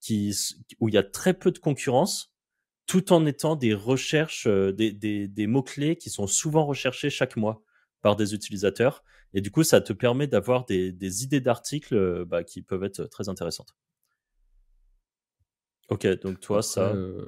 [0.00, 0.34] qui,
[0.80, 2.35] où il y a très peu de concurrence
[2.86, 7.36] tout en étant des recherches, euh, des, des, des mots-clés qui sont souvent recherchés chaque
[7.36, 7.62] mois
[8.02, 9.02] par des utilisateurs.
[9.34, 12.84] Et du coup, ça te permet d'avoir des, des idées d'articles euh, bah, qui peuvent
[12.84, 13.74] être très intéressantes.
[15.88, 16.92] Ok, donc toi, ça.
[16.92, 17.26] Euh,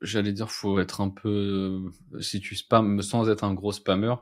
[0.00, 1.90] J'allais dire, faut être un peu.
[2.16, 4.14] euh, Si tu spams sans être un gros spammer,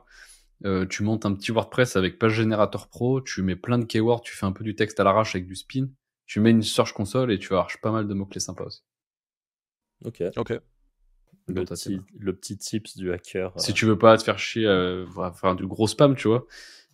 [0.65, 4.21] euh, tu montes un petit WordPress avec Page Generator Pro, tu mets plein de keywords,
[4.21, 5.87] tu fais un peu du texte à l'arrache avec du spin,
[6.27, 8.81] tu mets une search console et tu arraches pas mal de mots-clés sympas aussi.
[10.05, 10.23] Ok.
[10.37, 10.53] Ok.
[11.47, 11.99] Le petit, télé.
[12.19, 13.51] le petit tips du hacker.
[13.57, 16.45] Si euh, tu veux pas te faire chier, euh, faire du gros spam, tu vois.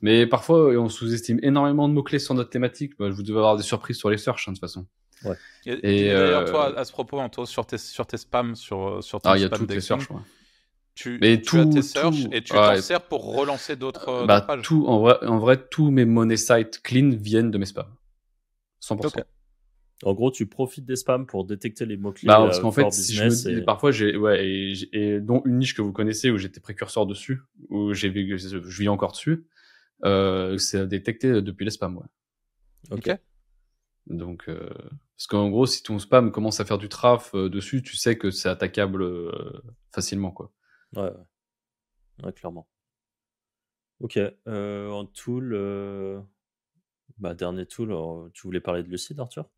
[0.01, 2.93] Mais parfois, on sous-estime énormément de mots-clés sur notre thématique.
[2.97, 4.85] Bah, je vous devais avoir des surprises sur les searches, hein, de toute façon.
[5.65, 8.55] Et, Et, et d'ailleurs, euh, toi, à ce propos, Anto, sur tes, sur tes spams,
[8.55, 10.21] sur, sur ton Ah, il y a toutes les decking, searches, ouais.
[10.95, 12.75] tu, Mais tu as tout- tes searches tout- et tu ouais.
[12.75, 14.61] t'en sers pour relancer d'autres euh, bah, pages.
[14.61, 17.91] tout, en vrai, en vrai, tous mes money sites clean viennent de mes spams.
[18.81, 19.07] 100%.
[19.07, 19.23] Ok.
[20.03, 22.29] En gros, tu profites des spams pour détecter les mots-clés.
[22.29, 24.73] Bah, parce euh, qu'en for fait, si je me dis, et- parfois, j'ai, ouais, et,
[24.93, 28.89] et dont une niche que vous connaissez où j'étais précurseur dessus, où j'ai, je vis
[28.89, 29.45] encore dessus,
[30.05, 32.05] euh, c'est détecté depuis les spams, ouais.
[32.91, 33.19] Ok.
[34.07, 34.69] Donc, euh,
[35.15, 38.17] parce qu'en gros, si ton spam commence à faire du traf euh, dessus, tu sais
[38.17, 39.61] que c'est attaquable euh,
[39.93, 40.51] facilement, quoi.
[40.95, 41.27] Ouais, ouais.
[42.23, 42.67] Ouais, clairement.
[43.99, 44.17] Ok.
[44.47, 46.19] Euh, en tool, euh,
[47.19, 49.49] bah, dernier tool, euh, tu voulais parler de Lucid, Arthur?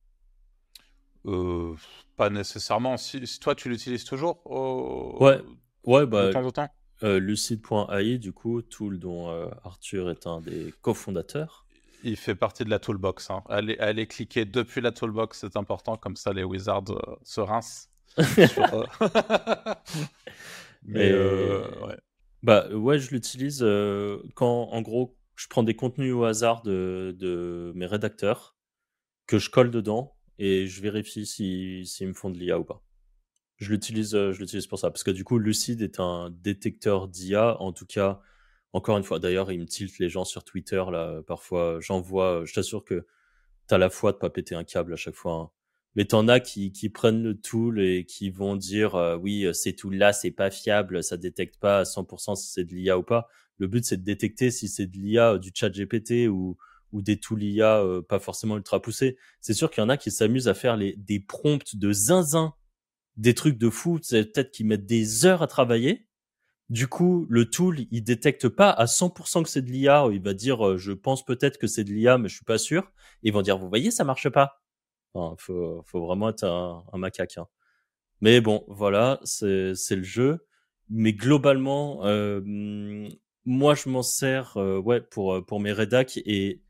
[1.25, 1.75] Euh,
[2.17, 2.97] pas nécessairement.
[2.97, 5.41] Si, si toi, tu l'utilises toujours au- Ouais.
[5.85, 6.69] Ouais, de bah, temps en temps?
[7.03, 11.65] euh, Lucid.ai, du coup, tool dont euh, Arthur est un des cofondateurs.
[12.03, 13.29] Il fait partie de la toolbox.
[13.29, 13.43] Hein.
[13.49, 15.97] Allez, allez cliquer depuis la toolbox, c'est important.
[15.97, 16.85] Comme ça, les wizards
[17.23, 17.89] se rincent.
[18.17, 18.87] sur,
[20.83, 21.97] Mais Et- ouais.
[22.41, 23.59] Bah ouais, je l'utilise
[24.35, 28.55] quand, en gros, je prends des contenus au hasard de, de mes rédacteurs,
[29.27, 32.83] que je colle dedans et je vérifie si- s'ils me font de l'IA ou pas.
[33.57, 37.07] Je l'utilise, euh, je l'utilise pour ça, parce que du coup, Lucid est un détecteur
[37.09, 38.21] d'IA, en tout cas,
[38.73, 39.19] encore une fois.
[39.19, 41.21] D'ailleurs, il me tilte les gens sur Twitter là.
[41.27, 42.43] Parfois, j'envoie.
[42.45, 43.05] Je t'assure que
[43.67, 45.33] t'as la foi de pas péter un câble à chaque fois.
[45.35, 45.51] Hein.
[45.95, 49.53] Mais t'en as qui, qui prennent le tool et qui vont dire euh, oui, euh,
[49.53, 53.03] ces tools-là, c'est pas fiable, ça détecte pas à 100% si c'est de l'IA ou
[53.03, 53.27] pas.
[53.57, 56.57] Le but, c'est de détecter si c'est de l'IA, du chat GPT ou,
[56.91, 59.17] ou des tools IA pas forcément ultra poussés.
[59.41, 62.53] C'est sûr qu'il y en a qui s'amusent à faire les, des prompts de zinzin,
[63.17, 66.07] des trucs de fou, peut-être qu'ils mettent des heures à travailler.
[66.69, 70.07] Du coup, le tool, il détecte pas à 100% que c'est de l'IA.
[70.11, 72.91] Il va dire, je pense peut-être que c'est de l'IA, mais je suis pas sûr.
[73.23, 74.61] ils vont dire, vous voyez, ça marche pas.
[75.13, 77.37] Enfin, faut, faut vraiment être un, un macaque.
[77.37, 77.47] Hein.
[78.21, 80.45] Mais bon, voilà, c'est le jeu.
[80.89, 82.41] Mais globalement, euh,
[83.45, 86.61] moi, je m'en sers euh, ouais, pour, pour mes rédacs et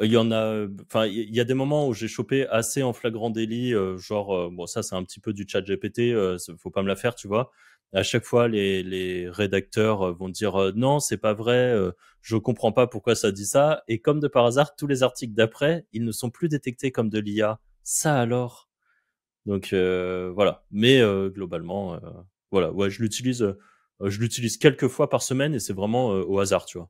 [0.00, 2.92] il y en a, enfin, il y a des moments où j'ai chopé assez en
[2.92, 6.38] flagrant délit, euh, genre, euh, bon, ça, c'est un petit peu du chat GPT, euh,
[6.58, 7.50] faut pas me la faire, tu vois.
[7.92, 11.76] À chaque fois, les, les rédacteurs vont dire non, c'est pas vrai,
[12.22, 13.84] je comprends pas pourquoi ça dit ça.
[13.86, 17.10] Et comme de par hasard, tous les articles d'après, ils ne sont plus détectés comme
[17.10, 17.60] de l'IA.
[17.82, 18.70] Ça alors?
[19.44, 20.64] Donc voilà.
[20.70, 22.00] Mais globalement,
[22.50, 23.54] voilà, ouais, je l'utilise,
[24.00, 26.88] je l'utilise quelques fois par semaine et c'est vraiment au hasard, tu vois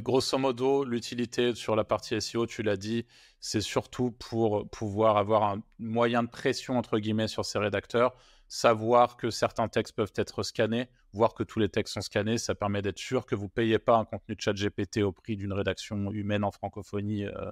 [0.00, 3.06] grosso modo, l'utilité sur la partie SEO, tu l'as dit,
[3.40, 8.16] c'est surtout pour pouvoir avoir un moyen de pression, entre guillemets, sur ces rédacteurs,
[8.48, 12.54] savoir que certains textes peuvent être scannés, voir que tous les textes sont scannés, ça
[12.54, 15.36] permet d'être sûr que vous ne payez pas un contenu de chat GPT au prix
[15.36, 17.50] d'une rédaction humaine en francophonie euh,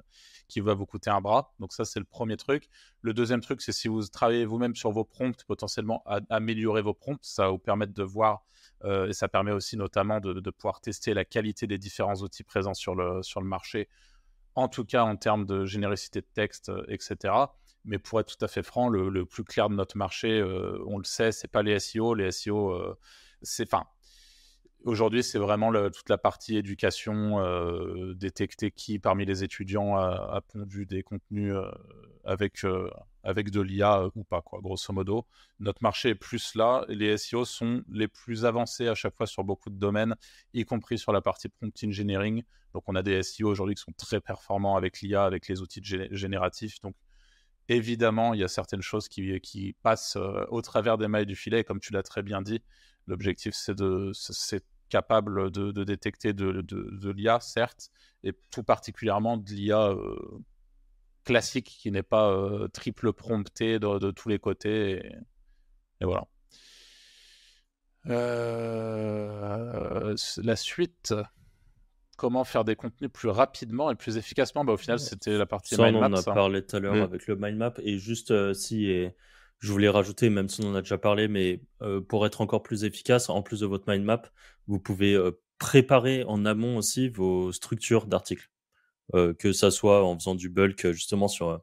[0.49, 1.55] qui va vous coûter un bras.
[1.59, 2.69] Donc ça, c'est le premier truc.
[3.01, 7.25] Le deuxième truc, c'est si vous travaillez vous-même sur vos prompts, potentiellement améliorer vos prompts,
[7.25, 8.45] ça va vous permettre de voir
[8.85, 12.95] et ça permet aussi notamment de, pouvoir tester la qualité des différents outils présents sur
[12.95, 13.89] le, sur le marché,
[14.55, 17.35] en tout cas en termes de générosité de texte, euh, etc.
[17.85, 20.99] Mais pour être tout à fait franc, le, plus clair de notre marché, euh, on
[20.99, 22.15] le sait, c'est pas les SEO.
[22.15, 22.97] Les SEO,
[23.43, 23.69] c'est,
[24.85, 27.39] aujourd'hui, c'est vraiment toute la partie éducation,
[28.15, 31.55] détecter qui parmi les étudiants a, a pondu des contenus
[32.25, 32.65] avec
[33.25, 35.27] avec de l'IA euh, ou pas, quoi, grosso modo.
[35.59, 36.85] Notre marché est plus là.
[36.89, 40.15] Les SEO sont les plus avancés à chaque fois sur beaucoup de domaines,
[40.53, 42.43] y compris sur la partie prompt engineering.
[42.75, 45.83] Donc, on a des SEO aujourd'hui qui sont très performants avec l'IA, avec les outils
[46.11, 46.81] génératifs.
[46.81, 46.95] Donc,
[47.69, 51.37] évidemment, il y a certaines choses qui, qui passent euh, au travers des mailles du
[51.37, 51.65] filet.
[51.65, 52.63] comme tu l'as très bien dit,
[53.07, 57.91] l'objectif, c'est de, c'est capable de, détecter de, de, l'IA, certes,
[58.23, 60.45] et tout particulièrement de l'IA euh,
[61.25, 65.05] classique qui n'est pas euh, triple prompté de, tous les côtés.
[66.01, 66.27] Et, voilà.
[68.07, 71.15] Euh, la suite,
[72.17, 74.65] comment faire des contenus plus rapidement et plus efficacement?
[74.65, 76.09] Bah, Au final, c'était la partie mind map.
[76.09, 77.03] On en a parlé tout à l'heure mm.
[77.03, 77.75] avec le mind map.
[77.83, 79.15] Et juste euh, si, et
[79.61, 81.61] je voulais rajouter, même si on en a déjà parlé, mais
[82.09, 84.23] pour être encore plus efficace, en plus de votre mind map,
[84.67, 85.19] vous pouvez
[85.59, 88.51] préparer en amont aussi vos structures d'articles.
[89.15, 91.59] Euh, que ça soit en faisant du bulk justement sur euh,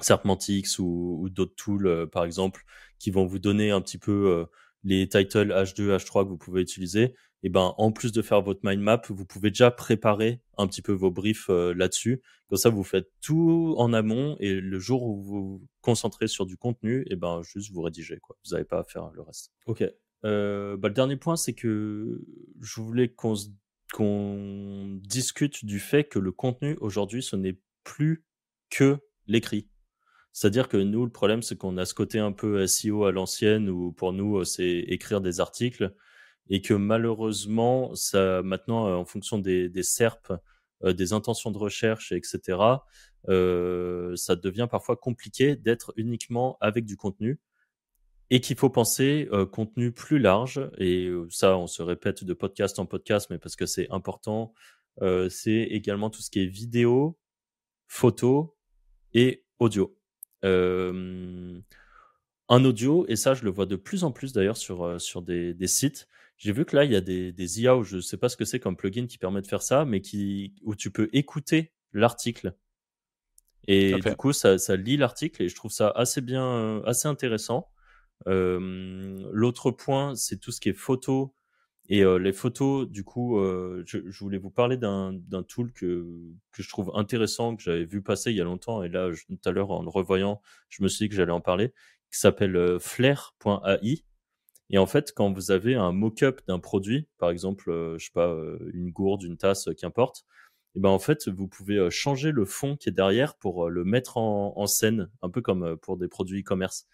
[0.00, 2.64] Serpentix ou, ou d'autres tools, euh, par exemple,
[2.98, 4.46] qui vont vous donner un petit peu
[4.82, 7.14] les titles H2, H3 que vous pouvez utiliser,
[7.44, 10.82] et ben en plus de faire votre mind map, vous pouvez déjà préparer un petit
[10.82, 12.22] peu vos briefs là-dessus.
[12.48, 16.44] Comme ça, vous faites tout en amont et le jour où vous vous concentrez sur
[16.44, 18.36] du contenu, et ben juste vous rédigez quoi.
[18.44, 19.52] Vous n'avez pas à faire le reste.
[19.66, 19.84] Ok.
[20.24, 22.20] Euh, bah, le dernier point, c'est que
[22.60, 23.48] je voulais qu'on se
[23.92, 28.24] qu'on discute du fait que le contenu aujourd'hui, ce n'est plus
[28.70, 29.68] que l'écrit.
[30.32, 33.68] C'est-à-dire que nous, le problème, c'est qu'on a ce côté un peu SEO à l'ancienne
[33.68, 35.94] où pour nous, c'est écrire des articles
[36.48, 40.32] et que malheureusement, ça, maintenant, en fonction des, des SERP,
[40.84, 42.58] euh, des intentions de recherche, etc.,
[43.28, 47.40] euh, ça devient parfois compliqué d'être uniquement avec du contenu
[48.30, 50.60] et qu'il faut penser euh, contenu plus large.
[50.78, 54.52] Et euh, ça, on se répète de podcast en podcast, mais parce que c'est important.
[55.00, 57.18] Euh, c'est également tout ce qui est vidéo,
[57.86, 58.56] photo
[59.14, 59.96] et audio.
[62.50, 65.54] un audio, et ça, je le vois de plus en plus d'ailleurs sur, sur des,
[65.54, 66.08] des sites.
[66.38, 68.28] J'ai vu que là, il y a des, des IA où je ne sais pas
[68.28, 71.08] ce que c'est comme plugin qui permet de faire ça, mais qui, où tu peux
[71.12, 72.54] écouter l'article.
[73.66, 77.68] Et du coup, ça, ça lit l'article et je trouve ça assez bien, assez intéressant.
[78.26, 81.34] L'autre point, c'est tout ce qui est photo.
[81.90, 83.38] Et les photos, du coup,
[83.86, 86.06] je, voulais vous parler d'un tool que,
[86.52, 88.82] que je trouve intéressant, que j'avais vu passer il y a longtemps.
[88.82, 91.40] Et là, tout à l'heure, en le revoyant, je me suis dit que j'allais en
[91.40, 91.72] parler,
[92.10, 94.04] qui s'appelle flair.ai.
[94.70, 98.36] Et en fait, quand vous avez un mock-up d'un produit, par exemple, je sais pas,
[98.74, 100.26] une gourde, une tasse, qu'importe,
[100.74, 104.18] et ben en fait, vous pouvez changer le fond qui est derrière pour le mettre
[104.18, 106.86] en scène, un peu comme pour des produits e-commerce.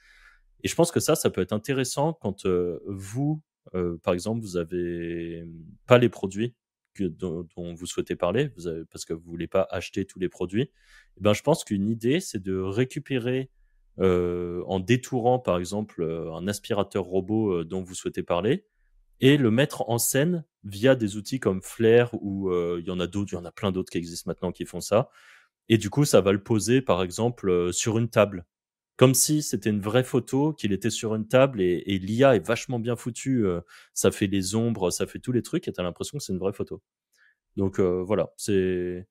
[0.65, 3.43] Et je pense que ça, ça peut être intéressant quand euh, vous,
[3.74, 5.45] euh, par exemple, vous avez
[5.86, 6.55] pas les produits
[6.95, 8.51] que, dont, vous souhaitez parler,
[8.91, 10.70] parce que vous voulez pas acheter tous les produits.
[11.19, 13.51] Eh ben, je pense qu'une idée, c'est de récupérer
[13.99, 18.65] en détourant, par exemple, un aspirateur robot dont vous souhaitez parler
[19.20, 23.07] et le mettre en scène via des outils comme Flair ou il y en a
[23.07, 25.11] d'autres, il y en a plein d'autres qui existent maintenant qui font ça.
[25.69, 28.47] Et du coup, ça va le poser, par exemple, sur une table
[28.97, 32.79] comme si c'était une vraie photo, qu'il était sur une table et, l'IA est vachement
[32.79, 33.47] bien foutue.
[33.47, 33.61] Euh,
[33.93, 36.39] ça fait les ombres, ça fait tous les trucs et t'as l'impression que c'est une
[36.39, 36.83] vraie photo.
[37.57, 39.07] Donc euh, voilà, c'est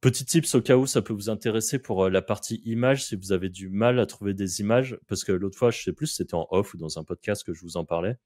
[0.00, 3.16] petit tips au cas où ça peut vous intéresser pour euh, la partie image si
[3.16, 6.08] vous avez du mal à trouver des images parce que l'autre fois, je sais plus,
[6.08, 8.16] c'était en off ou dans un podcast que je vous en parlais.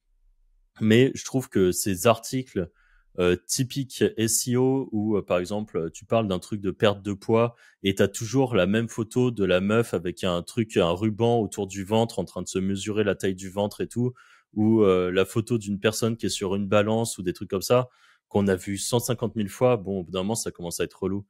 [0.80, 2.70] Mais je trouve que ces articles
[3.18, 7.54] euh, typique SEO où, euh, par exemple, tu parles d'un truc de perte de poids
[7.82, 11.40] et tu as toujours la même photo de la meuf avec un truc, un ruban
[11.40, 14.12] autour du ventre en train de se mesurer la taille du ventre et tout,
[14.54, 17.62] ou euh, la photo d'une personne qui est sur une balance ou des trucs comme
[17.62, 17.88] ça,
[18.28, 21.02] qu'on a vu 150 000 fois, bon, au bout d'un moment, ça commence à être
[21.02, 21.24] relou.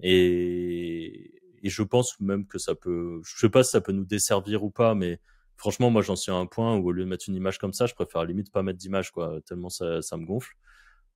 [0.00, 4.04] Et, et je pense même que ça peut, je sais pas si ça peut nous
[4.04, 5.20] desservir ou pas, mais
[5.56, 7.72] franchement, moi, j'en suis à un point où au lieu de mettre une image comme
[7.72, 10.54] ça, je préfère limite pas mettre d'image, quoi, tellement ça, ça me gonfle.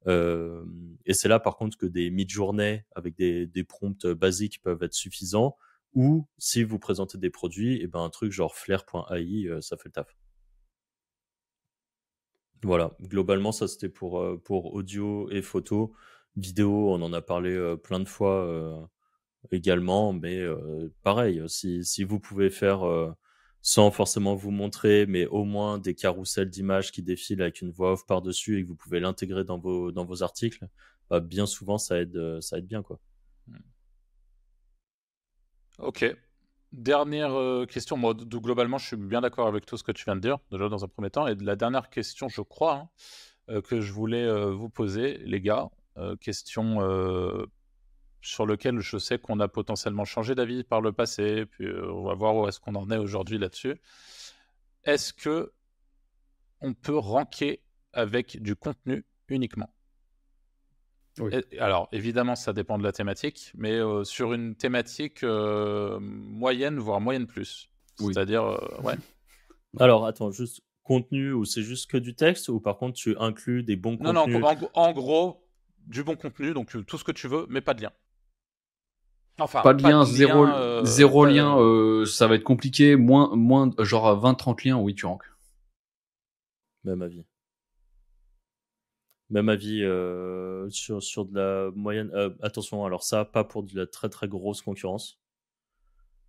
[0.06, 0.64] Euh,
[1.04, 4.94] et c'est là, par contre, que des mid-journées avec des, des prompts basiques peuvent être
[4.94, 5.56] suffisants.
[5.94, 9.76] Ou si vous présentez des produits, et eh ben un truc genre flair.ai, euh, ça
[9.76, 10.16] fait le taf.
[12.62, 15.94] Voilà, globalement, ça c'était pour, euh, audio et photo.
[16.36, 18.90] Vidéo, on en a parlé plein de fois
[19.50, 20.44] également, mais
[21.02, 22.84] pareil, si, si vous pouvez faire
[23.66, 27.94] sans forcément vous montrer, mais au moins des carousels d'images qui défilent avec une voix
[27.94, 30.68] off par-dessus et que vous pouvez l'intégrer dans vos, dans vos articles,
[31.10, 32.84] bah, bien souvent ça aide, euh, ça aide bien.
[32.84, 33.00] Quoi.
[33.48, 33.56] Hmm.
[35.80, 36.16] Ok.
[36.70, 37.96] Dernière euh, question.
[37.96, 40.68] Moi, globalement, je suis bien d'accord avec tout ce que tu viens de dire, déjà
[40.68, 41.26] dans un premier temps.
[41.26, 42.88] Et la dernière question, je crois, hein,
[43.48, 45.70] euh, que je voulais vous poser, les gars,
[46.20, 46.78] question
[48.26, 52.02] sur lequel je sais qu'on a potentiellement changé d'avis par le passé, puis euh, on
[52.02, 53.76] va voir où est-ce qu'on en est aujourd'hui là-dessus.
[54.84, 55.52] Est-ce que
[56.60, 57.60] on peut ranker
[57.92, 59.70] avec du contenu uniquement?
[61.58, 67.00] Alors évidemment, ça dépend de la thématique, mais euh, sur une thématique euh, moyenne, voire
[67.00, 67.70] moyenne plus.
[67.98, 68.96] C'est-à-dire, ouais.
[69.78, 73.62] Alors attends, juste contenu ou c'est juste que du texte ou par contre tu inclus
[73.62, 75.48] des bons contenus Non, non, en gros,
[75.86, 77.92] du bon contenu, donc tout ce que tu veux, mais pas de lien.
[79.38, 82.96] Enfin, pas de lien, zéro, euh, zéro lien, euh, ça va être compliqué.
[82.96, 85.30] Moins, moins, genre 20-30 liens, oui, tu rankes.
[86.84, 87.24] Même avis.
[89.28, 92.10] Même avis euh, sur, sur de la moyenne.
[92.40, 95.20] attention, alors ça, pas pour de la très très grosse concurrence.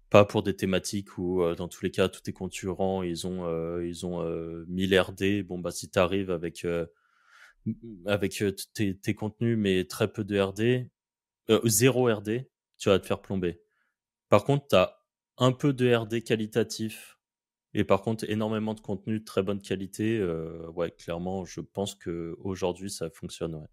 [0.10, 4.06] Pas pour des thématiques où, dans tous les cas, tous tes concurrents, ils ont, ils
[4.06, 4.22] ont
[4.68, 5.44] 1000 RD.
[5.48, 6.66] Bon, bah, si tu arrives avec,
[8.06, 8.44] avec
[8.74, 10.90] tes, tes, contenus, mais très peu de RD,
[11.66, 12.48] zéro RD,
[12.78, 13.62] tu vas te faire plomber.
[14.30, 14.98] Par contre, tu as
[15.38, 17.20] un peu de RD qualitatif
[17.74, 20.18] et par contre énormément de contenu de très bonne qualité.
[20.18, 23.56] Euh, ouais, clairement, je pense que aujourd'hui ça fonctionne.
[23.56, 23.68] Ouais.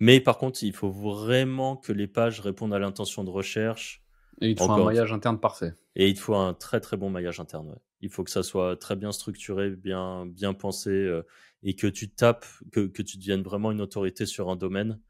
[0.00, 4.02] Mais par contre, il faut vraiment que les pages répondent à l'intention de recherche.
[4.40, 5.74] Et il te faut un maillage interne parfait.
[5.94, 7.68] Et il te faut un très très bon maillage interne.
[7.68, 7.78] Ouais.
[8.00, 11.22] Il faut que ça soit très bien structuré, bien bien pensé, euh,
[11.62, 15.00] et que tu tapes, que, que tu deviennes vraiment une autorité sur un domaine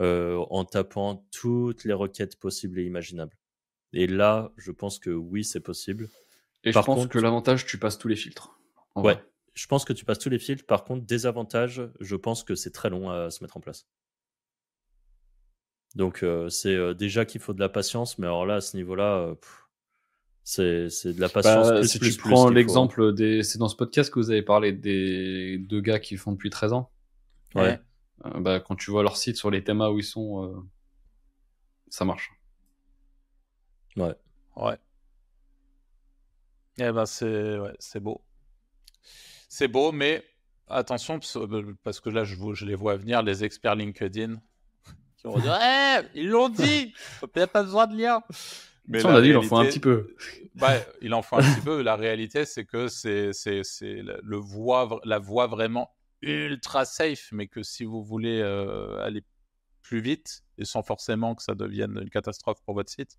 [0.00, 3.36] euh, en tapant toutes les requêtes possibles et imaginables.
[3.92, 6.08] Et là, je pense que oui, c'est possible.
[6.64, 8.58] Et je pense que l'avantage, tu passes tous les filtres.
[8.96, 9.22] Ouais,
[9.54, 10.66] je pense que tu passes tous les filtres.
[10.66, 13.86] Par contre, désavantage, je pense que c'est très long à se mettre en place.
[15.94, 18.76] Donc, euh, c'est euh, déjà qu'il faut de la patience, mais alors là, à ce
[18.76, 19.34] niveau-là,
[20.44, 21.68] c'est de la patience.
[21.68, 23.42] Bah, si tu prends l'exemple des.
[23.42, 26.72] C'est dans ce podcast que vous avez parlé des deux gars qui font depuis 13
[26.72, 26.90] ans.
[27.54, 27.80] Ouais.
[28.24, 30.56] Bah, quand tu vois leur site sur les thèmes où ils sont, euh,
[31.88, 32.32] ça marche.
[33.96, 34.14] Ouais.
[34.56, 34.78] Ouais.
[36.78, 38.22] Eh ben c'est ouais, c'est beau.
[39.48, 40.24] C'est beau, mais
[40.68, 44.34] attention euh, parce que là je, je les vois venir les experts LinkedIn
[45.16, 48.22] qui vont dire eh, ils l'ont dit, il n'y a pas besoin de lien.
[48.86, 50.14] Mais on a dit il en faut un petit peu.
[50.60, 51.82] Ouais, il en faut un petit peu.
[51.82, 55.92] La réalité c'est que c'est c'est le voix la voix vraiment
[56.22, 59.24] ultra safe, mais que si vous voulez euh, aller
[59.82, 63.16] plus vite et sans forcément que ça devienne une catastrophe pour votre site,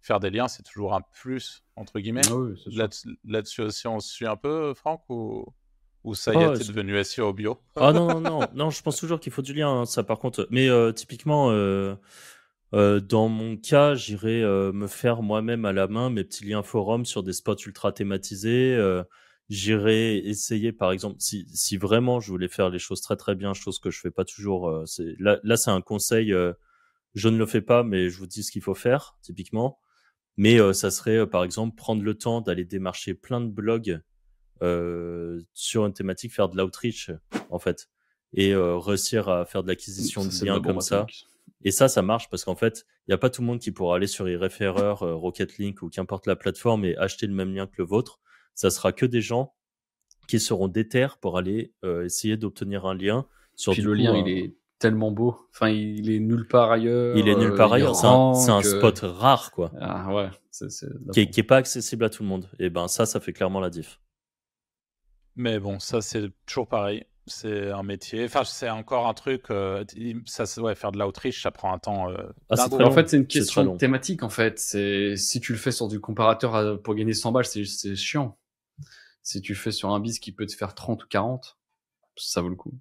[0.00, 2.22] faire des liens, c'est toujours un plus, entre guillemets.
[2.30, 2.88] Ah
[3.24, 5.46] là-dessus aussi, on se suit un peu, Franck, ou,
[6.04, 8.82] ou ça y est, oh, t'es devenu SEO bio Ah non, non, non, non, je
[8.82, 10.46] pense toujours qu'il faut du lien, hein, ça par contre.
[10.50, 11.96] Mais euh, typiquement, euh,
[12.72, 14.42] dans mon cas, j'irai
[14.72, 18.76] me faire moi-même à la main mes petits liens forums sur des spots ultra thématisés
[19.48, 23.54] j'irais essayer, par exemple, si, si vraiment je voulais faire les choses très très bien,
[23.54, 26.52] chose que je fais pas toujours, euh, c'est là, là c'est un conseil, euh,
[27.14, 29.78] je ne le fais pas, mais je vous dis ce qu'il faut faire, typiquement.
[30.36, 34.00] Mais euh, ça serait, par exemple, prendre le temps d'aller démarcher plein de blogs
[35.54, 37.12] sur une thématique, faire de l'outreach,
[37.48, 37.88] en fait,
[38.32, 41.06] et réussir à faire de l'acquisition de liens comme ça.
[41.62, 43.70] Et ça, ça marche parce qu'en fait, il n'y a pas tout le monde qui
[43.70, 47.68] pourra aller sur iReferrer, Rocket Link ou qu'importe la plateforme et acheter le même lien
[47.68, 48.20] que le vôtre
[48.58, 49.54] ça sera que des gens
[50.26, 53.24] qui seront déter pour aller euh, essayer d'obtenir un lien.
[53.54, 55.48] Sur Puis le lien, il est tellement beau.
[55.54, 57.16] Enfin, il est nulle part ailleurs.
[57.16, 57.94] Il est nulle part euh, ailleurs.
[57.94, 59.70] C'est un, spot rare, quoi.
[59.80, 60.28] Ah ouais.
[61.12, 62.50] qui, est, pas accessible à tout le monde.
[62.58, 64.00] Et ben ça, ça fait clairement la diff.
[65.36, 67.04] Mais bon, ça c'est toujours pareil.
[67.26, 68.24] C'est un métier.
[68.24, 69.50] Enfin, c'est encore un truc.
[69.50, 69.84] Euh,
[70.26, 72.08] ça, ouais, faire de l'outreach, ça prend un temps.
[72.50, 74.24] Ah, en fait, c'est une question thématique.
[74.24, 77.94] En fait, c'est si tu le fais sur du comparateur pour gagner 100 balles, c'est
[77.94, 78.36] chiant
[79.28, 81.58] si tu fais sur un bis qui peut te faire 30 ou 40,
[82.16, 82.72] ça vaut le coup.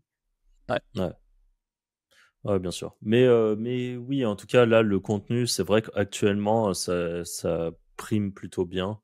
[0.70, 0.80] Ouais.
[0.96, 1.12] Ouais.
[2.46, 2.96] Ouais, bien sûr.
[3.02, 7.72] Mais, euh, mais oui, en tout cas, là, le contenu, c'est vrai qu'actuellement, ça, ça
[7.98, 9.02] prime plutôt bien,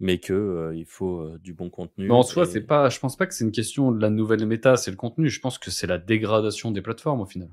[0.00, 2.06] mais que euh, il faut euh, du bon contenu.
[2.06, 4.46] Mais en soi, c'est pas, je pense pas que c'est une question de la nouvelle
[4.46, 5.28] méta, c'est le contenu.
[5.28, 7.50] Je pense que c'est la dégradation des plateformes au final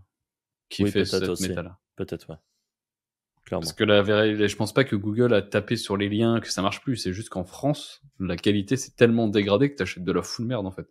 [0.69, 1.79] qui fait cette méta-là.
[1.97, 2.37] Peut-être, ouais.
[3.49, 6.61] Parce que la je pense pas que Google a tapé sur les liens que ça
[6.61, 6.97] marche plus.
[6.97, 10.65] C'est juste qu'en France, la qualité c'est tellement dégradé que t'achètes de la full merde
[10.65, 10.87] en fait.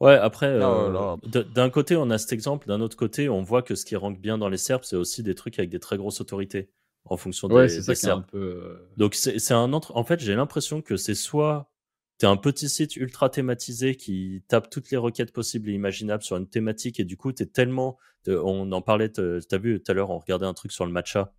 [0.00, 1.16] Ouais, après, euh,
[1.54, 4.20] d'un côté on a cet exemple, d'un autre côté on voit que ce qui rank
[4.20, 6.70] bien dans les SERP, c'est aussi des trucs avec des très grosses autorités
[7.04, 8.18] en fonction des, ouais, c'est ça SERP.
[8.18, 8.38] Un peu...
[8.38, 9.94] Euh, Donc c'est un autre.
[9.96, 11.70] En fait, j'ai l'impression que c'est soit
[12.18, 16.36] t'es un petit site ultra thématisé qui tape toutes les requêtes possibles et imaginables sur
[16.36, 20.10] une thématique et du coup t'es tellement on en parlait t'as vu tout à l'heure
[20.10, 21.34] on regardait un truc sur le matcha.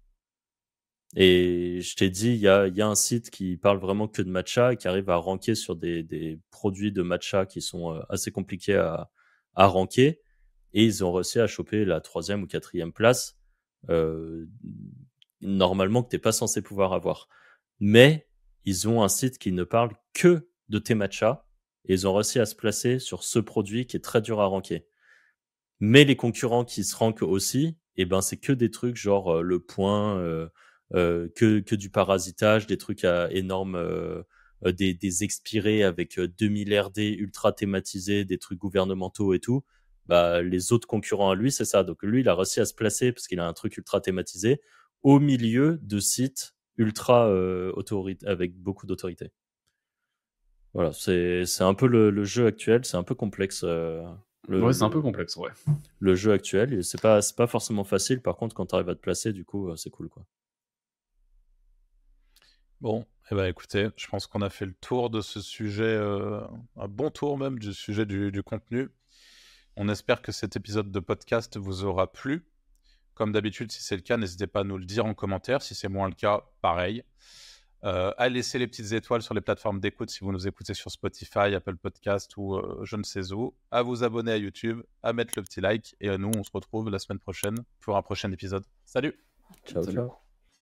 [1.15, 4.21] Et je t'ai dit il y a, y a un site qui parle vraiment que
[4.21, 7.93] de matcha et qui arrive à ranker sur des, des produits de matcha qui sont
[7.93, 9.09] euh, assez compliqués à,
[9.55, 10.19] à ranker.
[10.73, 13.37] Et ils ont réussi à choper la troisième ou quatrième place
[13.89, 14.45] euh,
[15.41, 17.29] normalement que t'es pas censé pouvoir avoir.
[17.79, 18.27] Mais
[18.65, 21.45] ils ont un site qui ne parle que de tes matchas
[21.87, 24.45] et ils ont réussi à se placer sur ce produit qui est très dur à
[24.45, 24.87] ranker.
[25.79, 29.41] Mais les concurrents qui se rankent aussi, eh ben c'est que des trucs genre euh,
[29.41, 30.47] le point, euh,
[30.93, 34.23] euh, que, que du parasitage, des trucs à énormes,
[34.63, 39.63] des, expirés avec 2000 RD ultra thématisés, des trucs gouvernementaux et tout.
[40.07, 41.83] Bah, les autres concurrents à lui, c'est ça.
[41.83, 44.61] Donc lui, il a réussi à se placer parce qu'il a un truc ultra thématisé
[45.03, 47.71] au milieu de sites ultra euh,
[48.25, 49.31] avec beaucoup d'autorité.
[50.75, 53.61] Voilà, c'est un peu le, le, jeu actuel, c'est un peu complexe.
[53.63, 54.03] Euh,
[54.49, 55.49] le, ouais, c'est un peu complexe, ouais.
[55.99, 58.21] Le jeu actuel, c'est pas, pas forcément facile.
[58.21, 60.25] Par contre, quand tu arrives à te placer, du coup, euh, c'est cool, quoi.
[62.81, 66.41] Bon, eh ben, écoutez, je pense qu'on a fait le tour de ce sujet, euh,
[66.75, 68.89] un bon tour même du sujet du, du, contenu.
[69.77, 72.45] On espère que cet épisode de podcast vous aura plu.
[73.13, 75.61] Comme d'habitude, si c'est le cas, n'hésitez pas à nous le dire en commentaire.
[75.61, 77.05] Si c'est moins le cas, pareil.
[77.85, 80.89] Euh, à laisser les petites étoiles sur les plateformes d'écoute si vous nous écoutez sur
[80.89, 83.53] Spotify, Apple Podcast ou euh, je ne sais où.
[83.69, 85.95] À vous abonner à YouTube, à mettre le petit like.
[86.01, 88.63] Et à nous, on se retrouve la semaine prochaine pour un prochain épisode.
[88.85, 89.13] Salut
[89.67, 90.24] Ciao, ciao.